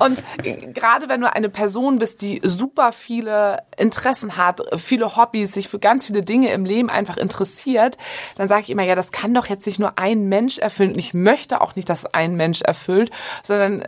und 0.00 0.22
äh, 0.42 0.52
gerade 0.72 1.08
wenn 1.08 1.20
du 1.20 1.32
eine 1.32 1.48
Person 1.48 1.98
bist, 1.98 2.22
die 2.22 2.40
super 2.42 2.92
viele 2.92 3.62
Interessen 3.76 4.36
hat, 4.36 4.60
viele 4.76 5.16
Hobbys, 5.16 5.52
sich 5.52 5.68
für 5.68 5.78
ganz 5.78 6.06
viele 6.06 6.22
Dinge 6.22 6.50
im 6.52 6.64
Leben 6.64 6.90
einfach 6.90 7.16
interessiert, 7.16 7.96
dann 8.36 8.46
sage 8.46 8.62
ich 8.62 8.70
immer, 8.70 8.82
ja, 8.84 8.94
das 8.94 9.12
kann 9.12 9.34
doch 9.34 9.46
jetzt 9.46 9.66
nicht 9.66 9.78
nur 9.78 9.98
ein 9.98 10.28
Mensch 10.28 10.58
erfüllen. 10.58 10.92
Und 10.92 10.98
ich 10.98 11.14
möchte 11.14 11.60
auch 11.60 11.76
nicht, 11.76 11.88
dass 11.88 12.06
ein 12.06 12.36
Mensch 12.36 12.62
erfüllt, 12.62 13.10
sondern 13.42 13.82
äh, 13.82 13.86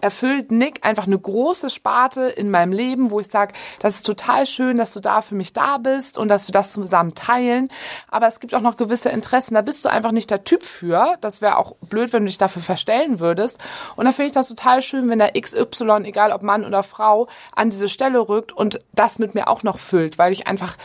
erfüllt 0.00 0.50
Nick 0.50 0.84
einfach 0.84 1.06
eine 1.06 1.18
große 1.18 1.70
Sparte 1.70 2.22
in 2.22 2.50
meinem 2.50 2.72
Leben, 2.72 3.10
wo 3.10 3.20
ich 3.20 3.28
sage, 3.28 3.54
das 3.78 3.96
ist 3.96 4.06
total 4.06 4.46
schön, 4.46 4.76
dass 4.76 4.92
du 4.92 5.00
da 5.00 5.20
für 5.20 5.34
mich 5.34 5.52
da 5.52 5.78
bist 5.78 6.18
und 6.18 6.28
dass 6.28 6.48
wir 6.48 6.52
das 6.52 6.72
zusammen 6.72 7.14
teilen. 7.14 7.68
Aber 8.08 8.26
es 8.26 8.40
gibt 8.40 8.54
auch 8.54 8.60
noch 8.60 8.76
gewisse 8.76 9.10
Interessen, 9.10 9.54
da 9.54 9.62
bist 9.62 9.84
du 9.84 9.88
einfach 9.88 10.12
nicht 10.12 10.30
der 10.30 10.44
Typ 10.44 10.62
für. 10.62 11.16
Das 11.20 11.40
wäre 11.40 11.56
auch 11.56 11.76
blöd, 11.76 12.12
wenn 12.12 12.22
du 12.22 12.28
dich 12.28 12.38
dafür 12.38 12.62
verstellen 12.62 13.20
würdest. 13.20 13.62
Und 13.96 14.04
da 14.04 14.12
finde 14.12 14.26
ich 14.26 14.32
das 14.32 14.48
total 14.48 14.82
schön, 14.82 15.08
wenn 15.08 15.18
der 15.18 15.32
XY, 15.40 16.02
egal 16.04 16.32
ob 16.32 16.42
Mann 16.42 16.64
oder 16.64 16.82
Frau, 16.82 17.28
an 17.54 17.70
diese 17.70 17.88
Stelle 17.88 18.28
rückt 18.28 18.52
und 18.52 18.80
das 18.92 19.18
mit 19.18 19.34
mir 19.34 19.48
auch 19.48 19.62
noch 19.62 19.78
füllt, 19.78 20.18
weil 20.18 20.32
ich 20.32 20.46
einfach 20.46 20.76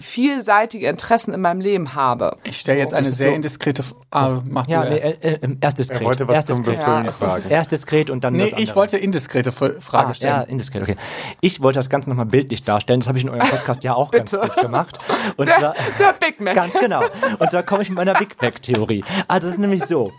vielseitige 0.00 0.88
Interessen 0.88 1.32
in 1.34 1.40
meinem 1.40 1.60
Leben 1.60 1.94
habe. 1.94 2.36
Ich 2.44 2.58
stelle 2.58 2.78
jetzt 2.78 2.94
eine 2.94 3.10
sehr 3.10 3.34
indiskrete 3.34 3.82
Frage. 3.82 3.96
Ah, 4.12 4.42
mach 4.48 4.66
Ja, 4.66 4.82
du 4.84 4.90
nee, 4.90 4.96
erst. 4.98 5.24
äh, 5.24 5.32
äh, 5.34 5.56
erst 5.60 5.78
diskret. 5.78 6.00
Er 6.00 6.04
wollte 6.06 6.26
was 6.28 6.34
erst 6.34 6.48
zum 6.48 6.64
diskret. 6.64 6.78
Befüllen 6.78 7.04
Ja, 7.04 7.12
fragen. 7.12 7.42
Erst 7.48 7.72
diskret 7.72 8.10
und 8.10 8.24
dann 8.24 8.32
Nee, 8.34 8.50
das 8.50 8.58
ich 8.58 8.74
wollte 8.74 8.96
indiskrete 8.96 9.50
F- 9.50 9.74
Frage 9.80 10.08
Ah, 10.10 10.14
stellen. 10.14 10.34
ja, 10.34 10.42
indiskret, 10.42 10.82
okay. 10.82 10.96
Ich 11.40 11.62
wollte 11.62 11.78
das 11.78 11.88
Ganze 11.90 12.08
nochmal 12.10 12.26
bildlich 12.26 12.62
darstellen. 12.64 13.00
Das 13.00 13.08
habe 13.08 13.18
ich 13.18 13.24
in 13.24 13.30
eurem 13.30 13.48
Podcast 13.48 13.84
ja 13.84 13.94
auch 13.94 14.10
ganz 14.12 14.32
gut 14.32 14.56
gemacht. 14.56 14.98
Und 15.36 15.46
Der, 15.48 15.58
zwar, 15.58 15.74
der 15.98 16.12
Big 16.26 16.40
Mac. 16.40 16.54
Ganz 16.54 16.74
genau. 16.78 17.02
Und 17.38 17.52
da 17.52 17.62
komme 17.62 17.82
ich 17.82 17.88
mit 17.90 17.98
meiner 17.98 18.14
Big 18.14 18.40
Mac-Theorie. 18.42 19.04
Also 19.28 19.46
es 19.46 19.54
ist 19.54 19.58
nämlich 19.60 19.84
so. 19.84 20.12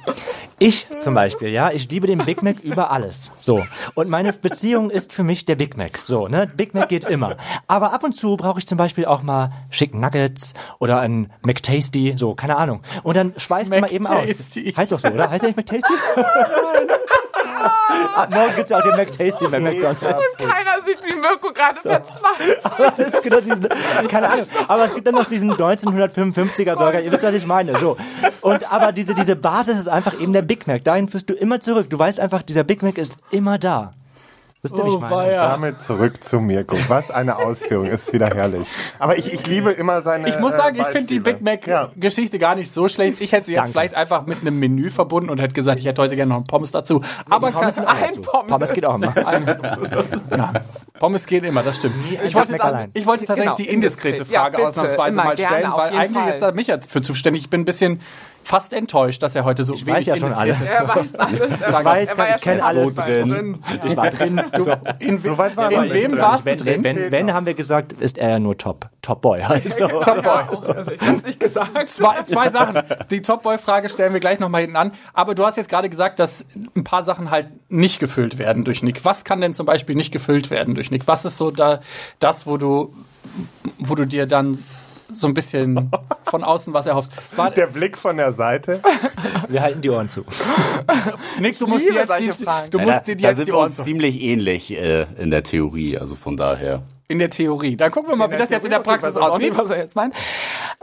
Ich 0.61 0.85
zum 0.99 1.15
Beispiel, 1.15 1.49
ja, 1.49 1.71
ich 1.71 1.89
liebe 1.89 2.05
den 2.05 2.19
Big 2.19 2.43
Mac 2.43 2.59
über 2.59 2.91
alles. 2.91 3.31
So. 3.39 3.65
Und 3.95 4.09
meine 4.09 4.31
Beziehung 4.31 4.91
ist 4.91 5.11
für 5.11 5.23
mich 5.23 5.43
der 5.43 5.55
Big 5.55 5.75
Mac. 5.75 5.97
So, 5.97 6.27
ne? 6.27 6.51
Big 6.55 6.75
Mac 6.75 6.87
geht 6.87 7.03
immer. 7.03 7.37
Aber 7.65 7.93
ab 7.93 8.03
und 8.03 8.13
zu 8.13 8.37
brauche 8.37 8.59
ich 8.59 8.67
zum 8.67 8.77
Beispiel 8.77 9.05
auch 9.05 9.23
mal 9.23 9.49
Chicken 9.71 9.99
Nuggets 9.99 10.53
oder 10.77 10.99
ein 10.99 11.33
McTasty, 11.41 12.13
so, 12.15 12.35
keine 12.35 12.57
Ahnung. 12.57 12.83
Und 13.01 13.17
dann 13.17 13.33
schweißt 13.37 13.73
du 13.73 13.79
mal 13.79 13.91
eben 13.91 14.05
aus. 14.05 14.29
Heißt 14.77 14.91
doch 14.91 14.99
so, 14.99 15.07
oder? 15.07 15.31
Heißt 15.31 15.41
der 15.41 15.49
nicht 15.49 15.57
McTasty? 15.57 15.93
Ab 18.15 18.33
morgen 18.33 18.55
gibt's 18.55 18.71
ja 18.71 18.79
auch 18.79 18.83
den 18.83 18.95
McTasty 18.95 19.47
bei 19.47 19.59
McDonald's. 19.59 20.01
Keiner 20.37 20.81
sieht, 20.83 21.03
wie 21.03 21.15
Mirko 21.15 21.53
gerade 21.53 21.79
verzweifelt. 21.79 22.59
Aber 22.63 22.93
es 22.97 23.21
gibt 23.21 23.35
diesen, 23.39 23.67
keine 24.07 24.29
Ahnung, 24.29 24.45
aber 24.67 24.85
es 24.85 24.93
gibt 24.93 25.07
dann 25.07 25.15
noch 25.15 25.25
diesen 25.25 25.51
1955er 25.51 26.75
Burger, 26.75 27.01
ihr 27.01 27.11
wisst, 27.11 27.23
was 27.23 27.35
ich 27.35 27.45
meine, 27.45 27.77
so. 27.77 27.97
Und, 28.41 28.71
aber 28.71 28.91
diese, 28.91 29.13
diese 29.13 29.35
Basis 29.35 29.79
ist 29.79 29.87
einfach 29.87 30.19
eben 30.19 30.33
der 30.33 30.41
Big 30.41 30.67
Mac, 30.67 30.83
dahin 30.83 31.07
führst 31.09 31.29
du 31.29 31.33
immer 31.33 31.59
zurück, 31.59 31.89
du 31.89 31.97
weißt 31.97 32.19
einfach, 32.19 32.41
dieser 32.41 32.63
Big 32.63 32.83
Mac 32.83 32.97
ist 32.97 33.17
immer 33.31 33.57
da. 33.57 33.93
Wisst 34.63 34.77
ihr, 34.77 34.85
wie 34.85 34.89
ich 34.93 34.99
meine? 34.99 35.15
weia. 35.15 35.47
Damit 35.49 35.81
zurück 35.81 36.23
zu 36.23 36.39
Mirko. 36.39 36.77
Was 36.87 37.09
eine 37.09 37.37
Ausführung, 37.37 37.87
ist 37.87 38.13
wieder 38.13 38.27
herrlich. 38.27 38.67
Aber 38.99 39.17
ich, 39.17 39.33
ich 39.33 39.47
liebe 39.47 39.71
immer 39.71 40.03
seine. 40.03 40.29
Ich 40.29 40.37
muss 40.39 40.53
äh, 40.53 40.57
sagen, 40.57 40.75
ich 40.79 40.85
finde 40.87 41.07
die. 41.07 41.19
Big 41.19 41.41
Mac 41.41 41.65
Ja. 41.65 41.89
Geschichte 41.95 42.37
gar 42.37 42.53
nicht 42.53 42.71
so 42.71 42.87
schlecht. 42.87 43.21
Ich 43.21 43.31
hätte 43.31 43.47
sie 43.47 43.53
jetzt 43.53 43.57
Danke. 43.59 43.71
vielleicht 43.71 43.95
einfach 43.95 44.27
mit 44.27 44.41
einem 44.41 44.59
Menü 44.59 44.91
verbunden 44.91 45.31
und 45.31 45.39
hätte 45.39 45.55
gesagt, 45.55 45.79
ich 45.79 45.85
hätte 45.87 45.99
heute 46.01 46.15
gerne 46.15 46.29
noch 46.29 46.35
einen 46.37 46.45
Pommes 46.45 46.69
dazu. 46.69 47.01
Aber 47.27 47.49
Pommes 47.51 47.75
kann, 47.75 47.85
Ein 47.85 48.09
dazu. 48.09 48.21
Pommes. 48.21 48.47
Pommes 48.51 48.73
geht 48.73 48.85
auch 48.85 48.95
immer. 48.95 49.13
ja, 50.37 50.53
Pommes 50.99 51.25
geht 51.25 51.43
immer, 51.43 51.63
das 51.63 51.77
stimmt. 51.77 51.95
Ich 52.23 52.35
wollte, 52.35 52.51
Mac 52.51 52.63
allein. 52.63 52.91
ich 52.93 53.05
wollte 53.07 53.25
tatsächlich 53.25 53.55
Genau, 53.55 53.55
die 53.55 53.67
indiskrete 53.73 54.17
indiskret. 54.17 54.31
Ja, 54.31 54.41
Frage 54.41 54.57
bitte, 54.57 54.67
ausnahmsweise 54.69 55.17
mal 55.17 55.37
stellen, 55.37 55.71
weil 55.73 55.97
eigentlich 55.97 56.11
Fall. 56.23 56.29
ist 56.29 56.39
da 56.41 56.51
Micha 56.51 56.77
für 56.87 57.01
zuständig. 57.01 57.43
Ich 57.43 57.49
bin 57.49 57.61
ein 57.61 57.65
bisschen 57.65 57.99
fast 58.43 58.73
enttäuscht, 58.73 59.21
dass 59.23 59.35
er 59.35 59.45
heute 59.45 59.63
so 59.63 59.73
Ich 59.73 59.85
wenig 59.85 59.99
weiß 59.99 60.05
ja 60.07 60.15
schon 60.17 60.31
indiskretes 60.31 60.67
Er 60.67 60.87
weiß 60.87 61.15
alles. 61.15 61.39
Er 61.61 61.69
Ich 61.69 61.85
weiß, 61.85 62.09
er 62.09 62.17
war 62.17 62.25
ich 62.27 62.31
ja 62.33 62.37
kenn 62.39 62.59
schon 62.59 62.67
alles 62.67 62.95
so 62.95 63.01
drin. 63.01 63.63
Ich 63.85 63.97
war 63.97 64.09
drin. 64.09 64.39
Also, 64.51 64.73
In, 64.99 65.17
So 65.17 65.37
weit 65.37 65.55
war 65.57 65.71
in 65.71 65.83
er 65.83 65.93
wem 65.93 66.11
drin. 66.11 66.19
warst 66.21 66.45
du 66.45 66.49
wenn, 66.49 66.57
drin? 66.57 66.83
wenn, 66.83 67.11
wenn, 67.11 67.33
haben 67.33 67.45
wir 67.45 67.53
gesagt, 67.53 67.93
ist 67.93 68.17
er 68.17 68.29
ja 68.31 68.39
nur 68.39 68.57
Top. 68.57 68.89
Top 69.01 69.21
Boy 69.21 69.41
halt. 69.41 69.71
So. 69.73 69.87
Top 70.01 70.23
Boy. 70.23 70.73
Also 70.75 70.91
ich 70.91 71.01
hab's 71.01 71.25
nicht 71.25 71.39
gesagt. 71.39 71.89
Zwei, 71.89 72.23
zwei 72.23 72.49
Sachen. 72.49 72.81
Die 73.09 73.21
Top 73.21 73.43
Boy 73.43 73.57
Frage 73.57 73.89
stellen 73.89 74.13
wir 74.13 74.19
gleich 74.19 74.39
nochmal 74.39 74.61
hinten 74.61 74.75
an. 74.75 74.91
Aber 75.13 75.35
du 75.35 75.45
hast 75.45 75.57
jetzt 75.57 75.69
gerade 75.69 75.89
gesagt, 75.89 76.19
dass 76.19 76.45
ein 76.75 76.83
paar 76.83 77.03
Sachen 77.03 77.31
halt 77.31 77.47
nicht 77.69 77.99
gefüllt 77.99 78.37
werden 78.37 78.63
durch 78.63 78.83
Nick. 78.83 79.05
Was 79.05 79.23
kann 79.23 79.41
denn 79.41 79.53
zum 79.53 79.65
Beispiel 79.65 79.95
nicht 79.95 80.11
gefüllt 80.11 80.49
werden 80.51 80.75
durch 80.75 80.91
Nick? 80.91 81.07
Was 81.07 81.25
ist 81.25 81.37
so 81.37 81.51
da 81.51 81.79
das, 82.19 82.47
wo 82.47 82.57
du, 82.57 82.93
wo 83.79 83.95
du 83.95 84.05
dir 84.05 84.25
dann 84.25 84.57
so 85.13 85.27
ein 85.27 85.33
bisschen 85.33 85.91
von 86.23 86.43
außen 86.43 86.73
was 86.73 86.87
erhoffst? 86.87 87.11
War, 87.37 87.51
Der 87.51 87.67
Blick 87.67 87.97
von 87.97 88.17
der 88.17 88.33
Seite. 88.33 88.81
Wir 89.47 89.61
halten 89.61 89.81
die 89.81 89.89
Ohren 89.89 90.09
zu. 90.09 90.23
Nick, 91.39 91.59
du 91.59 91.67
musst 91.67 91.87
dir 91.87 91.93
jetzt 91.95 92.19
die, 92.19 92.31
Fragen. 92.31 92.71
du 92.71 92.77
Ja, 92.79 92.85
musst 92.85 92.97
da, 92.99 93.01
dir 93.01 93.15
da 93.17 93.27
jetzt 93.29 93.37
sind 93.37 93.47
die 93.47 93.51
wir 93.51 93.57
Ohren 93.57 93.65
uns 93.67 93.75
zu. 93.77 93.83
ziemlich 93.83 94.21
ähnlich 94.21 94.71
äh, 94.77 95.05
in 95.17 95.31
der 95.31 95.43
Theorie, 95.43 95.97
also 95.97 96.15
von 96.15 96.37
daher. 96.37 96.81
In 97.07 97.19
der 97.19 97.29
Theorie. 97.29 97.75
Dann 97.75 97.91
gucken 97.91 98.09
wir 98.09 98.15
mal, 98.15 98.31
wie 98.31 98.37
das 98.37 98.49
jetzt 98.51 98.63
in 98.63 98.71
der 98.71 98.79
Praxis 98.79 99.17
auch 99.17 99.31
aussieht. 99.31 99.49
nicht, 99.49 99.59
was 99.61 99.69
er 99.69 99.77
jetzt 99.79 99.95
meint. 99.97 100.13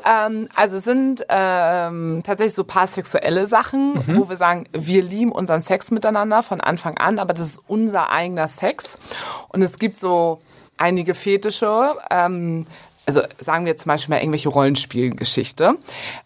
Ähm, 0.05 0.49
also 0.55 0.77
es 0.77 0.85
sind 0.85 1.25
ähm, 1.31 2.21
tatsächlich 2.23 2.55
so 2.55 2.65
paar 2.65 2.87
sexuelle 2.87 3.47
Sachen, 3.47 3.95
Mhm. 3.95 4.17
wo 4.19 4.29
wir 4.29 4.37
sagen, 4.37 4.67
wir 4.73 5.03
lieben 5.03 5.33
unseren 5.33 5.63
Sex 5.63 5.91
miteinander 5.91 6.43
von 6.43 6.61
Anfang 6.61 6.99
an, 6.99 7.19
aber 7.19 7.33
das 7.33 7.47
ist 7.47 7.63
unser 7.67 8.11
eigener 8.11 8.47
Sex. 8.47 8.99
Und 9.49 9.63
es 9.63 9.79
gibt 9.79 9.99
so 9.99 10.39
einige 10.77 11.15
Fetische. 11.15 11.97
Ähm, 12.11 12.67
also 13.09 13.23
sagen 13.41 13.65
wir 13.65 13.75
zum 13.75 13.89
Beispiel 13.89 14.15
mal 14.15 14.21
irgendwelche 14.21 14.51
Rollenspielgeschichte, 14.51 15.79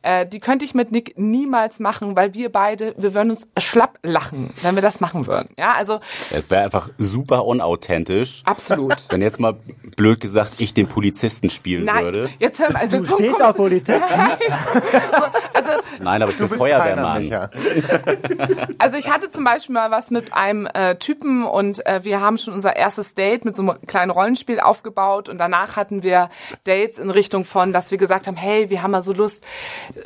äh, 0.02 0.26
die 0.26 0.40
könnte 0.40 0.64
ich 0.64 0.74
mit 0.74 0.90
Nick 0.90 1.16
niemals 1.16 1.78
machen, 1.78 2.16
weil 2.16 2.34
wir 2.34 2.50
beide, 2.50 2.92
wir 2.98 3.14
würden 3.14 3.30
uns 3.30 3.48
schlapp 3.56 4.00
lachen, 4.02 4.52
wenn 4.62 4.74
wir 4.74 4.82
das 4.82 5.00
machen 5.00 5.28
würden. 5.28 5.48
Ja, 5.56 5.74
also 5.74 6.00
Es 6.32 6.50
wäre 6.50 6.64
einfach 6.64 6.90
super 6.98 7.44
unauthentisch, 7.44 8.42
absolut. 8.46 9.06
wenn 9.10 9.22
jetzt 9.22 9.38
mal 9.38 9.54
blöd 9.94 10.18
gesagt 10.18 10.54
ich 10.58 10.74
den 10.74 10.88
Polizisten 10.88 11.50
spielen 11.50 11.84
Nein, 11.84 12.04
würde. 12.04 12.30
jetzt 12.40 12.58
hör 12.58 12.72
mal. 12.72 12.88
Du 12.88 13.04
stehst 13.04 13.40
auf 13.40 13.56
Polizisten. 13.56 14.02
Also 15.54 15.70
Nein, 16.00 16.22
aber 16.22 16.32
ich 16.32 16.38
bin 16.38 16.48
Feuerwehrmann. 16.48 17.50
Also 18.78 18.96
ich 18.96 19.08
hatte 19.10 19.30
zum 19.30 19.44
Beispiel 19.44 19.74
mal 19.74 19.90
was 19.90 20.10
mit 20.10 20.32
einem 20.32 20.66
äh, 20.66 20.96
Typen 20.96 21.44
und 21.44 21.84
äh, 21.86 22.02
wir 22.02 22.20
haben 22.20 22.38
schon 22.38 22.54
unser 22.54 22.74
erstes 22.74 23.14
Date 23.14 23.44
mit 23.44 23.54
so 23.54 23.62
einem 23.62 23.80
kleinen 23.86 24.10
Rollenspiel 24.10 24.60
aufgebaut 24.60 25.28
und 25.28 25.38
danach 25.38 25.76
hatten 25.76 26.02
wir 26.02 26.30
Dates 26.72 26.98
in 26.98 27.10
Richtung 27.10 27.44
von, 27.44 27.72
dass 27.72 27.90
wir 27.90 27.98
gesagt 27.98 28.26
haben, 28.26 28.36
hey, 28.36 28.70
wir 28.70 28.82
haben 28.82 28.92
mal 28.92 29.02
so 29.02 29.12
Lust, 29.12 29.44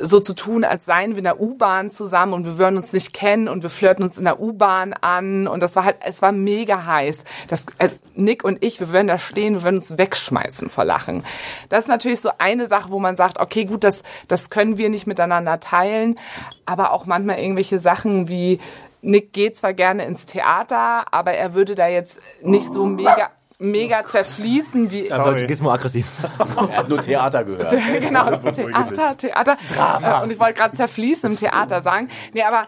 so 0.01 0.19
zu 0.19 0.33
tun, 0.33 0.63
als 0.63 0.85
seien 0.85 1.11
wir 1.11 1.19
in 1.19 1.23
der 1.23 1.39
U-Bahn 1.39 1.91
zusammen 1.91 2.33
und 2.33 2.45
wir 2.45 2.57
würden 2.57 2.77
uns 2.77 2.91
nicht 2.91 3.13
kennen 3.13 3.47
und 3.47 3.63
wir 3.63 3.69
flirten 3.69 4.03
uns 4.03 4.17
in 4.17 4.25
der 4.25 4.39
U-Bahn 4.39 4.93
an 4.93 5.47
und 5.47 5.61
das 5.61 5.75
war 5.75 5.85
halt, 5.85 5.97
es 6.01 6.21
war 6.21 6.31
mega 6.31 6.85
heiß. 6.85 7.23
Das, 7.47 7.65
äh, 7.77 7.89
Nick 8.15 8.43
und 8.43 8.63
ich, 8.63 8.79
wir 8.79 8.91
würden 8.91 9.07
da 9.07 9.17
stehen, 9.17 9.53
wir 9.55 9.63
würden 9.63 9.77
uns 9.77 9.97
wegschmeißen 9.97 10.69
vor 10.69 10.83
Lachen. 10.83 11.23
Das 11.69 11.85
ist 11.85 11.87
natürlich 11.87 12.19
so 12.19 12.31
eine 12.37 12.67
Sache, 12.67 12.91
wo 12.91 12.99
man 12.99 13.15
sagt, 13.15 13.39
okay, 13.39 13.65
gut, 13.65 13.83
das, 13.83 14.03
das 14.27 14.49
können 14.49 14.77
wir 14.77 14.89
nicht 14.89 15.07
miteinander 15.07 15.59
teilen, 15.59 16.19
aber 16.65 16.91
auch 16.91 17.05
manchmal 17.05 17.39
irgendwelche 17.39 17.79
Sachen 17.79 18.27
wie 18.27 18.59
Nick 19.01 19.31
geht 19.31 19.57
zwar 19.57 19.73
gerne 19.73 20.05
ins 20.05 20.25
Theater, 20.25 21.13
aber 21.13 21.33
er 21.33 21.53
würde 21.53 21.75
da 21.75 21.87
jetzt 21.87 22.19
nicht 22.41 22.73
so 22.73 22.85
mega 22.85 23.29
mega 23.59 24.03
zerfließen 24.03 24.91
wie 24.91 25.11
Aber 25.11 25.33
Gizmo 25.35 25.71
aggressiv. 25.71 26.07
Er 26.39 26.77
hat 26.77 26.89
nur 26.89 27.01
Theater 27.01 27.43
gehört. 27.43 27.71
genau 28.01 28.35
Theater 28.51 29.17
Theater 29.17 29.57
Drama. 29.73 30.19
und 30.19 30.31
ich 30.31 30.39
wollte 30.39 30.53
gerade 30.53 30.75
zerfließen 30.75 31.31
im 31.31 31.37
Theater 31.37 31.81
sagen 31.81 32.09
nee 32.33 32.43
aber 32.43 32.67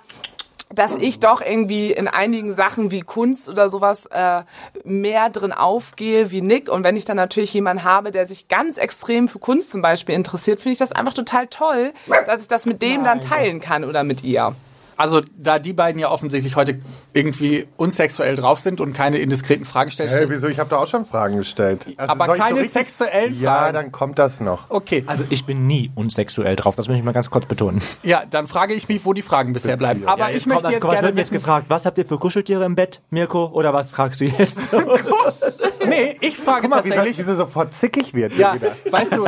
dass 0.73 0.97
ich 0.97 1.19
doch 1.19 1.41
irgendwie 1.41 1.91
in 1.91 2.08
einigen 2.08 2.54
Sachen 2.54 2.91
wie 2.91 3.02
Kunst 3.02 3.49
oder 3.49 3.69
sowas 3.69 4.06
äh, 4.08 4.43
mehr 4.84 5.30
drin 5.32 5.52
aufgehe 5.52 6.30
wie 6.30 6.41
Nick. 6.41 6.69
Und 6.69 6.84
wenn 6.84 6.95
ich 6.95 7.06
dann 7.06 7.17
natürlich 7.17 7.54
jemanden 7.54 7.84
habe, 7.84 8.12
der 8.12 8.28
sich 8.28 8.49
ganz 8.49 8.78
extrem 8.78 9.28
für 9.28 9.39
Kunst 9.39 9.71
zum 9.71 9.82
Beispiel 9.82 10.13
interessiert, 10.13 10.60
finde 10.62 10.73
ich 10.73 10.78
das 10.78 10.91
einfach 10.91 11.15
total 11.15 11.47
toll, 11.47 11.93
dass 12.28 12.41
ich 12.41 12.47
das 12.47 12.67
mit 12.67 12.84
dem 12.84 13.04
dann 13.04 13.19
teilen 13.19 13.60
kann 13.60 13.84
oder 13.84 14.04
mit 14.04 14.23
ihr. 14.23 14.54
Also, 14.99 15.21
da 15.38 15.59
die 15.59 15.73
beiden 15.73 15.99
ja 15.99 16.09
offensichtlich 16.12 16.55
heute 16.57 16.79
irgendwie 17.13 17.67
unsexuell 17.77 18.35
drauf 18.35 18.59
sind 18.59 18.81
und 18.81 18.93
keine 18.93 19.17
indiskreten 19.19 19.65
Fragen 19.65 19.89
stellen, 19.91 20.09
Hey, 20.09 20.29
wieso? 20.29 20.47
Ich 20.47 20.59
habe 20.59 20.69
da 20.69 20.77
auch 20.77 20.88
schon 20.88 21.05
Fragen 21.05 21.38
gestellt. 21.38 21.85
Also 21.97 22.12
aber 22.12 22.25
so 22.25 22.33
keine 22.33 22.55
richtig- 22.57 22.73
sexuellen 22.73 23.39
Ja, 23.39 23.57
Fragen. 23.59 23.73
dann 23.75 23.91
kommt 23.93 24.19
das 24.19 24.41
noch. 24.41 24.69
okay, 24.69 25.03
Also 25.07 25.23
ich 25.29 25.45
bin 25.45 25.65
nie 25.67 25.89
unsexuell 25.95 26.55
drauf, 26.57 26.75
das 26.75 26.88
möchte 26.89 26.99
ich 26.99 27.05
mal 27.05 27.13
ganz 27.13 27.29
kurz 27.29 27.45
betonen. 27.45 27.81
ja, 28.03 28.23
dann 28.29 28.47
frage 28.47 28.73
ich 28.73 28.89
mich, 28.89 29.05
wo 29.05 29.13
die 29.13 29.21
Fragen 29.21 29.53
bisher 29.53 29.77
bleiben. 29.77 30.01
Beziehung. 30.01 30.13
Aber 30.21 30.31
ich 30.33 30.45
möchte 30.45 30.69
jetzt 30.71 30.83
was 30.83 30.91
gerne 30.91 31.07
wird 31.07 31.17
jetzt 31.17 31.27
wissen, 31.31 31.33
gefragt, 31.41 31.65
was 31.69 31.85
habt 31.85 31.97
ihr 31.97 32.05
für 32.05 32.19
Kuscheltiere 32.19 32.65
im 32.65 32.75
Bett, 32.75 33.01
Mirko? 33.09 33.45
Oder 33.53 33.73
was 33.73 33.91
fragst 33.91 34.19
du 34.19 34.25
jetzt? 34.25 34.59
nee, 35.88 36.17
ich 36.21 36.38
frage 36.38 36.62
Guck 36.63 36.71
mal, 36.71 36.83
wie, 36.83 36.89
tatsächlich, 36.89 37.15
sie- 37.17 37.23
wie 37.25 37.29
sie 37.29 37.35
sofort 37.35 37.73
zickig 37.73 38.13
wird 38.13 38.33
hier 38.33 38.41
ja, 38.41 38.53
wieder. 38.55 38.71
weißt 38.91 39.15
du, 39.15 39.25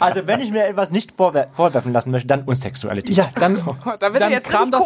also 0.00 0.26
wenn 0.26 0.40
ich 0.40 0.50
mir 0.50 0.66
etwas 0.66 0.90
nicht 0.90 1.12
vorwer 1.16 1.48
vorwerfen 1.52 1.92
lassen 1.92 2.10
möchte, 2.10 2.28
dann 2.28 2.42
Unsexualität. 2.44 3.16
ja, 3.16 3.28
dann, 3.38 3.54
Da 3.54 4.12
wird 4.12 4.20
dann 4.22 4.30
er 4.32 4.38
jetzt 4.38 4.48
kram 4.48 4.64
richtig 4.64 4.80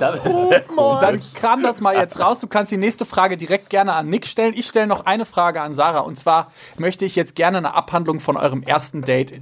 das, 0.00 0.68
komisch. 0.68 1.00
dann 1.00 1.20
kram 1.34 1.62
das 1.62 1.80
mal 1.80 1.96
jetzt 1.96 2.18
raus. 2.20 2.40
Du 2.40 2.46
kannst 2.46 2.72
die 2.72 2.76
nächste 2.76 3.06
Frage 3.06 3.36
direkt 3.36 3.70
gerne 3.70 3.94
an 3.94 4.08
Nick 4.08 4.26
stellen. 4.26 4.54
Ich 4.54 4.66
stelle 4.66 4.86
noch 4.86 5.06
eine 5.06 5.24
Frage 5.24 5.60
an 5.60 5.74
Sarah. 5.74 6.00
Und 6.00 6.18
zwar 6.18 6.50
möchte 6.78 7.04
ich 7.04 7.16
jetzt 7.16 7.34
gerne 7.34 7.58
eine 7.58 7.74
Abhandlung 7.74 8.20
von 8.20 8.36
eurem 8.36 8.62
ersten 8.62 9.02
Date 9.02 9.40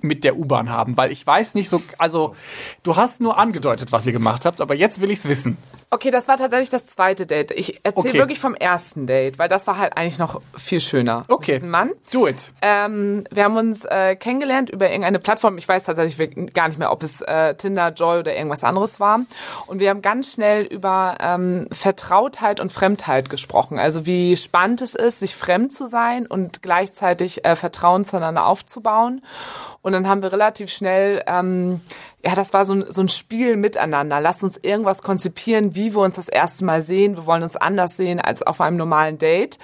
mit 0.00 0.24
der 0.24 0.36
U-Bahn 0.36 0.70
haben, 0.70 0.96
weil 0.96 1.10
ich 1.10 1.26
weiß 1.26 1.54
nicht 1.54 1.68
so, 1.68 1.82
also 1.98 2.34
du 2.82 2.96
hast 2.96 3.20
nur 3.20 3.38
angedeutet, 3.38 3.90
was 3.92 4.06
ihr 4.06 4.12
gemacht 4.12 4.44
habt, 4.44 4.60
aber 4.60 4.74
jetzt 4.74 5.00
will 5.00 5.10
ich's 5.10 5.28
wissen. 5.28 5.56
Okay, 5.90 6.10
das 6.10 6.28
war 6.28 6.36
tatsächlich 6.36 6.68
das 6.68 6.86
zweite 6.86 7.24
Date. 7.24 7.50
Ich 7.50 7.80
erzähle 7.82 8.10
Okay. 8.10 8.18
wirklich 8.18 8.40
vom 8.40 8.54
ersten 8.54 9.06
Date, 9.06 9.38
weil 9.38 9.48
das 9.48 9.66
war 9.66 9.78
halt 9.78 9.96
eigentlich 9.96 10.18
noch 10.18 10.40
viel 10.56 10.80
schöner. 10.80 11.22
Okay. 11.28 11.54
diesem 11.54 11.70
Mann. 11.70 11.90
Do 12.12 12.26
it. 12.28 12.52
Ähm, 12.60 13.24
wir 13.30 13.44
haben 13.44 13.56
uns 13.56 13.86
äh, 13.86 14.14
kennengelernt 14.14 14.68
über 14.68 14.88
irgendeine 14.90 15.18
Plattform. 15.18 15.56
Ich 15.56 15.66
weiß 15.66 15.84
tatsächlich 15.84 16.52
gar 16.52 16.68
nicht 16.68 16.78
mehr, 16.78 16.92
ob 16.92 17.02
es 17.02 17.22
äh, 17.22 17.54
Tinder, 17.54 17.88
Joy 17.88 18.18
oder 18.18 18.36
irgendwas 18.36 18.64
anderes 18.64 19.00
war. 19.00 19.20
Und 19.66 19.78
wir 19.80 19.88
haben 19.88 20.02
ganz 20.02 20.34
schnell 20.34 20.64
über 20.64 21.16
ähm, 21.20 21.66
Vertrautheit 21.72 22.60
und 22.60 22.70
Fremdheit 22.70 23.30
gesprochen. 23.30 23.78
Also 23.78 24.04
wie 24.04 24.36
spannend 24.36 24.82
es 24.82 24.94
ist, 24.94 25.20
sich 25.20 25.34
fremd 25.34 25.72
zu 25.72 25.86
sein 25.86 26.26
und 26.26 26.62
gleichzeitig 26.62 27.46
äh, 27.46 27.56
Vertrauen 27.56 28.04
zueinander 28.04 28.46
aufzubauen. 28.46 29.22
Und 29.80 29.92
dann 29.92 30.06
haben 30.06 30.20
wir 30.22 30.32
relativ 30.32 30.70
schnell, 30.70 31.22
ähm, 31.26 31.80
ja, 32.24 32.34
das 32.34 32.52
war 32.52 32.64
so 32.64 32.74
ein, 32.74 32.84
so 32.88 33.00
ein 33.00 33.08
Spiel 33.08 33.54
miteinander. 33.54 34.20
Lass 34.20 34.42
uns 34.42 34.58
irgendwas 34.60 35.02
konzipieren, 35.02 35.76
wie 35.76 35.94
wir 35.94 36.00
uns 36.00 36.16
das 36.16 36.28
erste 36.28 36.64
Mal 36.64 36.82
sehen. 36.82 37.16
Wir 37.16 37.26
wollen 37.26 37.44
uns 37.44 37.56
anders 37.56 37.96
sehen 37.96 38.20
als 38.20 38.42
auf 38.42 38.60
einem 38.60 38.76
normalen 38.76 39.18
Date. 39.18 39.58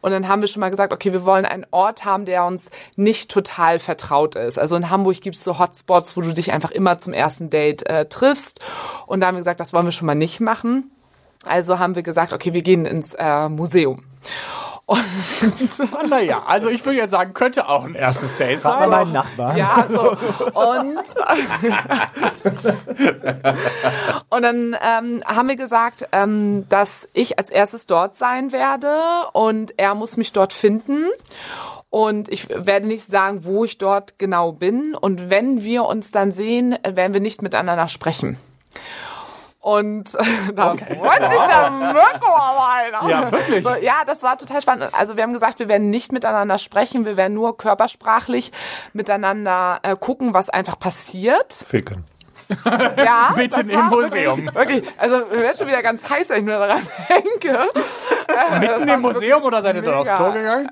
Und 0.00 0.10
dann 0.10 0.26
haben 0.26 0.40
wir 0.40 0.48
schon 0.48 0.60
mal 0.60 0.70
gesagt, 0.70 0.92
okay, 0.92 1.12
wir 1.12 1.24
wollen 1.24 1.44
einen 1.44 1.64
Ort 1.70 2.04
haben, 2.04 2.24
der 2.24 2.44
uns 2.44 2.70
nicht 2.96 3.30
total 3.30 3.78
vertraut 3.78 4.34
ist. 4.34 4.58
Also 4.58 4.74
in 4.74 4.90
Hamburg 4.90 5.20
gibt 5.20 5.36
es 5.36 5.44
so 5.44 5.60
Hotspots, 5.60 6.16
wo 6.16 6.22
du 6.22 6.32
dich 6.32 6.52
einfach 6.52 6.72
immer 6.72 6.98
zum 6.98 7.12
ersten 7.12 7.50
Date 7.50 7.86
äh, 7.86 8.06
triffst. 8.06 8.58
Und 9.06 9.20
da 9.20 9.28
haben 9.28 9.36
wir 9.36 9.40
gesagt, 9.40 9.60
das 9.60 9.72
wollen 9.72 9.86
wir 9.86 9.92
schon 9.92 10.06
mal 10.06 10.16
nicht 10.16 10.40
machen. 10.40 10.90
Also 11.44 11.78
haben 11.78 11.94
wir 11.94 12.02
gesagt, 12.02 12.32
okay, 12.32 12.52
wir 12.52 12.62
gehen 12.62 12.84
ins 12.84 13.14
äh, 13.14 13.48
Museum. 13.48 14.04
Und 14.92 16.02
Naja, 16.10 16.42
also 16.46 16.68
ich 16.68 16.84
würde 16.84 16.98
jetzt 16.98 17.12
sagen, 17.12 17.32
könnte 17.32 17.66
auch 17.68 17.84
ein 17.84 17.94
erstes 17.94 18.36
Date 18.36 18.60
sein. 18.62 18.90
meinen 18.90 19.12
Nachbarn. 19.12 19.56
Ja, 19.56 19.86
so. 19.88 20.10
Und, 20.10 20.18
und 24.28 24.42
dann 24.42 24.76
ähm, 24.80 25.22
haben 25.24 25.48
wir 25.48 25.56
gesagt, 25.56 26.06
ähm, 26.12 26.68
dass 26.68 27.08
ich 27.14 27.38
als 27.38 27.50
erstes 27.50 27.86
dort 27.86 28.16
sein 28.16 28.52
werde 28.52 28.94
und 29.32 29.78
er 29.78 29.94
muss 29.94 30.18
mich 30.18 30.32
dort 30.32 30.52
finden. 30.52 31.06
Und 31.88 32.28
ich 32.30 32.48
werde 32.48 32.86
nicht 32.86 33.04
sagen, 33.04 33.44
wo 33.44 33.64
ich 33.64 33.78
dort 33.78 34.18
genau 34.18 34.52
bin. 34.52 34.94
Und 34.94 35.30
wenn 35.30 35.62
wir 35.62 35.84
uns 35.84 36.10
dann 36.10 36.32
sehen, 36.32 36.76
werden 36.86 37.12
wir 37.12 37.20
nicht 37.20 37.42
miteinander 37.42 37.88
sprechen. 37.88 38.38
Und 39.62 40.14
da 40.54 40.74
freut 40.74 41.30
sich 41.30 41.40
der 41.40 41.70
Mirko 41.70 42.34
aber, 42.34 42.68
Alter. 42.68 43.08
Ja, 43.08 43.30
wirklich? 43.30 43.62
So, 43.64 43.74
ja, 43.76 44.04
das 44.04 44.24
war 44.24 44.36
total 44.36 44.60
spannend. 44.60 44.90
Also 44.92 45.16
wir 45.16 45.22
haben 45.22 45.32
gesagt, 45.32 45.60
wir 45.60 45.68
werden 45.68 45.88
nicht 45.88 46.10
miteinander 46.10 46.58
sprechen, 46.58 47.04
wir 47.04 47.16
werden 47.16 47.34
nur 47.34 47.56
körpersprachlich 47.56 48.50
miteinander 48.92 49.78
äh, 49.84 49.94
gucken, 49.94 50.34
was 50.34 50.50
einfach 50.50 50.80
passiert. 50.80 51.52
Ficken. 51.52 52.04
Ja, 52.96 53.32
Mitten 53.36 53.70
im 53.70 53.86
Museum. 53.86 54.46
Wirklich, 54.52 54.82
wirklich, 54.82 54.84
also 54.98 55.18
mir 55.18 55.42
wird 55.42 55.56
schon 55.56 55.68
wieder 55.68 55.82
ganz 55.82 56.10
heiß, 56.10 56.30
wenn 56.30 56.38
ich 56.40 56.44
nur 56.44 56.58
daran 56.58 56.82
denke. 57.08 57.58
Äh, 58.26 58.58
Mitten 58.58 58.88
war 58.88 58.94
im 58.94 59.00
Museum 59.00 59.42
oder 59.44 59.62
seid 59.62 59.76
ihr 59.76 59.82
dann 59.82 59.94
aufs. 59.94 60.10
Klo 60.10 60.32
gegangen? 60.32 60.68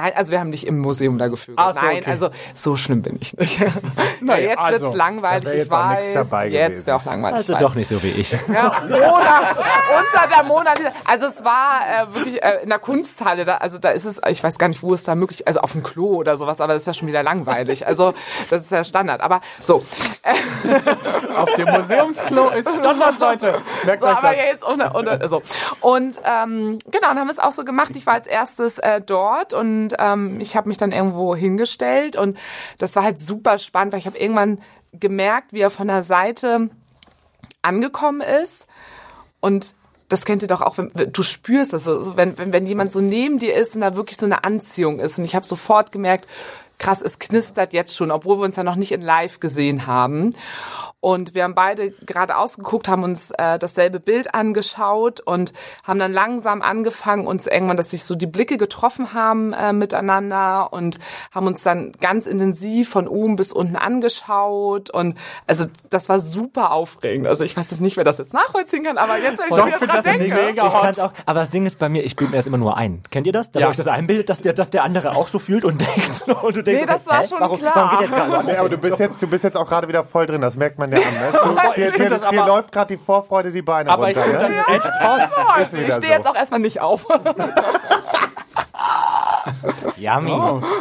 Nein, 0.00 0.12
also 0.16 0.32
wir 0.32 0.40
haben 0.40 0.50
nicht 0.50 0.66
im 0.66 0.78
Museum 0.78 1.18
da 1.18 1.28
gefügelt. 1.28 1.58
Ach 1.60 1.74
so, 1.74 1.80
Nein, 1.80 1.98
okay. 1.98 2.10
also 2.10 2.30
so 2.54 2.76
schlimm 2.76 3.02
bin 3.02 3.18
ich 3.20 3.36
nicht. 3.36 3.58
Naja, 4.22 4.42
Ja, 4.42 4.50
jetzt 4.50 4.58
also, 4.58 4.86
wird's 4.86 4.96
langweilig, 4.96 5.44
da 5.44 5.52
jetzt 5.52 5.72
auch 5.72 5.78
weiß. 5.78 6.08
nichts 6.08 6.30
dabei 6.30 6.48
jetzt 6.48 6.68
gewesen. 6.68 6.86
wäre 6.86 6.96
auch 6.96 7.04
langweilig. 7.04 7.36
Also 7.36 7.54
doch 7.54 7.74
nicht 7.74 7.88
so 7.88 8.02
wie 8.02 8.10
ich. 8.10 8.30
Ja, 8.32 8.82
Monat, 8.88 9.56
unter 9.98 10.26
der 10.34 10.42
Monat. 10.44 10.80
Also 11.04 11.26
es 11.26 11.44
war 11.44 11.80
äh, 11.82 12.14
wirklich 12.14 12.42
äh, 12.42 12.62
in 12.62 12.68
der 12.68 12.78
Kunsthalle, 12.78 13.44
da, 13.44 13.56
also 13.56 13.78
da 13.78 13.90
ist 13.90 14.04
es, 14.04 14.20
ich 14.28 14.42
weiß 14.42 14.58
gar 14.58 14.68
nicht, 14.68 14.82
wo 14.82 14.92
es 14.92 15.04
da 15.04 15.14
möglich, 15.14 15.46
also 15.46 15.60
auf 15.60 15.72
dem 15.72 15.82
Klo 15.82 16.16
oder 16.16 16.36
sowas, 16.36 16.60
aber 16.60 16.74
das 16.74 16.82
ist 16.82 16.86
ja 16.86 16.94
schon 16.94 17.08
wieder 17.08 17.22
langweilig. 17.22 17.86
Also 17.86 18.14
das 18.50 18.62
ist 18.62 18.70
ja 18.70 18.84
Standard. 18.84 19.20
Aber 19.20 19.40
so, 19.58 19.82
Auf 21.36 21.54
dem 21.54 21.68
Museumsklo 21.68 22.50
ist 22.50 22.68
Standard, 22.78 23.18
Leute. 23.18 23.54
Merkt 23.84 24.00
so 24.02 24.08
euch 24.08 24.16
aber 24.16 24.28
das. 24.28 24.36
jetzt 24.36 24.64
unter, 24.64 24.94
unter, 24.94 25.28
so. 25.28 25.42
Und 25.80 26.20
ähm, 26.24 26.78
genau, 26.90 27.08
dann 27.08 27.18
haben 27.18 27.26
wir 27.28 27.32
es 27.32 27.38
auch 27.38 27.52
so 27.52 27.64
gemacht. 27.64 27.92
Ich 27.96 28.06
war 28.06 28.14
als 28.14 28.26
erstes 28.26 28.78
äh, 28.78 29.00
dort 29.00 29.52
und 29.52 29.89
ähm, 29.98 30.40
ich 30.40 30.56
habe 30.56 30.68
mich 30.68 30.78
dann 30.78 30.92
irgendwo 30.92 31.34
hingestellt 31.34 32.16
und 32.16 32.38
das 32.78 32.94
war 32.96 33.02
halt 33.02 33.20
super 33.20 33.58
spannend, 33.58 33.92
weil 33.92 34.00
ich 34.00 34.06
habe 34.06 34.18
irgendwann 34.18 34.60
gemerkt, 34.92 35.52
wie 35.52 35.60
er 35.60 35.70
von 35.70 35.88
der 35.88 36.02
Seite 36.02 36.70
angekommen 37.62 38.20
ist 38.20 38.66
und 39.40 39.74
das 40.10 40.24
kennt 40.24 40.42
ihr 40.42 40.48
doch 40.48 40.60
auch, 40.60 40.76
wenn 40.76 40.90
du 41.12 41.22
spürst 41.22 41.72
das, 41.72 41.84
so, 41.84 42.16
wenn, 42.16 42.36
wenn, 42.36 42.52
wenn 42.52 42.66
jemand 42.66 42.92
so 42.92 43.00
neben 43.00 43.38
dir 43.38 43.54
ist 43.54 43.76
und 43.76 43.82
da 43.82 43.94
wirklich 43.94 44.18
so 44.18 44.26
eine 44.26 44.42
Anziehung 44.42 44.98
ist. 44.98 45.18
Und 45.18 45.24
ich 45.24 45.36
habe 45.36 45.46
sofort 45.46 45.92
gemerkt, 45.92 46.26
krass, 46.80 47.00
es 47.02 47.20
knistert 47.20 47.72
jetzt 47.72 47.94
schon, 47.94 48.10
obwohl 48.10 48.38
wir 48.38 48.44
uns 48.44 48.56
ja 48.56 48.64
noch 48.64 48.74
nicht 48.74 48.90
in 48.90 49.02
Live 49.02 49.38
gesehen 49.38 49.86
haben. 49.86 50.30
Und 51.02 51.34
wir 51.34 51.44
haben 51.44 51.54
beide 51.54 51.92
gerade 52.04 52.36
ausgeguckt, 52.36 52.86
haben 52.86 53.04
uns 53.04 53.30
äh, 53.38 53.58
dasselbe 53.58 54.00
Bild 54.00 54.34
angeschaut 54.34 55.20
und 55.20 55.54
haben 55.82 55.98
dann 55.98 56.12
langsam 56.12 56.60
angefangen, 56.60 57.26
uns 57.26 57.46
irgendwann, 57.46 57.78
dass 57.78 57.90
sich 57.92 58.04
so 58.04 58.14
die 58.14 58.26
Blicke 58.26 58.58
getroffen 58.58 59.14
haben 59.14 59.54
äh, 59.54 59.72
miteinander 59.72 60.72
und 60.74 60.98
haben 61.34 61.46
uns 61.46 61.62
dann 61.62 61.92
ganz 62.02 62.26
intensiv 62.26 62.90
von 62.90 63.08
oben 63.08 63.36
bis 63.36 63.50
unten 63.52 63.76
angeschaut. 63.76 64.90
Und 64.90 65.16
also 65.46 65.64
das 65.88 66.08
war 66.10 66.20
super 66.20 66.70
aufregend. 66.72 67.26
Also 67.26 67.44
ich 67.44 67.56
weiß 67.56 67.70
jetzt 67.70 67.80
nicht, 67.80 67.96
wer 67.96 68.04
das 68.04 68.18
jetzt 68.18 68.34
nachvollziehen 68.34 68.84
kann, 68.84 68.98
aber 68.98 69.16
jetzt, 69.18 69.38
wenn 69.38 69.48
ich 69.48 69.56
Doch, 69.56 69.66
ich 69.68 69.76
find 69.76 69.90
dran 69.90 70.02
das 70.02 70.04
denke, 70.04 70.34
mega 70.34 70.66
Ich 70.66 70.74
hot. 70.74 71.00
auch, 71.00 71.12
aber 71.24 71.40
das 71.40 71.50
Ding 71.50 71.64
ist 71.64 71.78
bei 71.78 71.88
mir, 71.88 72.04
ich 72.04 72.14
bilde 72.16 72.32
mir 72.32 72.36
das 72.36 72.46
immer 72.46 72.58
nur 72.58 72.76
ein. 72.76 73.02
Kennt 73.10 73.26
ihr 73.26 73.32
das? 73.32 73.50
Dass 73.52 73.62
Ja. 73.62 73.68
euch 73.70 73.76
das 73.76 73.86
einbildet, 73.86 74.28
dass 74.28 74.42
der, 74.42 74.52
dass 74.52 74.68
der 74.68 74.84
andere 74.84 75.16
auch 75.16 75.28
so 75.28 75.38
fühlt 75.38 75.64
und 75.64 75.80
denkt 75.96 76.28
und 76.42 76.56
du 76.56 76.62
denkst, 76.62 76.69
Nee, 76.74 76.86
das 76.86 77.06
okay, 77.06 77.10
war 77.10 77.22
hä? 77.22 77.28
schon 77.28 77.40
warum, 77.40 77.58
klar. 77.58 77.72
Warum 77.74 77.90
geht 77.90 78.00
jetzt 78.00 78.14
gerade 78.16 78.44
Nee, 78.52 78.56
aber 78.56 78.68
du 78.68 78.78
bist 78.78 78.98
jetzt, 78.98 79.22
du 79.22 79.26
bist 79.26 79.44
jetzt 79.44 79.56
auch 79.56 79.68
gerade 79.68 79.88
wieder 79.88 80.04
voll 80.04 80.26
drin, 80.26 80.40
das 80.40 80.56
merkt 80.56 80.78
man 80.78 80.90
ja 80.90 80.98
an. 80.98 81.04
Ne? 81.04 81.32
Du, 81.32 81.72
dir, 81.76 81.88
ich 81.88 81.94
dir, 81.94 82.08
dir 82.08 82.26
aber- 82.26 82.46
läuft 82.48 82.72
gerade 82.72 82.96
die 82.96 83.02
Vorfreude 83.02 83.50
die 83.52 83.62
Beine 83.62 83.90
Aber 83.90 84.10
ich 84.10 84.16
runter. 84.16 84.48
Ne? 84.48 84.64
dann 84.66 84.74
echt 84.76 84.84
hot. 85.02 85.60
Ist 85.66 85.74
ich 85.74 85.94
stehe 85.94 86.12
jetzt 86.12 86.26
auch 86.26 86.34
erstmal 86.34 86.60
nicht 86.60 86.80
auf. 86.80 87.06
Yummy. 89.96 90.30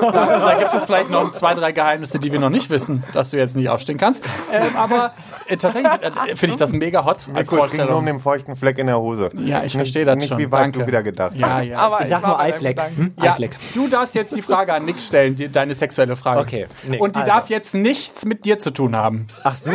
Da, 0.01 0.11
da 0.11 0.53
gibt 0.59 0.73
es 0.73 0.83
vielleicht 0.85 1.09
noch 1.09 1.31
zwei, 1.33 1.53
drei 1.53 1.71
Geheimnisse, 1.71 2.19
die 2.19 2.31
wir 2.31 2.39
noch 2.39 2.49
nicht 2.49 2.69
wissen, 2.69 3.03
dass 3.13 3.29
du 3.31 3.37
jetzt 3.37 3.55
nicht 3.55 3.69
aufstehen 3.69 3.97
kannst. 3.97 4.23
Ähm, 4.51 4.75
aber 4.77 5.11
äh, 5.47 5.57
tatsächlich 5.57 5.91
äh, 6.01 6.35
finde 6.35 6.47
ich 6.53 6.57
das 6.57 6.71
mega 6.73 7.03
hot 7.05 7.09
als 7.15 7.27
Nico, 7.27 7.37
es 7.37 7.45
ging 7.45 7.51
nur 7.51 7.57
um 7.57 7.67
Vorstellung. 7.67 8.05
den 8.05 8.19
feuchten 8.19 8.55
Fleck 8.55 8.77
in 8.77 8.87
der 8.87 8.99
Hose. 8.99 9.29
Ja, 9.37 9.63
ich 9.63 9.73
verstehe 9.73 10.05
das 10.05 10.15
Nicht 10.17 10.29
schon. 10.29 10.37
wie 10.37 10.51
weit 10.51 10.61
Danke. 10.65 10.79
du 10.79 10.87
wieder 10.87 11.03
gedacht 11.03 11.35
Ja, 11.35 11.49
hast. 11.57 11.65
ja. 11.65 11.77
Aber 11.79 12.01
Ich 12.01 12.09
sag 12.09 12.25
nur 12.25 12.39
Eifleck. 12.39 12.79
Hm? 12.95 13.13
Ja, 13.21 13.31
Eifleck. 13.33 13.55
du 13.73 13.87
darfst 13.87 14.15
jetzt 14.15 14.35
die 14.35 14.41
Frage 14.41 14.73
an 14.73 14.85
Nick 14.85 14.99
stellen, 14.99 15.35
die, 15.35 15.49
deine 15.49 15.73
sexuelle 15.75 16.15
Frage. 16.15 16.39
Okay, 16.41 16.67
Nick, 16.87 17.01
Und 17.01 17.15
die 17.15 17.21
also. 17.21 17.31
darf 17.31 17.49
jetzt 17.49 17.73
nichts 17.75 18.25
mit 18.25 18.45
dir 18.45 18.59
zu 18.59 18.71
tun 18.71 18.95
haben. 18.95 19.27
Ach 19.43 19.55
so. 19.55 19.71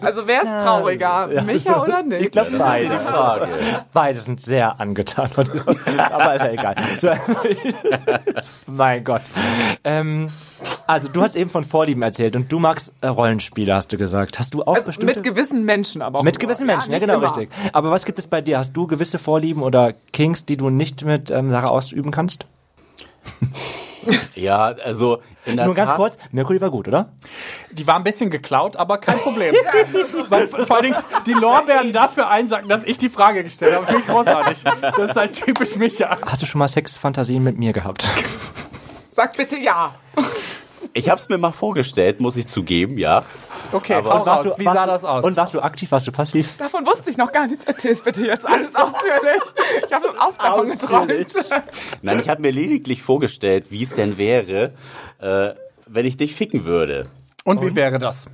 Also 0.00 0.26
wer 0.26 0.42
ist 0.42 0.58
trauriger, 0.62 1.28
Micha 1.44 1.82
oder 1.82 2.02
Nick? 2.02 2.20
Ich 2.22 2.30
glaube 2.30 2.50
beide. 2.58 2.98
Frage. 2.98 3.48
Beide 3.92 4.18
sind 4.18 4.40
sehr 4.40 4.80
angetan. 4.80 5.30
Aber 5.98 6.34
ist 6.34 6.44
ja 6.44 6.50
egal. 6.50 6.74
So, 6.98 7.10
mein 8.66 9.04
Gott. 9.04 9.22
Ähm, 9.84 10.30
also 10.86 11.08
du 11.08 11.22
hast 11.22 11.36
eben 11.36 11.50
von 11.50 11.64
Vorlieben 11.64 12.02
erzählt 12.02 12.36
und 12.36 12.50
du 12.50 12.58
magst 12.58 12.94
äh, 13.00 13.08
Rollenspiele, 13.08 13.74
hast 13.74 13.92
du 13.92 13.98
gesagt. 13.98 14.38
Hast 14.38 14.54
du 14.54 14.62
auch 14.62 14.74
also 14.74 14.86
bestimmte... 14.86 15.14
mit 15.14 15.24
gewissen 15.24 15.64
Menschen 15.64 16.02
aber 16.02 16.20
auch. 16.20 16.22
Mit 16.22 16.38
gewissen 16.38 16.66
Menschen, 16.66 16.90
ja, 16.90 16.98
nicht 16.98 17.06
genau, 17.06 17.18
immer. 17.18 17.36
richtig. 17.36 17.50
Aber 17.72 17.90
was 17.90 18.04
gibt 18.04 18.18
es 18.18 18.26
bei 18.26 18.40
dir? 18.40 18.58
Hast 18.58 18.72
du 18.72 18.86
gewisse 18.86 19.18
Vorlieben 19.18 19.62
oder 19.62 19.94
Kings, 20.12 20.44
die 20.44 20.56
du 20.56 20.70
nicht 20.70 21.04
mit 21.04 21.30
ähm, 21.30 21.50
Sarah 21.50 21.68
ausüben 21.68 22.10
kannst? 22.10 22.46
Ja, 24.34 24.66
also 24.84 25.22
in 25.44 25.56
der 25.56 25.66
Nur 25.66 25.74
ganz 25.74 25.90
Tat, 25.90 25.96
kurz, 25.96 26.18
Mercury 26.32 26.60
war 26.60 26.70
gut, 26.70 26.88
oder? 26.88 27.12
Die 27.70 27.86
war 27.86 27.96
ein 27.96 28.02
bisschen 28.02 28.30
geklaut, 28.30 28.76
aber 28.76 28.98
kein 28.98 29.18
Problem. 29.18 29.54
Weil 30.28 30.48
vor 30.48 30.76
allen 30.76 30.84
Dingen 30.84 30.96
die 31.26 31.32
Lorbeeren 31.32 31.92
dafür 31.92 32.28
einsacken, 32.28 32.68
dass 32.68 32.84
ich 32.84 32.98
die 32.98 33.08
Frage 33.08 33.44
gestellt 33.44 33.74
habe. 33.74 33.86
Finde 33.86 34.00
ich 34.00 34.06
großartig. 34.06 34.58
Das 34.80 35.10
ist 35.10 35.16
halt 35.16 35.32
typisch 35.32 35.76
Micha. 35.76 36.18
Hast 36.26 36.42
du 36.42 36.46
schon 36.46 36.58
mal 36.58 36.68
Sexfantasien 36.68 37.42
mit 37.42 37.58
mir 37.58 37.72
gehabt? 37.72 38.08
Sag 39.10 39.36
bitte 39.36 39.56
ja. 39.56 39.94
Ich 40.96 41.08
habe 41.08 41.18
es 41.18 41.28
mir 41.28 41.38
mal 41.38 41.50
vorgestellt, 41.50 42.20
muss 42.20 42.36
ich 42.36 42.46
zugeben, 42.46 42.98
ja. 42.98 43.24
Okay, 43.72 43.94
Aber- 43.94 44.10
hau 44.14 44.20
Und 44.20 44.26
warst 44.26 44.46
raus. 44.46 44.54
du- 44.54 44.60
Wie 44.62 44.64
warst 44.66 44.76
sah 44.76 44.86
du- 44.86 44.92
das 44.92 45.04
aus? 45.04 45.24
Und 45.24 45.36
warst 45.36 45.52
du 45.54 45.60
aktiv, 45.60 45.90
warst 45.90 46.06
du 46.06 46.12
passiv? 46.12 46.56
Davon 46.56 46.86
wusste 46.86 47.10
ich 47.10 47.16
noch 47.16 47.32
gar 47.32 47.48
nichts. 47.48 47.64
Erzähl's 47.64 48.02
bitte 48.02 48.24
jetzt 48.24 48.46
alles 48.46 48.76
ausführlich. 48.76 49.42
Ich 49.86 49.92
habe 49.92 50.08
auch 50.20 50.32
davon 50.38 50.70
geträumt. 50.70 51.34
Nein, 52.02 52.20
ich 52.20 52.28
habe 52.28 52.40
mir 52.42 52.52
lediglich 52.52 53.02
vorgestellt, 53.02 53.70
wie 53.72 53.82
es 53.82 53.96
denn 53.96 54.18
wäre, 54.18 54.72
äh, 55.20 55.50
wenn 55.86 56.06
ich 56.06 56.16
dich 56.16 56.34
ficken 56.34 56.64
würde. 56.64 57.04
Und 57.44 57.60
wie 57.62 57.74
wäre 57.74 57.98
das? 57.98 58.26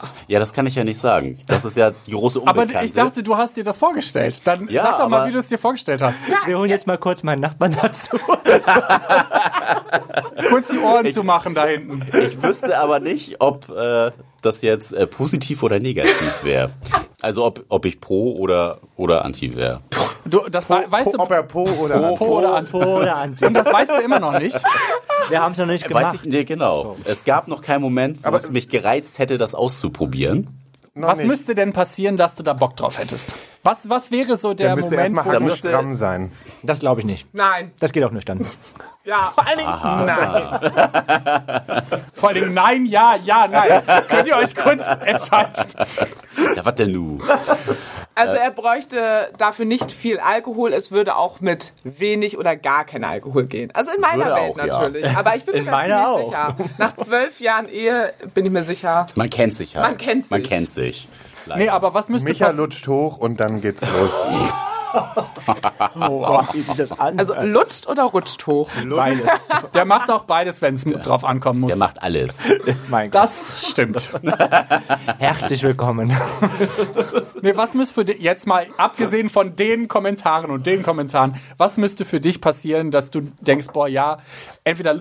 Ja, 0.28 0.38
das 0.40 0.52
kann 0.52 0.66
ich 0.66 0.74
ja 0.74 0.82
nicht 0.84 0.98
sagen. 0.98 1.38
Das 1.46 1.64
ist 1.64 1.76
ja 1.76 1.90
die 2.06 2.10
große 2.12 2.40
Aber 2.44 2.62
Unbekannte. 2.62 2.86
ich 2.86 2.92
dachte, 2.92 3.22
du 3.22 3.36
hast 3.36 3.56
dir 3.56 3.62
das 3.64 3.78
vorgestellt. 3.78 4.40
Dann 4.44 4.66
Ja, 4.68 4.82
sag 4.82 4.98
doch 4.98 5.08
mal, 5.08 5.18
aber- 5.18 5.28
wie 5.28 5.32
du 5.32 5.38
es 5.38 5.48
dir 5.48 5.58
vorgestellt 5.58 6.02
hast. 6.02 6.20
Wir 6.46 6.58
holen 6.58 6.68
jetzt 6.70 6.86
mal 6.86 6.98
kurz 6.98 7.22
meinen 7.22 7.40
Nachbarn 7.40 7.76
dazu. 7.80 8.18
Kurz 10.48 10.68
die 10.68 10.78
Ohren 10.78 11.10
zu 11.12 11.22
machen 11.24 11.54
da 11.54 11.66
hinten. 11.66 12.02
Ich 12.12 12.42
wüsste 12.42 12.78
aber 12.78 13.00
nicht, 13.00 13.40
ob 13.40 13.68
äh, 13.68 14.10
das 14.42 14.62
jetzt 14.62 14.92
äh, 14.92 15.06
positiv 15.06 15.62
oder 15.62 15.78
negativ 15.80 16.44
wäre. 16.44 16.70
Also 17.22 17.44
ob, 17.44 17.64
ob 17.68 17.84
ich 17.84 18.00
pro 18.00 18.32
oder, 18.36 18.80
oder 18.96 19.24
anti 19.24 19.56
wäre. 19.56 19.80
Du, 20.24 20.40
das 20.50 20.68
wei- 20.70 20.90
weißt 20.90 21.14
du, 21.14 21.18
Ob 21.20 21.30
er 21.30 21.42
Po 21.44 21.62
oder 21.64 22.14
Po 22.16 22.38
oder 22.38 22.54
Anti. 22.56 22.74
Oder 22.76 23.14
Anti. 23.16 23.44
Und 23.46 23.54
das 23.54 23.66
weißt 23.66 23.92
du 23.92 24.00
immer 24.02 24.18
noch 24.18 24.36
nicht. 24.38 24.60
Wir 25.28 25.40
haben 25.40 25.52
es 25.52 25.58
noch 25.58 25.66
nicht 25.66 25.84
Weiß 25.84 25.88
gemacht. 25.88 26.14
ich, 26.16 26.24
nee, 26.24 26.42
genau. 26.44 26.96
Es 27.04 27.22
gab 27.24 27.46
noch 27.46 27.62
keinen 27.62 27.80
Moment, 27.82 28.22
wo 28.24 28.28
Aber- 28.28 28.36
es 28.36 28.50
mich 28.50 28.68
gereizt 28.68 29.18
hätte, 29.20 29.38
das 29.38 29.54
auszuprobieren. 29.54 30.48
Noch 30.94 31.08
Was 31.10 31.18
nicht. 31.18 31.28
müsste 31.28 31.54
denn 31.54 31.72
passieren, 31.72 32.16
dass 32.16 32.34
du 32.36 32.42
da 32.42 32.54
Bock 32.54 32.74
drauf 32.76 32.98
hättest? 32.98 33.36
Was, 33.62 33.88
was 33.90 34.10
wäre 34.10 34.36
so 34.36 34.54
der 34.54 34.68
Der 34.68 34.76
müsste 34.76 34.92
Moment, 34.96 35.14
erstmal 35.16 35.26
wo 35.26 35.30
Da 35.38 35.40
müsste- 35.40 35.68
stramm 35.68 35.92
sein. 35.94 36.32
Das 36.62 36.80
glaube 36.80 37.00
ich 37.02 37.06
nicht. 37.06 37.26
Nein. 37.32 37.70
Das 37.78 37.92
geht 37.92 38.02
auch 38.02 38.10
nüchtern. 38.12 38.46
Ja. 39.06 39.32
Vor 39.34 39.46
allen 39.46 39.58
Dingen, 39.58 40.06
nein. 40.06 42.02
vor 42.14 42.28
allem 42.30 42.52
nein, 42.54 42.86
ja, 42.86 43.14
ja, 43.22 43.46
nein. 43.46 43.82
Könnt 44.08 44.26
ihr 44.26 44.36
euch 44.36 44.54
kurz 44.54 44.84
entscheiden? 45.04 45.52
Ja, 46.56 46.64
was 46.64 46.74
denn 46.74 46.90
nu? 46.90 47.18
Also 48.16 48.34
er 48.34 48.50
bräuchte 48.50 49.30
dafür 49.38 49.64
nicht 49.64 49.92
viel 49.92 50.18
Alkohol. 50.18 50.72
Es 50.72 50.90
würde 50.90 51.14
auch 51.14 51.40
mit 51.40 51.72
wenig 51.84 52.36
oder 52.36 52.56
gar 52.56 52.84
kein 52.84 53.04
Alkohol 53.04 53.44
gehen. 53.44 53.70
Also 53.74 53.92
in 53.92 54.00
meiner 54.00 54.24
Würde 54.26 54.34
Welt 54.40 54.50
auch, 54.52 54.58
ja. 54.58 54.66
natürlich. 54.66 55.16
Aber 55.16 55.36
ich 55.36 55.44
bin 55.44 55.54
In 55.54 55.64
mir 55.66 56.08
auch. 56.08 56.24
sicher. 56.24 56.56
Nach 56.78 56.96
zwölf 56.96 57.40
Jahren 57.40 57.68
Ehe 57.68 58.12
bin 58.34 58.44
ich 58.44 58.50
mir 58.52 58.64
sicher. 58.64 59.06
Man 59.14 59.30
kennt 59.30 59.54
sich 59.54 59.76
halt. 59.76 59.86
Man 59.86 59.98
kennt 59.98 60.28
Man 60.32 60.40
sich. 60.40 60.48
kennt 60.50 60.70
sich. 60.70 61.08
Leider. 61.46 61.60
Nee, 61.62 61.68
aber 61.68 61.94
was 61.94 62.08
müsste 62.08 62.28
Micha 62.28 62.50
lutscht 62.50 62.88
hoch 62.88 63.18
und 63.18 63.38
dann 63.38 63.60
geht's 63.60 63.82
los. 63.82 64.26
Oh, 65.98 66.42
wie 66.52 66.62
sich 66.62 66.76
das 66.76 66.98
an? 66.98 67.18
Also 67.18 67.34
lutscht 67.34 67.86
oder 67.86 68.04
rutscht 68.04 68.46
hoch? 68.46 68.70
beides. 68.88 69.26
Der 69.74 69.84
macht 69.84 70.10
auch 70.10 70.24
beides, 70.24 70.62
wenn 70.62 70.74
es 70.74 70.84
drauf 70.84 71.24
ankommen 71.24 71.60
muss. 71.60 71.68
Der 71.68 71.78
macht 71.78 72.02
alles. 72.02 72.38
Mein 72.88 73.10
Gott. 73.10 73.22
das 73.22 73.68
stimmt. 73.68 74.12
Herzlich 75.18 75.62
willkommen. 75.62 76.12
Nee, 77.42 77.56
was 77.56 77.74
müsste 77.74 77.94
für 77.94 78.04
dich, 78.04 78.20
jetzt 78.20 78.46
mal 78.46 78.66
abgesehen 78.76 79.28
von 79.28 79.56
den 79.56 79.88
Kommentaren 79.88 80.50
und 80.50 80.66
den 80.66 80.82
Kommentaren, 80.82 81.34
was 81.56 81.76
müsste 81.76 82.04
für 82.04 82.20
dich 82.20 82.40
passieren, 82.40 82.90
dass 82.90 83.10
du 83.10 83.22
denkst, 83.40 83.68
boah, 83.72 83.88
ja, 83.88 84.18
entweder, 84.64 85.00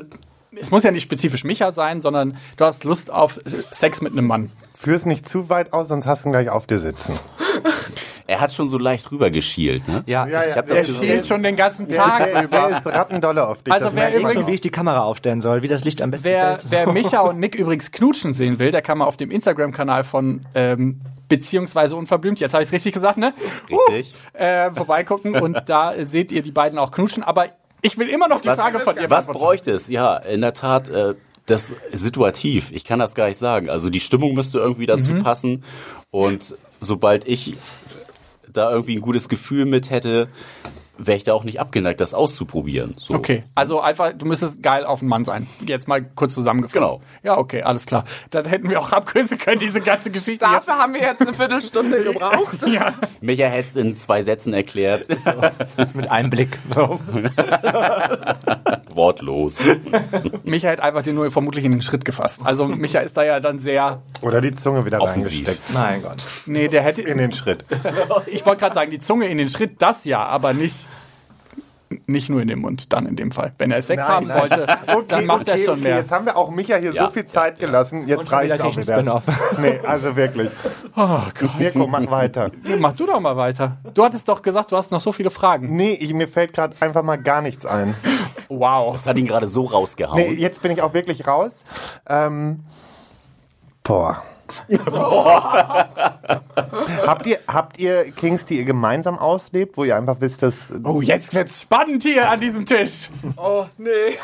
es 0.52 0.72
muss 0.72 0.84
ja 0.84 0.92
nicht 0.92 1.04
spezifisch 1.04 1.44
Micha 1.44 1.72
sein, 1.72 2.02
sondern 2.02 2.38
du 2.58 2.66
hast 2.66 2.84
Lust 2.84 3.12
auf 3.12 3.40
Sex 3.72 4.02
mit 4.02 4.14
einem 4.14 4.28
Mann. 4.28 4.52
Führ's 4.74 5.06
nicht 5.06 5.28
zu 5.28 5.50
weit 5.50 5.74
aus, 5.74 5.88
sonst 5.88 6.06
hast 6.06 6.26
du 6.26 6.30
ihn 6.30 6.34
gleich 6.34 6.50
auf 6.50 6.68
dir 6.68 6.80
sitzen. 6.80 7.18
Er 8.28 8.42
hat 8.42 8.52
schon 8.52 8.68
so 8.68 8.78
leicht 8.80 9.12
rübergeschielt, 9.12 9.88
ne? 9.88 10.04
Ja, 10.08 10.26
Ja, 10.28 10.42
ich 10.44 10.50
ja, 10.50 10.56
hab 10.56 10.68
Der 10.68 10.78
das 10.78 10.88
gesehen. 10.88 11.02
schielt 11.08 11.28
schon 11.28 11.44
den 11.44 11.56
ganzen 11.56 11.88
Tag 11.88 12.24
Der, 12.26 12.48
der 12.48 12.64
rüber. 12.68 12.78
ist 12.78 12.88
rattendolle 12.88 13.48
auf 13.48 13.62
dich. 13.62 13.72
Also 13.74 13.86
das 13.88 13.96
wer 13.96 14.16
übrigens- 14.16 14.34
schon, 14.46 14.48
wie 14.52 14.56
ich 14.56 14.62
die 14.62 14.72
Kamera 14.72 15.02
aufstellen 15.04 15.42
soll, 15.42 15.62
wie 15.62 15.68
das 15.68 15.84
Licht 15.84 16.02
am 16.02 16.10
besten 16.12 16.26
Wer, 16.26 16.58
fällt. 16.60 16.72
wer 16.72 16.92
Micha 16.94 17.20
und 17.20 17.40
Nick 17.40 17.54
übrigens 17.56 17.92
knutschen 17.92 18.34
sehen 18.34 18.58
will, 18.58 18.72
der 18.72 18.82
kann 18.82 18.98
mal 18.98 19.06
auf 19.06 19.18
dem 19.18 19.30
Instagram-Kanal 19.30 20.04
von 20.04 20.46
ähm, 20.56 21.02
beziehungsweise 21.28 21.96
unverblümt, 21.96 22.40
jetzt 22.40 22.54
habe 22.54 22.64
ich 22.64 22.70
es 22.70 22.74
richtig 22.74 22.94
gesagt, 22.94 23.18
ne? 23.18 23.34
Richtig. 23.90 24.14
Äh, 24.34 24.72
vorbeigucken 24.72 25.36
und 25.42 25.64
da 25.68 25.94
seht 26.04 26.32
ihr 26.32 26.42
die 26.42 26.52
beiden 26.52 26.80
auch 26.80 26.92
knutschen. 26.92 27.22
Aber 27.24 27.46
ich 27.82 27.98
will 28.00 28.10
immer 28.10 28.28
noch 28.28 28.42
die 28.42 28.48
Was- 28.48 28.60
Frage 28.60 28.80
von 28.80 28.96
dir 28.96 29.10
Was 29.10 29.28
bräuchte 29.28 29.72
es? 29.72 29.88
Ja, 29.88 30.18
in 30.18 30.42
der 30.42 30.54
Tat, 30.54 30.90
äh, 30.90 31.14
Das 31.48 31.72
ist 31.92 32.02
situativ. 32.02 32.72
Ich 32.72 32.86
kann 32.86 32.98
das 32.98 33.14
gar 33.14 33.28
nicht 33.28 33.38
sagen. 33.38 33.70
Also 33.70 33.92
die 33.92 34.00
Stimmung 34.00 34.34
müsste 34.34 34.58
irgendwie 34.58 34.88
dazu 34.88 35.12
Mhm. 35.12 35.22
passen. 35.24 35.64
Und 36.10 36.56
sobald 36.82 37.28
ich 37.28 37.54
da 38.58 38.72
irgendwie 38.72 38.96
ein 38.96 39.02
gutes 39.02 39.30
Gefühl 39.30 39.66
mit 39.66 39.90
hätte, 39.90 40.30
wäre 40.98 41.18
ich 41.18 41.24
da 41.24 41.34
auch 41.34 41.44
nicht 41.44 41.60
abgeneigt, 41.60 42.00
das 42.02 42.14
auszuprobieren. 42.14 42.96
So. 42.98 43.14
Okay, 43.16 43.44
also 43.56 43.82
einfach, 43.82 44.14
du 44.14 44.26
müsstest 44.26 44.64
geil 44.64 44.86
auf 44.86 45.00
den 45.00 45.10
Mann 45.10 45.26
sein. 45.26 45.48
Jetzt 45.66 45.88
mal 45.88 46.02
kurz 46.04 46.34
zusammengefasst. 46.34 46.74
Genau. 46.76 47.02
Ja, 47.24 47.38
okay, 47.38 47.64
alles 47.64 47.86
klar. 47.86 48.04
Dann 48.30 48.46
hätten 48.46 48.70
wir 48.70 48.80
auch 48.80 48.92
abkürzen 48.92 49.38
können, 49.38 49.60
diese 49.60 49.82
ganze 49.82 50.12
Geschichte. 50.12 50.48
hier. 50.48 50.56
Dafür 50.58 50.78
haben 50.78 50.94
wir 50.94 51.02
jetzt 51.02 51.22
eine 51.22 51.34
Viertelstunde 51.34 52.04
gebraucht. 52.14 52.66
Ja. 52.68 52.94
Micha 53.22 53.46
hätte 53.46 53.68
es 53.70 53.76
in 53.76 53.96
zwei 53.98 54.22
Sätzen 54.24 54.54
erklärt. 54.54 55.08
Mit 55.94 56.10
einem 56.10 56.30
Blick. 56.30 56.58
So. 56.72 57.00
Wortlos. 58.94 59.60
Micha 60.44 60.70
hat 60.70 60.80
einfach 60.80 61.04
den 61.04 61.16
nur 61.16 61.30
vermutlich 61.32 61.66
in 61.66 61.72
den 61.72 61.82
Schritt 61.82 62.06
gefasst. 62.06 62.42
Also 62.46 62.68
Micha 62.68 63.00
ist 63.00 63.18
da 63.18 63.24
ja 63.24 63.40
dann 63.40 63.60
sehr, 63.60 64.02
Oder 64.22 64.42
die 64.42 64.54
Zunge 64.56 64.86
wieder 64.86 65.02
Offensiv. 65.02 65.48
reingesteckt. 65.48 65.74
Mein 65.74 66.02
Gott. 66.02 66.26
nee, 66.46 66.68
der 66.68 66.82
hätte, 66.82 67.02
In 67.02 67.18
den 67.18 67.34
Schritt. 67.34 67.66
ich 68.28 68.46
wollte 68.46 68.62
gerade 68.62 68.76
sagen, 68.76 68.92
die 68.92 69.00
Zunge 69.00 69.26
in 69.28 69.38
den 69.38 69.50
Schritt, 69.50 69.82
das 69.82 70.06
ja, 70.06 70.24
aber 70.26 70.54
nicht, 70.54 70.85
nicht 72.08 72.30
nur 72.30 72.42
in 72.42 72.48
den 72.48 72.60
Mund, 72.60 72.94
dann 72.94 73.06
in 73.06 73.16
dem 73.16 73.32
Fall. 73.32 73.54
Wenn 73.58 73.72
er 73.72 73.82
Sex 73.82 74.04
Nein, 74.04 74.14
haben 74.14 74.28
nein. 74.28 74.42
wollte, 74.42 74.68
dann 75.08 75.26
macht 75.26 75.48
er 75.48 75.56
okay, 75.56 75.66
schon 75.66 75.80
okay. 75.80 75.84
mehr. 75.84 75.98
Jetzt 75.98 76.12
haben 76.12 76.26
wir 76.26 76.36
auch 76.36 76.50
Micha 76.50 76.78
hier 76.78 76.94
Ja, 76.94 77.06
so 77.06 77.12
viel 77.12 77.26
Zeit 77.26 77.60
gelassen. 77.60 78.08
Jetzt 78.08 78.32
reicht 78.32 78.60
auch 78.62 78.76
wieder. 78.76 79.22
Nee, 79.60 79.80
also 79.84 80.16
wirklich. 80.16 80.52
Oh 80.96 81.20
Gott. 81.40 81.60
Mirko, 81.60 81.88
mach 81.88 82.10
weiter. 82.10 82.52
Mach 82.80 82.94
du 82.94 83.06
doch 83.06 83.20
mal 83.20 83.38
weiter. 83.38 83.78
Du 83.94 84.04
hattest 84.04 84.28
doch 84.28 84.42
gesagt, 84.42 84.72
du 84.72 84.78
hast 84.78 84.92
noch 84.92 85.02
so 85.02 85.12
viele 85.12 85.30
Fragen. 85.30 85.76
Nee, 85.76 85.94
ich, 85.94 86.14
mir 86.14 86.28
fällt 86.28 86.54
gerade 86.54 86.76
einfach 86.80 87.04
mal 87.04 87.18
gar 87.18 87.42
nichts 87.42 87.66
ein. 87.66 87.96
Wow. 88.50 88.94
Das 88.94 89.06
hat 89.08 89.18
ihn 89.18 89.28
gerade 89.28 89.48
so 89.48 89.64
rausgehauen. 89.64 90.18
Nee, 90.18 90.34
jetzt 90.34 90.62
bin 90.62 90.72
ich 90.72 90.82
auch 90.82 90.94
wirklich 90.94 91.28
raus. 91.28 91.64
Ähm, 92.08 92.64
boah. 93.84 94.24
habt, 97.06 97.26
ihr, 97.26 97.40
habt 97.48 97.80
ihr 97.80 98.12
Kings, 98.12 98.46
die 98.46 98.60
ihr 98.60 98.66
gemeinsam 98.66 99.18
auslebt, 99.18 99.78
wo 99.78 99.84
ihr 99.84 99.96
einfach 99.96 100.18
wisst, 100.20 100.44
dass. 100.44 100.74
Oh, 100.84 101.02
jetzt 101.02 101.34
wird's 101.34 101.62
spannend 101.62 102.04
hier 102.04 102.30
an 102.30 102.40
diesem 102.40 102.66
Tisch. 102.66 103.10
Oh, 103.38 103.66
nee. 103.78 104.18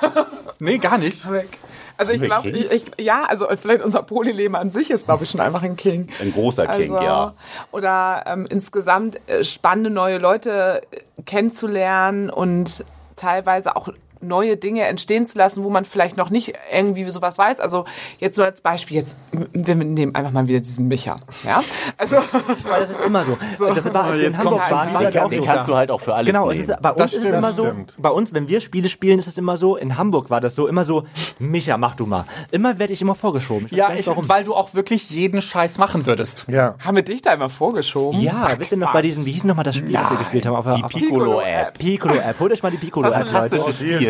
Nee, 0.60 0.78
gar 0.78 0.98
nicht. 0.98 1.30
Weg. 1.30 1.50
Also 1.98 2.14
ich 2.14 2.22
glaube, 2.22 2.52
Kings? 2.52 2.72
ich, 2.72 2.88
ich, 2.98 3.06
ja, 3.06 3.26
also 3.26 3.48
vielleicht 3.56 3.84
unser 3.84 4.02
Polyleben 4.04 4.56
an 4.56 4.72
sich 4.72 4.90
ist, 4.90 5.06
glaube 5.06 5.24
ich, 5.24 5.30
schon 5.30 5.40
einfach 5.40 5.62
ein 5.62 5.76
King. 5.76 6.08
Ein 6.20 6.34
großer 6.34 6.66
King, 6.68 6.94
Also, 6.96 7.06
ja. 7.06 7.34
Oder 7.72 8.24
ähm, 8.26 8.48
insgesamt 8.50 9.20
äh, 9.30 9.44
spannende 9.44 9.92
neue 9.92 10.18
Leute 10.18 10.82
äh, 10.92 11.22
kennenzulernen 11.24 12.30
und 12.32 12.86
teilweise 13.16 13.76
auch 13.76 13.90
neue 14.22 14.58
Dinge 14.58 14.84
entstehen 14.84 15.26
zu 15.26 15.38
lassen, 15.38 15.64
wo 15.64 15.70
man 15.70 15.86
vielleicht 15.86 16.18
noch 16.18 16.30
nicht 16.30 16.54
irgendwie 16.72 17.10
sowas 17.10 17.38
weiß. 17.38 17.60
Also 17.60 17.86
jetzt 18.20 18.36
so 18.36 18.44
als 18.44 18.62
Beispiel, 18.62 18.98
jetzt 18.98 19.18
wir 19.52 19.76
nehmen 19.76 20.16
einfach 20.16 20.32
mal 20.32 20.48
wieder 20.48 20.60
diesen 20.60 20.88
Micha. 20.88 21.16
Ja? 21.46 21.64
Also 21.98 22.18
Weil 22.64 22.82
das 22.82 22.92
ist 22.92 23.02
immer 23.02 23.24
so. 23.24 23.38
Das 23.74 23.94
war, 23.94 24.08
wir 24.10 24.16
in 24.16 24.22
jetzt 24.22 24.38
Hamburg 24.40 24.60
kommt 24.60 24.72
waren, 24.72 24.94
war 24.94 25.26
auch 25.26 25.32
so. 25.32 25.42
kannst 25.42 25.68
du 25.68 25.76
halt 25.76 25.92
auch 25.92 26.02
für 26.02 26.14
alles 26.16 26.28
Genau, 26.28 26.50
es 26.50 26.58
nehmen. 26.60 26.70
ist, 26.72 26.82
bei 26.82 26.90
uns 26.92 26.98
Das 27.00 27.12
ist 27.14 27.18
es 27.18 27.24
stimmt, 27.24 27.38
immer 27.38 27.48
das 27.48 27.56
so, 27.56 27.64
stimmt. 27.64 27.96
bei 27.98 28.10
uns, 28.10 28.34
wenn 28.34 28.48
wir 28.48 28.62
Spiele 28.62 28.90
spielen, 28.90 29.20
ist 29.20 29.28
es 29.28 29.38
immer 29.38 29.58
so, 29.58 29.76
in 29.78 29.98
Hamburg 29.98 30.30
war 30.30 30.42
das 30.42 30.56
so, 30.56 30.68
immer 30.68 30.84
so, 30.84 31.04
Micha, 31.40 31.78
mach 31.78 31.96
du 31.96 32.06
mal. 32.06 32.26
Immer 32.52 32.80
werde 32.80 32.94
ich 32.94 33.02
immer 33.02 33.16
vorgeschoben. 33.16 33.68
Ich 33.70 33.78
Ja, 33.78 33.94
ich, 33.94 34.08
warum. 34.08 34.28
weil 34.30 34.44
du 34.44 34.54
auch 34.56 34.74
wirklich 34.74 35.10
jeden 35.10 35.42
Scheiß 35.42 35.78
machen 35.78 36.06
würdest. 36.06 36.46
Ja. 36.48 36.76
haben 36.84 36.96
wir 36.96 37.04
dich 37.04 37.22
da 37.22 37.34
immer 37.34 37.50
vorgeschoben? 37.50 38.20
Ja, 38.22 38.50
wisst 38.58 38.72
ihr 38.72 38.78
noch 38.78 38.94
bei 38.94 39.02
diesem, 39.02 39.26
wie 39.26 39.32
hieß 39.32 39.44
noch 39.46 39.56
mal 39.56 39.64
das 39.64 39.76
Spiel, 39.76 39.94
das 39.94 40.10
wir 40.12 40.18
gespielt 40.18 40.46
haben? 40.46 40.56
Auf, 40.56 40.66
Die 40.76 40.84
Piccolo-App. 41.00 41.78
Piccolo-App. 41.78 42.40
Holt 42.40 42.52
euch 42.52 42.64
mal 42.64 42.72
die 42.72 42.78
Piccolo-App, 42.78 43.34
Was 43.34 43.52
Leute. 43.52 43.56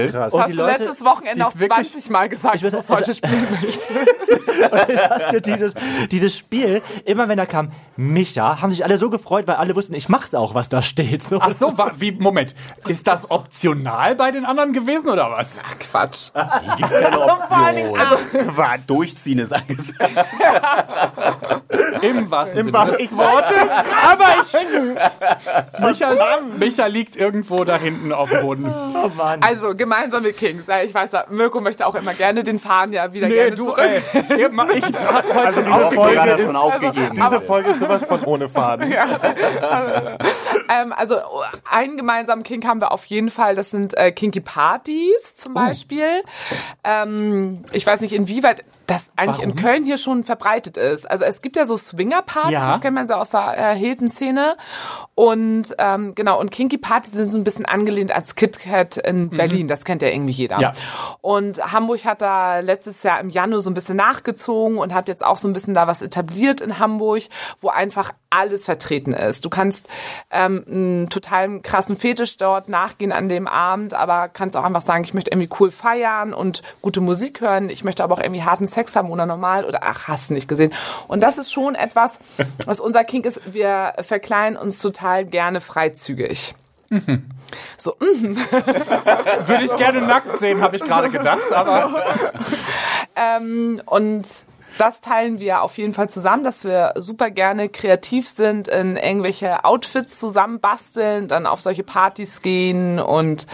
Spiel. 0.08 0.12
krass. 0.20 0.34
Und 0.34 0.42
Hast 0.42 0.50
die 0.50 0.54
du 0.56 0.62
Leute, 0.62 0.84
letztes 0.84 1.06
Wochenende 1.06 1.46
auch 1.46 1.56
wirklich- 1.56 1.92
20 1.92 2.10
Mal 2.10 2.30
gesagt, 2.30 2.56
Ich 2.56 2.64
weiß, 2.64 2.72
dass 2.72 2.90
also- 2.92 3.02
heute 3.02 3.14
spielen 3.16 3.48
möchtest? 3.62 3.92
Also 5.10 5.40
dieses, 5.40 5.74
dieses 6.12 6.38
Spiel, 6.38 6.82
immer 7.06 7.28
wenn 7.30 7.38
da 7.38 7.46
kam 7.46 7.72
Micha, 7.98 8.62
haben 8.62 8.70
sich 8.72 8.84
alle 8.84 8.98
so 8.98 9.10
gefreut, 9.10 9.48
weil 9.48 9.56
alle 9.56 9.76
wussten, 9.76 9.94
ich 9.94 10.10
mach's 10.10 10.34
auch, 10.36 10.56
was 10.56 10.70
da 10.70 10.82
steht. 10.82 11.22
So. 11.22 11.40
Ach 11.42 11.52
so, 11.52 11.74
wie, 11.98 12.12
Moment. 12.12 12.56
Ist 12.88 13.08
das 13.08 13.30
optional 13.30 14.16
bei 14.16 14.32
den 14.32 14.46
anderen 14.46 14.74
gewesen 14.74 15.10
oder 15.10 15.30
was? 15.32 15.62
Quatsch. 15.80 16.32
Hier 16.34 16.76
gibt's 16.78 16.94
keine 16.94 17.20
Option. 17.22 18.00
Also, 18.00 18.18
Quatsch. 18.54 18.82
Durchziehen 18.88 19.40
ist 19.40 19.54
angesagt. 19.54 20.10
Im 22.02 22.30
wahrsten 22.32 22.60
Sinne 22.66 22.74
wahrsten 22.74 22.98
des 22.98 23.16
Wortes. 23.16 23.54
Aber 24.04 24.26
ich, 24.44 25.80
Micha, 25.82 26.40
Micha 26.58 26.86
liegt 26.88 27.16
irgendwo 27.16 27.64
da 27.64 27.78
hinten 27.78 28.12
auf 28.12 28.30
dem 28.30 28.42
Boden. 28.42 28.66
Oh 28.74 29.10
Mann. 29.16 29.42
Also, 29.44 29.76
gemeinsame 29.92 30.32
Kings. 30.34 30.68
Ja, 30.68 30.82
Ich 30.82 30.94
weiß 30.94 31.12
ja, 31.12 31.26
Mirko 31.30 31.60
möchte 31.60 31.86
auch 31.86 31.96
immer 31.96 32.14
gerne 32.14 32.44
den 32.44 32.60
Faden 32.60 32.94
ja 32.94 33.12
wieder 33.14 33.28
Nee, 33.28 33.36
gerne 33.36 33.52
du, 33.52 33.66
zurück. 33.66 33.80
ey. 33.80 33.98
Ich, 33.98 34.14
ich 34.78 34.86
heute 34.86 35.36
Also 35.36 35.64
schon 35.64 35.74
diese. 35.74 35.92
Folge 35.92 36.32
ist, 36.32 36.42
schon 36.46 36.56
aufgegeben. 36.56 37.14
diese 37.16 37.42
Folge 37.42 37.70
ist 37.72 37.80
sowas 37.80 38.06
von 38.06 38.24
ohne 38.24 38.48
Faden. 38.50 38.92
ähm, 40.70 40.94
also, 40.96 41.18
einen 41.70 41.98
gemeinsamen 41.98 42.44
Kink 42.44 42.66
haben 42.66 42.80
wir 42.82 42.92
auf 42.92 43.06
jeden 43.06 43.30
Fall. 43.30 43.56
Das 43.56 43.72
sind 43.72 43.98
äh, 43.98 44.12
Kinky 44.12 44.42
Partys 44.42 45.36
zum 45.36 45.54
Beispiel. 45.54 46.24
Ähm, 46.84 47.64
ich 47.72 47.86
weiß 47.86 48.02
nicht, 48.02 48.14
inwieweit 48.14 48.64
das 48.94 49.12
eigentlich 49.16 49.42
in 49.44 49.56
Köln 49.56 49.84
hier 49.84 49.98
schon 49.98 50.24
verbreitet 50.24 50.78
ist. 50.78 51.10
Also 51.10 51.26
es 51.26 51.42
gibt 51.42 51.56
ja 51.56 51.66
so 51.66 51.78
Swinger-Partys, 51.78 52.52
Ja. 52.52 52.72
das 52.72 52.82
kennt 52.82 52.96
man 52.96 53.08
so 53.08 53.14
aus 53.16 53.30
der 53.32 53.58
äh, 53.58 53.76
Hilton-Szene. 53.76 54.56
Und 55.16 55.76
ähm, 55.78 56.16
genau, 56.16 56.40
und 56.40 56.52
Kinky 56.52 56.78
Partys 56.78 57.12
sind 57.14 57.32
so 57.32 57.40
ein 57.40 57.44
bisschen 57.44 57.66
angelehnt 57.66 58.12
als 58.12 58.36
KitKat 58.36 58.98
in 58.98 59.30
Berlin. 59.30 59.68
Das 59.68 59.84
kennt 59.86 60.02
ja 60.02 60.08
irgendwie 60.08 60.34
jeder. 60.34 60.60
Ja. 60.60 60.74
Und 61.22 61.72
Hamburg 61.72 62.06
hat 62.06 62.22
da 62.22 62.60
letztes 62.60 63.04
Jahr 63.04 63.20
im 63.20 63.30
Januar 63.30 63.62
so 63.62 63.70
ein 63.70 63.74
bisschen 63.74 63.98
nachgezogen 63.98 64.78
und 64.78 64.94
hat 64.94 65.08
jetzt 65.08 65.24
auch 65.24 65.38
so 65.38 65.48
ein 65.48 65.54
bisschen 65.54 65.74
da 65.74 65.86
was 65.88 66.02
etabliert 66.02 66.62
in 66.62 66.80
Hamburg, 66.80 67.24
wo 67.60 67.70
einfach 67.70 68.14
alles 68.30 68.66
vertreten 68.66 69.14
ist. 69.14 69.44
Du 69.46 69.50
kannst 69.50 69.90
ähm, 70.32 70.64
einen 70.68 71.10
total 71.10 71.60
krassen 71.62 71.98
Fetisch 71.98 72.38
dort 72.38 72.70
nachgehen 72.70 73.12
an 73.12 73.28
dem 73.30 73.48
Abend, 73.48 73.94
aber 73.94 74.30
kannst 74.30 74.56
auch 74.58 74.64
einfach 74.64 74.82
sagen, 74.82 75.04
ich 75.04 75.14
möchte 75.14 75.32
irgendwie 75.32 75.50
cool 75.60 75.70
feiern 75.70 76.34
und 76.34 76.64
gute 76.82 77.02
Musik 77.02 77.42
hören. 77.42 77.70
Ich 77.70 77.84
möchte 77.84 78.04
aber 78.04 78.16
auch 78.16 78.22
irgendwie 78.22 78.44
harten 78.44 78.68
Sex 78.68 78.81
haben 78.96 79.10
oder 79.10 79.26
normal 79.26 79.66
oder 79.66 79.80
ach, 79.84 80.08
hast 80.08 80.30
du 80.30 80.34
nicht 80.34 80.48
gesehen. 80.48 80.74
Und 81.08 81.22
das 81.22 81.38
ist 81.38 81.52
schon 81.52 81.76
etwas, 81.76 82.20
was 82.66 82.80
unser 82.80 83.04
Kink 83.04 83.26
ist. 83.26 83.42
Wir 83.54 83.94
verkleiden 84.02 84.58
uns 84.58 84.80
total 84.80 85.26
gerne 85.26 85.62
freizügig. 85.62 86.56
So, 87.78 87.96
mm, 88.00 88.36
Würde 89.48 89.64
ich 89.64 89.76
gerne 89.78 90.02
nackt 90.02 90.40
sehen, 90.40 90.62
habe 90.62 90.76
ich 90.76 90.84
gerade 90.84 91.10
gedacht. 91.10 91.54
Aber 91.54 92.04
Ähm, 93.16 93.82
und 93.86 94.28
das 94.78 95.02
teilen 95.02 95.40
wir 95.40 95.62
auf 95.62 95.78
jeden 95.78 95.94
Fall 95.94 96.10
zusammen, 96.10 96.44
dass 96.44 96.64
wir 96.64 96.94
super 96.96 97.30
gerne 97.30 97.70
kreativ 97.70 98.28
sind, 98.28 98.68
in 98.68 98.96
irgendwelche 98.96 99.66
Outfits 99.66 100.20
zusammenbasteln, 100.20 101.28
dann 101.28 101.46
auf 101.46 101.60
solche 101.60 101.84
Partys 101.84 102.42
gehen 102.42 103.00
und 103.00 103.48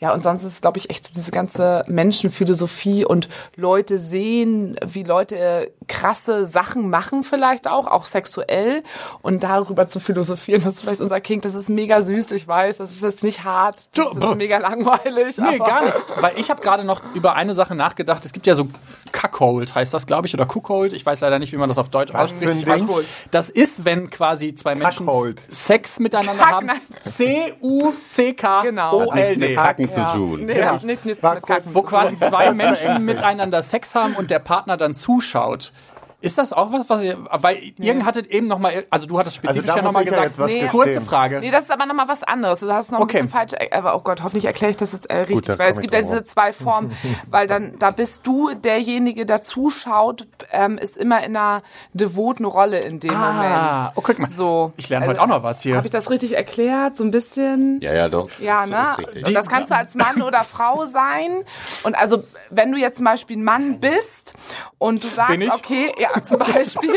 ja, 0.00 0.14
und 0.14 0.22
sonst 0.22 0.44
ist 0.44 0.62
glaube 0.62 0.78
ich, 0.78 0.88
echt 0.88 1.14
diese 1.14 1.30
ganze 1.30 1.82
Menschenphilosophie 1.86 3.04
und 3.04 3.28
Leute 3.54 3.98
sehen, 3.98 4.78
wie 4.84 5.02
Leute 5.02 5.72
krasse 5.88 6.46
Sachen 6.46 6.88
machen 6.88 7.22
vielleicht 7.22 7.68
auch, 7.68 7.86
auch 7.86 8.06
sexuell 8.06 8.82
und 9.20 9.42
darüber 9.42 9.88
zu 9.88 10.00
philosophieren, 10.00 10.62
das 10.64 10.76
ist 10.76 10.80
vielleicht 10.82 11.02
unser 11.02 11.20
King, 11.20 11.42
das 11.42 11.54
ist 11.54 11.68
mega 11.68 12.00
süß, 12.00 12.32
ich 12.32 12.48
weiß, 12.48 12.78
das 12.78 12.92
ist 12.92 13.02
jetzt 13.02 13.22
nicht 13.22 13.44
hart, 13.44 13.96
das 13.96 14.16
ist 14.16 14.36
mega 14.36 14.58
langweilig. 14.58 15.36
nee, 15.36 15.58
gar 15.58 15.84
nicht. 15.84 15.98
Weil 16.20 16.38
ich 16.38 16.50
habe 16.50 16.62
gerade 16.62 16.84
noch 16.84 17.02
über 17.14 17.34
eine 17.34 17.54
Sache 17.54 17.74
nachgedacht. 17.74 18.24
Es 18.24 18.32
gibt 18.32 18.46
ja 18.46 18.54
so 18.54 18.68
Cuckold, 19.12 19.74
heißt 19.74 19.92
das, 19.94 20.06
glaube 20.06 20.26
ich, 20.26 20.34
oder 20.34 20.44
Cookhold. 20.44 20.92
Ich 20.92 21.04
weiß 21.04 21.20
leider 21.20 21.38
nicht, 21.38 21.52
wie 21.52 21.56
man 21.56 21.68
das 21.68 21.78
auf 21.78 21.88
Deutsch 21.90 22.12
Was 22.12 22.38
für 22.38 22.44
ein 22.48 22.56
ausspricht. 22.58 22.88
Ding? 22.88 23.04
Das 23.30 23.48
ist, 23.50 23.84
wenn 23.84 24.10
quasi 24.10 24.54
zwei 24.54 24.74
Menschen 24.74 25.06
Cuckold. 25.06 25.42
Sex 25.48 25.98
miteinander 25.98 26.42
Kack, 26.42 26.52
haben. 26.52 26.66
nein. 26.66 26.80
Genau. 28.62 29.00
Hat 29.10 29.14
nichts 29.14 29.40
mit 29.40 29.50
C-U-C-K-O-L-D. 29.50 29.54
Kacken 29.54 29.90
zu 29.90 30.00
Ja. 30.00 30.12
tun. 30.14 30.46
Nee, 30.46 30.54
Genau. 30.54 30.78
nicht, 30.82 31.04
nicht, 31.04 31.20
Kacken 31.22 31.74
wo 31.74 31.80
zu 31.80 31.86
quasi 31.86 32.18
zwei 32.20 32.52
Menschen 32.52 33.04
miteinander 33.04 33.62
Sex 33.62 33.94
haben 33.94 34.14
und 34.16 34.30
der 34.30 34.38
Partner 34.38 34.76
dann 34.76 34.94
zuschaut. 34.94 35.72
Ist 36.22 36.36
das 36.38 36.52
auch 36.52 36.70
was, 36.72 36.90
was 36.90 37.02
ihr, 37.02 37.16
weil 37.30 37.58
ihr 37.78 38.04
hattet 38.04 38.26
eben 38.26 38.46
noch 38.46 38.58
mal, 38.58 38.84
also 38.90 39.06
du 39.06 39.18
hattest 39.18 39.38
Also 39.38 39.60
spezifisch 39.60 39.66
da 39.70 39.76
ja 39.76 39.82
noch 39.82 39.88
muss 39.92 39.94
mal 39.94 40.02
ich 40.04 40.10
ja 40.10 40.28
gesagt, 40.28 40.50
Nee. 40.50 40.66
kurze 40.68 41.00
Frage. 41.00 41.40
Nee, 41.40 41.50
das 41.50 41.64
ist 41.64 41.70
aber 41.70 41.86
nochmal 41.86 42.08
was 42.08 42.22
anderes. 42.22 42.60
Du 42.60 42.70
hast 42.72 42.92
noch 42.92 42.98
ein 42.98 43.02
Okay. 43.04 43.22
bisschen 43.22 43.28
falsch, 43.30 43.52
aber 43.70 43.96
oh 43.96 44.00
Gott, 44.00 44.22
hoffentlich 44.22 44.44
erkläre 44.44 44.70
ich 44.70 44.76
das 44.76 44.92
jetzt 44.92 45.08
äh, 45.08 45.16
richtig, 45.20 45.46
da 45.46 45.58
weil 45.58 45.72
es 45.72 45.80
gibt 45.80 45.94
ja 45.94 46.00
diese 46.02 46.22
zwei 46.24 46.52
Formen, 46.52 46.92
weil 47.30 47.46
dann, 47.46 47.78
da 47.78 47.90
bist 47.90 48.26
du 48.26 48.52
derjenige, 48.54 49.24
der 49.24 49.40
zuschaut, 49.40 50.26
ähm, 50.52 50.76
ist 50.76 50.98
immer 50.98 51.22
in 51.24 51.36
einer 51.36 51.62
devoten 51.94 52.44
Rolle 52.44 52.80
in 52.80 53.00
dem 53.00 53.14
Ah, 53.14 53.32
Moment. 53.32 53.92
oh, 53.96 54.00
guck 54.02 54.18
mal. 54.18 54.28
So. 54.28 54.72
Ich 54.76 54.90
lerne 54.90 55.06
heute 55.06 55.22
auch 55.22 55.26
noch 55.26 55.42
was 55.42 55.62
hier. 55.62 55.76
Habe 55.76 55.86
ich 55.86 55.92
das 55.92 56.10
richtig 56.10 56.36
erklärt? 56.36 56.96
So 56.98 57.04
ein 57.04 57.10
bisschen? 57.10 57.80
Ja, 57.80 57.94
ja, 57.94 58.08
doch. 58.10 58.28
Ja, 58.40 58.66
das 58.66 58.70
ne? 58.70 58.82
ist 58.82 58.98
richtig. 58.98 59.26
Und 59.26 59.34
das 59.34 59.48
kannst 59.48 59.70
du 59.70 59.76
als 59.76 59.94
Mann 59.94 60.20
oder 60.22 60.42
Frau 60.42 60.84
sein. 60.84 61.44
Und 61.84 61.94
also, 61.96 62.24
wenn 62.50 62.72
du 62.72 62.78
jetzt 62.78 62.98
zum 62.98 63.06
Beispiel 63.06 63.38
ein 63.38 63.44
Mann 63.44 63.80
bist 63.80 64.34
und 64.78 65.02
du 65.02 65.08
Bin 65.08 65.16
sagst, 65.16 65.40
ich? 65.40 65.52
okay, 65.52 65.94
ja, 65.98 66.09
zum 66.24 66.38
Beispiel. 66.38 66.90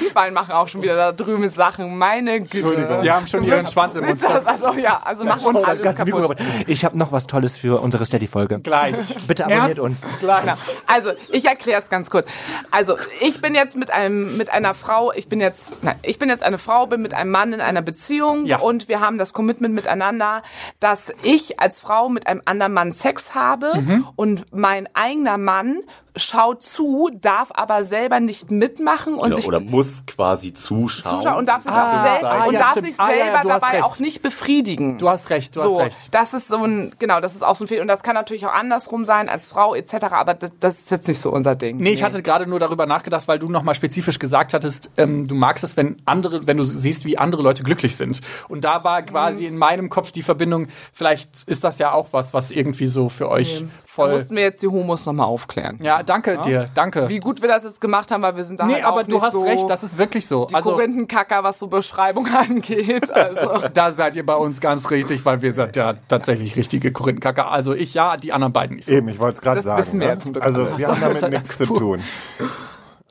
Die 0.00 0.08
beiden 0.12 0.34
machen 0.34 0.52
auch 0.52 0.68
schon 0.68 0.82
wieder 0.82 0.96
da 0.96 1.12
drüben 1.12 1.48
Sachen. 1.48 1.96
Meine 1.96 2.40
Güte. 2.40 3.00
Die 3.02 3.10
haben 3.10 3.26
schon 3.26 3.44
ihren 3.44 3.66
Schwanz 3.66 3.96
im 3.96 4.04
Mund. 4.04 4.22
Also 4.24 4.72
ja, 4.74 5.00
also 5.02 5.24
machen 5.24 5.56
uns 5.56 5.64
alles 5.64 5.82
Ganz 5.82 5.98
Mikro 6.04 6.20
kaputt. 6.22 6.38
kaputt. 6.38 6.68
Ich 6.68 6.84
habe 6.84 6.98
noch 6.98 7.12
was 7.12 7.26
Tolles 7.26 7.56
für 7.56 7.80
unsere 7.80 8.04
Steady-Folge. 8.04 8.60
Gleich. 8.60 8.96
Bitte 9.26 9.44
abonniert 9.44 9.68
Erst 9.68 9.80
uns. 9.80 10.06
Gleich. 10.20 10.40
Genau. 10.42 10.54
Also, 10.86 11.10
ich 11.30 11.44
erkläre 11.46 11.80
es 11.80 11.88
ganz 11.88 12.10
kurz. 12.10 12.26
Also, 12.70 12.96
ich 13.20 13.40
bin 13.40 13.54
jetzt 13.54 13.76
mit 13.76 13.90
einem 13.92 14.36
mit 14.36 14.50
einer 14.50 14.74
Frau, 14.74 15.12
ich 15.12 15.28
bin 15.28 15.40
jetzt 15.40 15.82
nein, 15.82 15.96
ich 16.02 16.18
bin 16.18 16.28
jetzt 16.28 16.42
eine 16.42 16.58
Frau, 16.58 16.86
bin 16.86 17.00
mit 17.02 17.14
einem 17.14 17.30
Mann 17.30 17.52
in 17.52 17.60
einer 17.60 17.82
Beziehung 17.82 18.44
Ja. 18.46 18.58
und 18.58 18.88
wir 18.88 19.00
haben 19.00 19.18
das 19.18 19.32
Commitment 19.32 19.74
miteinander, 19.74 20.42
dass 20.80 21.12
ich 21.22 21.60
als 21.60 21.80
Frau 21.80 22.08
mit 22.08 22.26
einem 22.26 22.42
anderen 22.44 22.72
Mann 22.72 22.92
Sex 22.92 23.34
habe 23.34 23.72
Mhm. 23.80 24.08
und 24.16 24.44
mein 24.52 24.88
eigener 24.94 25.38
Mann 25.38 25.80
schaut 26.16 26.62
zu, 26.62 27.10
darf 27.14 27.50
aber 27.54 27.84
selber 27.84 28.20
nicht 28.20 28.50
mitmachen 28.50 29.14
und 29.14 29.26
Oder, 29.28 29.36
sich 29.36 29.46
oder 29.48 29.60
muss 29.60 30.04
quasi 30.06 30.52
zuschauen. 30.52 31.20
zuschauen 31.20 31.38
und 31.38 31.46
darf 31.48 31.62
sich, 31.62 31.72
Ah, 31.72 32.14
auch, 32.14 32.18
sel 32.18 32.26
ah, 32.28 32.44
und 32.44 32.54
ja, 32.54 32.60
darf 32.60 32.74
sich 32.74 32.94
Ah, 32.98 33.10
ja, 33.10 33.16
selber 33.24 33.38
hast 33.38 33.48
dabei 33.62 33.76
recht. 33.78 33.84
auch 33.84 33.98
nicht 33.98 34.22
befriedigen. 34.22 34.98
Du 34.98 35.08
hast 35.08 35.30
recht, 35.30 35.56
du 35.56 35.60
so, 35.62 35.80
hast 35.80 35.84
recht. 35.86 36.14
Das 36.14 36.34
ist 36.34 36.48
so 36.48 36.62
ein, 36.62 36.92
genau, 36.98 37.20
das 37.20 37.34
ist 37.34 37.42
auch 37.42 37.56
so 37.56 37.64
ein 37.64 37.68
Fehler. 37.68 37.82
Und 37.82 37.88
das 37.88 38.02
kann 38.02 38.14
natürlich 38.14 38.44
auch 38.46 38.52
andersrum 38.52 39.04
sein 39.04 39.28
als 39.28 39.48
Frau 39.50 39.74
etc. 39.74 39.94
Aber 40.10 40.34
das, 40.34 40.52
das 40.60 40.80
ist 40.80 40.90
jetzt 40.90 41.08
nicht 41.08 41.20
so 41.20 41.30
unser 41.32 41.54
Ding. 41.56 41.78
Nee, 41.78 41.92
ich 41.92 42.02
hatte 42.02 42.22
gerade 42.22 42.46
nur 42.46 42.60
darüber 42.60 42.84
nachgedacht, 42.86 43.26
weil 43.26 43.38
du 43.38 43.48
nochmal 43.48 43.74
spezifisch 43.74 44.18
gesagt 44.18 44.52
hattest, 44.54 44.90
ähm, 44.98 45.26
du 45.26 45.34
magst 45.34 45.64
es, 45.64 45.76
wenn 45.78 45.96
andere, 46.04 46.46
wenn 46.46 46.58
du 46.58 46.64
siehst, 46.64 47.04
wie 47.06 47.16
andere 47.16 47.42
Leute 47.42 47.62
glücklich 47.62 47.96
sind. 47.96 48.20
Und 48.48 48.64
da 48.64 48.84
war 48.84 49.00
quasi 49.02 49.46
in 49.46 49.56
meinem 49.56 49.88
Kopf 49.88 50.12
die 50.12 50.22
Verbindung, 50.22 50.68
vielleicht 50.92 51.44
ist 51.46 51.64
das 51.64 51.78
ja 51.78 51.92
auch 51.92 52.08
was, 52.12 52.34
was 52.34 52.50
irgendwie 52.50 52.86
so 52.86 53.08
für 53.08 53.30
euch 53.30 53.60
Da 53.60 53.66
voll. 53.94 54.12
mussten 54.12 54.36
wir 54.36 54.42
jetzt 54.42 54.62
die 54.62 54.68
Homos 54.68 55.04
nochmal 55.06 55.26
aufklären. 55.26 55.78
Ja, 55.82 56.02
danke 56.02 56.38
dir, 56.38 56.66
danke. 56.74 57.08
Wie 57.08 57.18
gut 57.18 57.42
wir 57.42 57.48
das 57.48 57.64
jetzt 57.64 57.80
gemacht 57.80 58.10
haben, 58.10 58.22
weil 58.22 58.36
wir 58.36 58.44
sind 58.44 58.58
da 58.60 58.64
nee, 58.64 58.74
halt 58.74 58.84
aber 58.84 59.00
auch 59.00 59.06
du 59.06 59.14
nicht 59.14 59.22
hast 59.22 59.32
so 59.32 59.40
recht, 59.40 59.68
das 59.68 59.82
ist 59.82 59.98
wirklich 59.98 60.26
so. 60.26 60.46
die 60.46 60.54
Also 60.54 60.72
Korinthenkacker, 60.72 61.44
was 61.44 61.58
so 61.58 61.66
Beschreibung 61.66 62.26
angeht. 62.34 63.10
Also. 63.10 63.62
da 63.74 63.92
seid 63.92 64.16
ihr 64.16 64.24
bei 64.24 64.36
uns 64.36 64.60
ganz 64.60 64.90
richtig, 64.90 65.24
weil 65.24 65.42
wir 65.42 65.52
sind 65.52 65.76
ja 65.76 65.94
tatsächlich 66.08 66.56
richtige 66.56 66.92
Korinthenkacker. 66.92 67.50
Also 67.50 67.74
ich 67.74 67.94
ja, 67.94 68.16
die 68.16 68.32
anderen 68.32 68.52
beiden 68.52 68.76
nicht 68.76 68.86
so. 68.86 68.94
Eben, 68.94 69.08
ich 69.08 69.20
wollte 69.20 69.36
es 69.36 69.40
gerade 69.42 69.56
Das 69.56 69.64
sagen. 69.66 69.78
wissen 69.82 70.00
wir 70.00 70.06
ne? 70.06 70.12
ja 70.14 70.18
zum 70.18 70.32
Glück 70.32 70.44
Also 70.44 70.78
wir 70.78 70.88
haben 70.88 71.00
damit 71.00 71.30
nichts 71.30 71.58
zu 71.58 71.66
tun. 71.66 72.00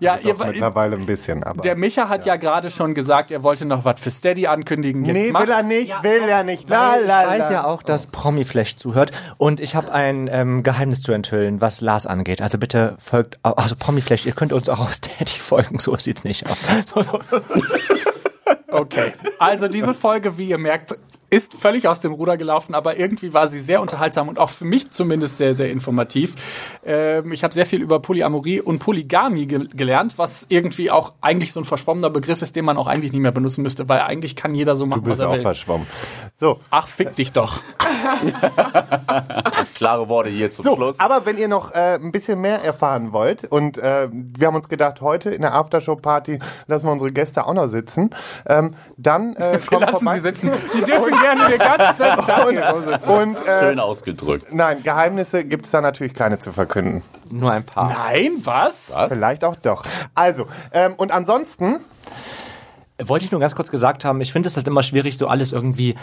Ja, 0.02 0.18
Doch, 0.18 0.24
ihr, 0.26 0.36
mittlerweile 0.48 0.96
ein 0.96 1.06
bisschen, 1.06 1.44
aber. 1.44 1.62
der 1.62 1.76
Micha 1.76 2.10
hat 2.10 2.26
ja, 2.26 2.36
gerade 2.36 2.72
schon 2.72 2.96
gesagt, 2.96 3.30
er 3.32 3.44
wollte 3.44 3.66
noch 3.66 3.86
was 3.86 4.02
für 4.02 4.10
Steady 4.10 4.48
ankündigen. 4.48 5.06
Jetzt 5.06 5.14
nee, 5.16 5.32
macht- 5.32 5.44
will 5.44 5.52
er 5.54 5.62
nicht, 5.62 5.94
will 6.04 6.24
er 6.28 6.44
nicht. 6.44 6.68
La, 6.72 6.98
Ich 7.00 7.06
la, 7.08 7.28
weiß 7.28 7.40
la. 7.44 7.52
ja 7.52 7.64
auch, 7.66 7.84
dass 7.84 8.08
Promiflash 8.08 8.76
zuhört 8.78 9.12
und 9.38 9.60
ich 9.60 9.76
habe 9.76 9.92
ein 9.92 10.28
ähm, 10.32 10.64
Geheimnis 10.64 11.04
zu 11.04 11.12
enthüllen, 11.12 11.62
was 11.62 11.82
Lars 11.82 12.08
angeht. 12.08 12.42
Also 12.42 12.58
bitte 12.58 12.96
folgt, 12.98 13.38
also 13.44 13.76
Promiflash, 13.76 14.26
ihr 14.26 14.34
könnt 14.34 14.54
uns 14.54 14.68
auch 14.70 14.80
auf 14.80 14.94
Steady 14.96 15.38
folgen, 15.38 15.78
so 15.78 15.96
sieht's 15.98 16.24
nicht 16.24 16.48
aus. 16.50 16.58
So, 16.94 17.02
so. 17.04 17.20
Okay, 18.70 19.12
also 19.38 19.68
diese 19.68 19.94
Folge, 19.94 20.38
wie 20.38 20.48
ihr 20.50 20.58
merkt, 20.58 20.98
ist 21.32 21.56
völlig 21.56 21.88
aus 21.88 22.02
dem 22.02 22.12
Ruder 22.14 22.38
gelaufen, 22.38 22.76
aber 22.76 22.98
irgendwie 22.98 23.34
war 23.34 23.48
sie 23.48 23.60
sehr 23.60 23.82
unterhaltsam 23.82 24.28
und 24.28 24.38
auch 24.38 24.50
für 24.52 24.66
mich 24.66 24.92
zumindest 24.92 25.38
sehr, 25.38 25.56
sehr 25.56 25.72
informativ. 25.72 26.36
Ähm, 26.86 27.32
ich 27.32 27.44
habe 27.44 27.54
sehr 27.54 27.66
viel 27.66 27.82
über 27.82 28.00
Polyamorie 28.02 28.62
und 28.62 28.78
Polygamie 28.80 29.48
ge 29.48 29.68
gelernt, 29.74 30.18
was 30.18 30.46
irgendwie 30.50 30.92
auch 30.92 31.14
eigentlich 31.22 31.52
so 31.54 31.60
ein 31.62 31.66
verschwommener 31.66 32.10
Begriff 32.10 32.42
ist, 32.42 32.56
den 32.56 32.66
man 32.66 32.78
auch 32.78 32.88
eigentlich 32.88 33.12
nicht 33.14 33.22
mehr 33.22 33.32
benutzen 33.32 33.62
müsste, 33.64 33.88
weil 33.90 34.02
eigentlich 34.02 34.36
kann 34.36 34.54
jeder 34.54 34.76
so 34.76 34.86
machen, 34.86 35.02
Du 35.04 35.10
bist 35.10 35.20
was 35.20 35.26
er 35.26 35.30
auch 35.30 35.34
will. 35.36 35.42
verschwommen. 35.42 35.88
So, 36.36 36.60
Ach, 36.70 36.88
fick 36.88 37.16
dich 37.16 37.32
doch. 37.32 37.60
Klare 39.82 40.10
Worte 40.10 40.30
hier 40.30 40.52
zum 40.52 40.64
So, 40.64 40.76
Schluss. 40.76 41.00
aber 41.00 41.26
wenn 41.26 41.40
ihr 41.40 41.48
noch 41.48 41.74
äh, 41.74 41.96
ein 41.96 42.12
bisschen 42.12 42.40
mehr 42.40 42.64
erfahren 42.64 43.14
wollt 43.14 43.46
und 43.46 43.80
äh, 43.80 44.10
wir 44.12 44.46
haben 44.46 44.56
uns 44.56 44.70
gedacht, 44.70 45.02
heute 45.02 45.32
in 45.32 45.42
der 45.42 45.56
Aftershow-Party 45.56 46.38
lassen 46.68 46.86
wir 46.86 46.92
unsere 46.92 47.12
Gäste 47.12 47.48
auch 47.48 47.54
noch 47.56 47.66
sitzen, 47.66 48.12
ähm, 48.46 48.76
dann 48.98 49.36
äh, 49.38 49.54
Wir 49.60 49.60
kommt 49.62 49.82
lassen 49.82 49.94
vorbei. 49.94 50.16
sie 50.18 50.22
sitzen. 50.22 50.52
Die 50.76 50.82
dürfen 50.84 51.20
gerne 51.20 51.48
die 51.52 51.58
ganze 51.58 51.98
Zeit 51.98 52.20
sitzen. 52.86 53.10
Und 53.10 53.48
äh, 53.48 53.60
Schön 53.60 53.80
ausgedrückt. 53.80 54.54
nein, 54.54 54.84
Geheimnisse 54.84 55.46
gibt 55.46 55.66
es 55.66 55.72
da 55.72 55.82
natürlich 55.82 56.14
keine 56.14 56.38
zu 56.38 56.52
verkünden. 56.52 57.02
Nur 57.32 57.52
ein 57.52 57.66
paar. 57.66 57.88
Nein, 57.90 58.34
was? 58.44 58.94
Was? 58.94 59.12
Vielleicht 59.12 59.44
auch 59.44 59.56
doch. 59.56 59.84
Also, 60.14 60.46
ähm, 60.74 60.94
und 60.98 61.12
ansonsten, 61.12 61.78
Wollte 63.04 63.26
ich 63.26 63.32
nur 63.32 63.42
ganz 63.42 63.56
kurz 63.56 63.72
gesagt 63.72 64.06
haben, 64.06 64.22
ich 64.22 64.32
finde 64.32 64.48
es 64.48 64.56
halt 64.58 64.68
immer 64.68 64.84
schwierig, 64.84 65.18
so 65.18 65.26
alles 65.28 65.54
irgendwie, 65.54 65.96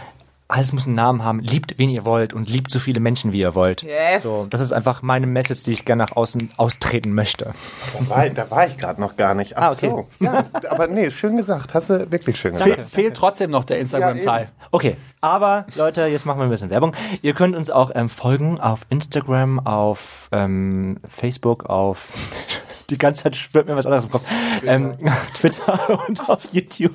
alles 0.49 0.73
muss 0.73 0.87
einen 0.87 0.95
Namen 0.95 1.23
haben. 1.25 1.41
Liebt, 1.41 1.77
wen 1.77 1.91
ihr 1.91 2.07
wollt 2.07 2.33
und 2.33 2.49
liebt 2.49 2.71
so 2.71 2.79
viele 2.79 3.01
Menschen, 3.01 3.33
wie 3.33 3.41
ihr 3.41 3.55
wollt. 3.55 3.83
Yes. 3.83 4.23
So, 4.23 4.47
das 4.49 4.61
ist 4.61 4.73
einfach 4.73 5.03
meine 5.03 5.27
Message, 5.27 5.65
die 5.65 5.73
ich 5.73 5.85
gerne 5.85 6.05
nach 6.05 6.17
außen 6.17 6.51
austreten 6.57 7.13
möchte. 7.13 7.53
da 8.01 8.09
war, 8.09 8.31
da 8.31 8.51
war 8.51 8.67
ich 8.67 8.79
gerade 8.79 8.99
noch 8.99 9.17
gar 9.17 9.35
nicht. 9.35 9.57
Ach 9.59 9.63
Ah, 9.69 9.73
okay. 9.73 9.91
so. 9.91 10.09
Ja, 10.21 10.47
aber 10.71 10.87
nee, 10.87 11.11
schön 11.11 11.37
gesagt. 11.37 11.75
Hast 11.75 11.91
du 11.91 12.11
wirklich 12.11 12.39
schön 12.41 12.55
gesagt. 12.55 12.89
fehlt 12.89 13.15
trotzdem 13.15 13.51
noch 13.51 13.65
der 13.65 13.79
Instagram-Teil. 13.79 14.49
Okay, 14.71 14.97
aber 15.21 15.67
Leute, 15.75 16.07
jetzt 16.07 16.25
machen 16.25 16.39
wir 16.39 16.45
ein 16.45 16.51
bisschen 16.51 16.71
Werbung. 16.71 16.95
Ihr 17.21 17.35
könnt 17.35 17.55
uns 17.55 17.71
auch 17.71 17.91
ähm, 17.95 18.09
folgen 18.09 18.59
auf 18.59 18.81
Instagram, 18.89 19.61
auf 19.67 20.29
ähm, 20.33 20.99
Facebook, 21.09 21.67
auf 21.67 22.09
die 22.91 22.97
ganze 22.97 23.25
Zeit 23.25 23.37
schwirrt 23.37 23.67
mir 23.67 23.77
was 23.77 23.85
anderes 23.85 24.07
im 24.07 24.11
Kopf. 24.11 24.25
Ähm, 24.65 24.93
auf 25.05 25.31
Twitter 25.35 26.01
und 26.09 26.27
auf 26.29 26.43
YouTube. 26.53 26.93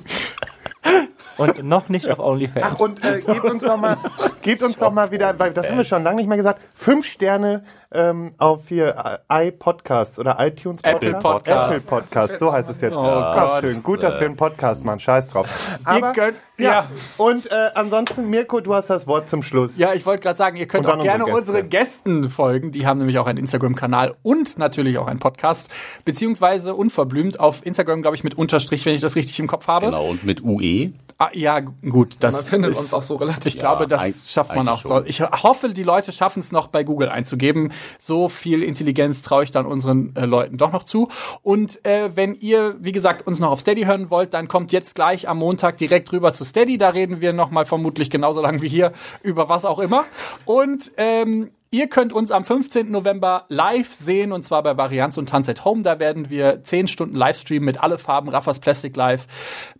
Und 1.36 1.64
noch 1.64 1.88
nicht 1.88 2.08
auf 2.08 2.18
OnlyFans. 2.18 2.64
Ach, 2.76 2.80
und 2.80 3.04
äh, 3.04 3.20
gebt 3.20 3.44
uns 3.44 3.62
doch 3.64 3.76
mal, 3.76 3.96
gebt 4.42 4.62
uns 4.62 4.78
doch 4.78 4.92
mal 4.92 5.10
wieder, 5.10 5.38
weil 5.38 5.52
das 5.52 5.68
haben 5.68 5.76
wir 5.76 5.84
schon 5.84 6.02
lange 6.02 6.16
nicht 6.16 6.28
mehr 6.28 6.36
gesagt, 6.36 6.60
fünf 6.74 7.06
Sterne 7.06 7.64
ähm, 7.92 8.34
auf 8.38 8.68
hier 8.68 9.20
äh, 9.30 9.48
iPodcasts 9.48 10.18
oder 10.18 10.36
iTunes 10.40 10.80
Apple 10.82 11.12
Podcast? 11.14 11.22
Podcasts. 11.22 11.86
Apple 11.86 12.00
Podcast, 12.00 12.38
so 12.38 12.52
heißt 12.52 12.70
es 12.70 12.80
jetzt. 12.80 12.96
Oh 12.96 13.02
Ach, 13.02 13.34
Gott. 13.34 13.60
schön. 13.62 13.82
Gut, 13.82 14.02
dass 14.02 14.18
wir 14.20 14.26
einen 14.26 14.36
Podcast 14.36 14.84
machen. 14.84 15.00
Scheiß 15.00 15.26
drauf. 15.28 15.46
Aber, 15.84 16.12
könnt- 16.12 16.40
ja. 16.58 16.72
ja. 16.72 16.88
Und 17.16 17.50
äh, 17.50 17.70
ansonsten, 17.74 18.28
Mirko, 18.28 18.60
du 18.60 18.74
hast 18.74 18.90
das 18.90 19.06
Wort 19.06 19.28
zum 19.28 19.42
Schluss. 19.42 19.78
Ja, 19.78 19.94
ich 19.94 20.04
wollte 20.06 20.22
gerade 20.22 20.36
sagen, 20.36 20.56
ihr 20.56 20.66
könnt 20.66 20.86
auch 20.86 21.02
gerne 21.02 21.24
unsere 21.24 21.54
unsere 21.54 21.68
Gästen 21.68 22.30
folgen. 22.30 22.72
Die 22.72 22.86
haben 22.86 22.98
nämlich 22.98 23.18
auch 23.18 23.26
einen 23.26 23.38
Instagram-Kanal 23.38 24.16
und 24.22 24.58
natürlich 24.58 24.98
auch 24.98 25.06
einen 25.06 25.20
Podcast. 25.20 25.70
Beziehungsweise 26.04 26.74
unverblümt 26.74 27.38
auf 27.38 27.64
Instagram, 27.64 28.02
glaube 28.02 28.16
ich, 28.16 28.24
mit 28.24 28.36
Unterstrich, 28.36 28.84
wenn 28.86 28.94
ich 28.94 29.00
das 29.00 29.16
richtig 29.16 29.38
im 29.38 29.46
Kopf 29.46 29.68
habe. 29.68 29.86
Genau, 29.86 30.06
und 30.06 30.24
mit 30.24 30.42
UE. 30.42 30.92
Ah, 31.18 31.30
ja, 31.32 31.60
gut. 31.60 32.16
Das 32.20 32.34
Man 32.34 32.44
findet 32.44 32.70
ist, 32.72 32.80
uns 32.80 32.94
auch 32.94 33.02
so 33.02 33.16
relativ. 33.16 33.46
Ich 33.46 33.58
glaube, 33.58 33.86
das 33.86 34.32
schafft 34.32 34.54
man 34.54 34.68
auch 34.68 34.80
so. 34.80 35.04
Ich 35.04 35.20
hoffe, 35.20 35.68
die 35.68 35.84
Leute 35.84 36.10
schaffen 36.10 36.40
es 36.40 36.50
noch 36.50 36.66
bei 36.66 36.82
Google 36.82 37.08
einzugeben. 37.08 37.72
So 38.00 38.28
viel 38.28 38.64
Intelligenz 38.64 39.22
traue 39.22 39.44
ich 39.44 39.52
dann 39.52 39.64
unseren 39.64 40.14
äh, 40.16 40.26
Leuten 40.26 40.56
doch 40.56 40.72
noch 40.72 40.82
zu. 40.82 41.08
Und 41.42 41.84
äh, 41.86 42.16
wenn 42.16 42.34
ihr, 42.34 42.76
wie 42.80 42.90
gesagt, 42.90 43.26
uns 43.28 43.38
noch 43.38 43.50
auf 43.50 43.60
Steady 43.60 43.84
hören 43.84 44.10
wollt, 44.10 44.34
dann 44.34 44.48
kommt 44.48 44.72
jetzt 44.72 44.96
gleich 44.96 45.28
am 45.28 45.38
Montag 45.38 45.76
direkt 45.76 46.10
rüber 46.12 46.32
zu 46.32 46.43
Steady. 46.44 46.78
Da 46.78 46.90
reden 46.90 47.20
wir 47.20 47.32
nochmal 47.32 47.64
vermutlich 47.64 48.10
genauso 48.10 48.40
lang 48.42 48.62
wie 48.62 48.68
hier 48.68 48.92
über 49.22 49.48
was 49.48 49.64
auch 49.64 49.78
immer. 49.78 50.04
Und 50.44 50.92
ähm, 50.96 51.50
Ihr 51.70 51.88
könnt 51.88 52.12
uns 52.12 52.30
am 52.30 52.44
15. 52.44 52.88
November 52.92 53.46
live 53.48 53.92
sehen 53.92 54.30
und 54.30 54.44
zwar 54.44 54.62
bei 54.62 54.76
Varianz 54.76 55.18
und 55.18 55.28
Tanz 55.28 55.48
at 55.48 55.64
Home. 55.64 55.82
Da 55.82 55.98
werden 55.98 56.30
wir 56.30 56.62
10 56.62 56.86
Stunden 56.86 57.16
Livestream 57.16 57.64
mit 57.64 57.82
alle 57.82 57.98
Farben, 57.98 58.28
Raffas 58.28 58.60
Plastic 58.60 58.94
Live, 58.96 59.26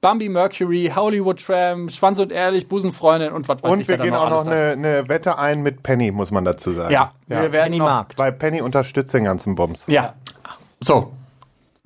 Bambi 0.01 0.29
Mercury, 0.29 0.91
Hollywood 0.93 1.41
Tram, 1.47 1.89
Schwanz 1.89 2.19
und 2.19 2.33
Ehrlich, 2.33 2.67
Busenfreundin 2.69 3.31
und 3.33 3.49
was 3.49 3.63
weiß 3.63 3.71
Und 3.71 3.79
ich. 3.83 3.87
wir 3.87 3.93
wer 3.93 3.99
da 3.99 4.05
gehen 4.07 4.15
auch 4.17 4.25
noch 4.29 4.33
alles 4.39 4.43
da- 4.43 4.51
eine, 4.51 4.73
eine 4.73 5.09
Wette 5.09 5.39
ein 5.39 5.63
mit 5.63 5.85
Penny, 5.85 6.11
muss 6.11 6.33
man 6.33 6.45
dazu 6.45 6.73
sagen. 6.73 6.93
Ja, 6.93 7.11
wir 7.29 7.53
werden 7.53 7.67
Penny 7.67 7.79
noch, 7.79 7.85
Markt. 7.87 8.19
Weil 8.19 8.33
Penny 8.33 8.61
unterstützt 8.61 9.15
den 9.15 9.23
ganzen 9.23 9.55
Bums. 9.55 9.85
Ja. 9.87 10.15
So. 10.81 11.13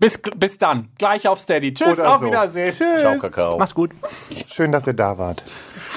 Bis, 0.00 0.16
bis 0.36 0.58
dann. 0.58 0.90
Gleich 0.96 1.26
auf 1.26 1.40
Steady. 1.40 1.74
Tschüss, 1.74 1.98
Oder 1.98 2.14
auf 2.14 2.20
so. 2.20 2.26
Wiedersehen. 2.26 2.72
Tschüss. 2.72 3.00
Ciao, 3.00 3.18
Kakao. 3.18 3.58
Macht's 3.58 3.74
gut. 3.74 3.90
Schön, 4.46 4.70
dass 4.70 4.86
ihr 4.86 4.94
da 4.94 5.18
wart. 5.18 5.42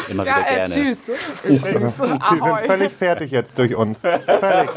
Immer 0.10 0.26
Ja, 0.26 0.38
wieder 0.38 0.50
äh, 0.50 0.56
gerne. 0.56 0.74
tschüss. 0.74 1.12
Übrigens. 1.44 1.98
Die 1.98 2.40
sind 2.40 2.60
völlig 2.62 2.94
fertig 2.94 3.30
jetzt 3.32 3.60
durch 3.60 3.76
uns. 3.76 4.02
Völlig. 4.02 4.70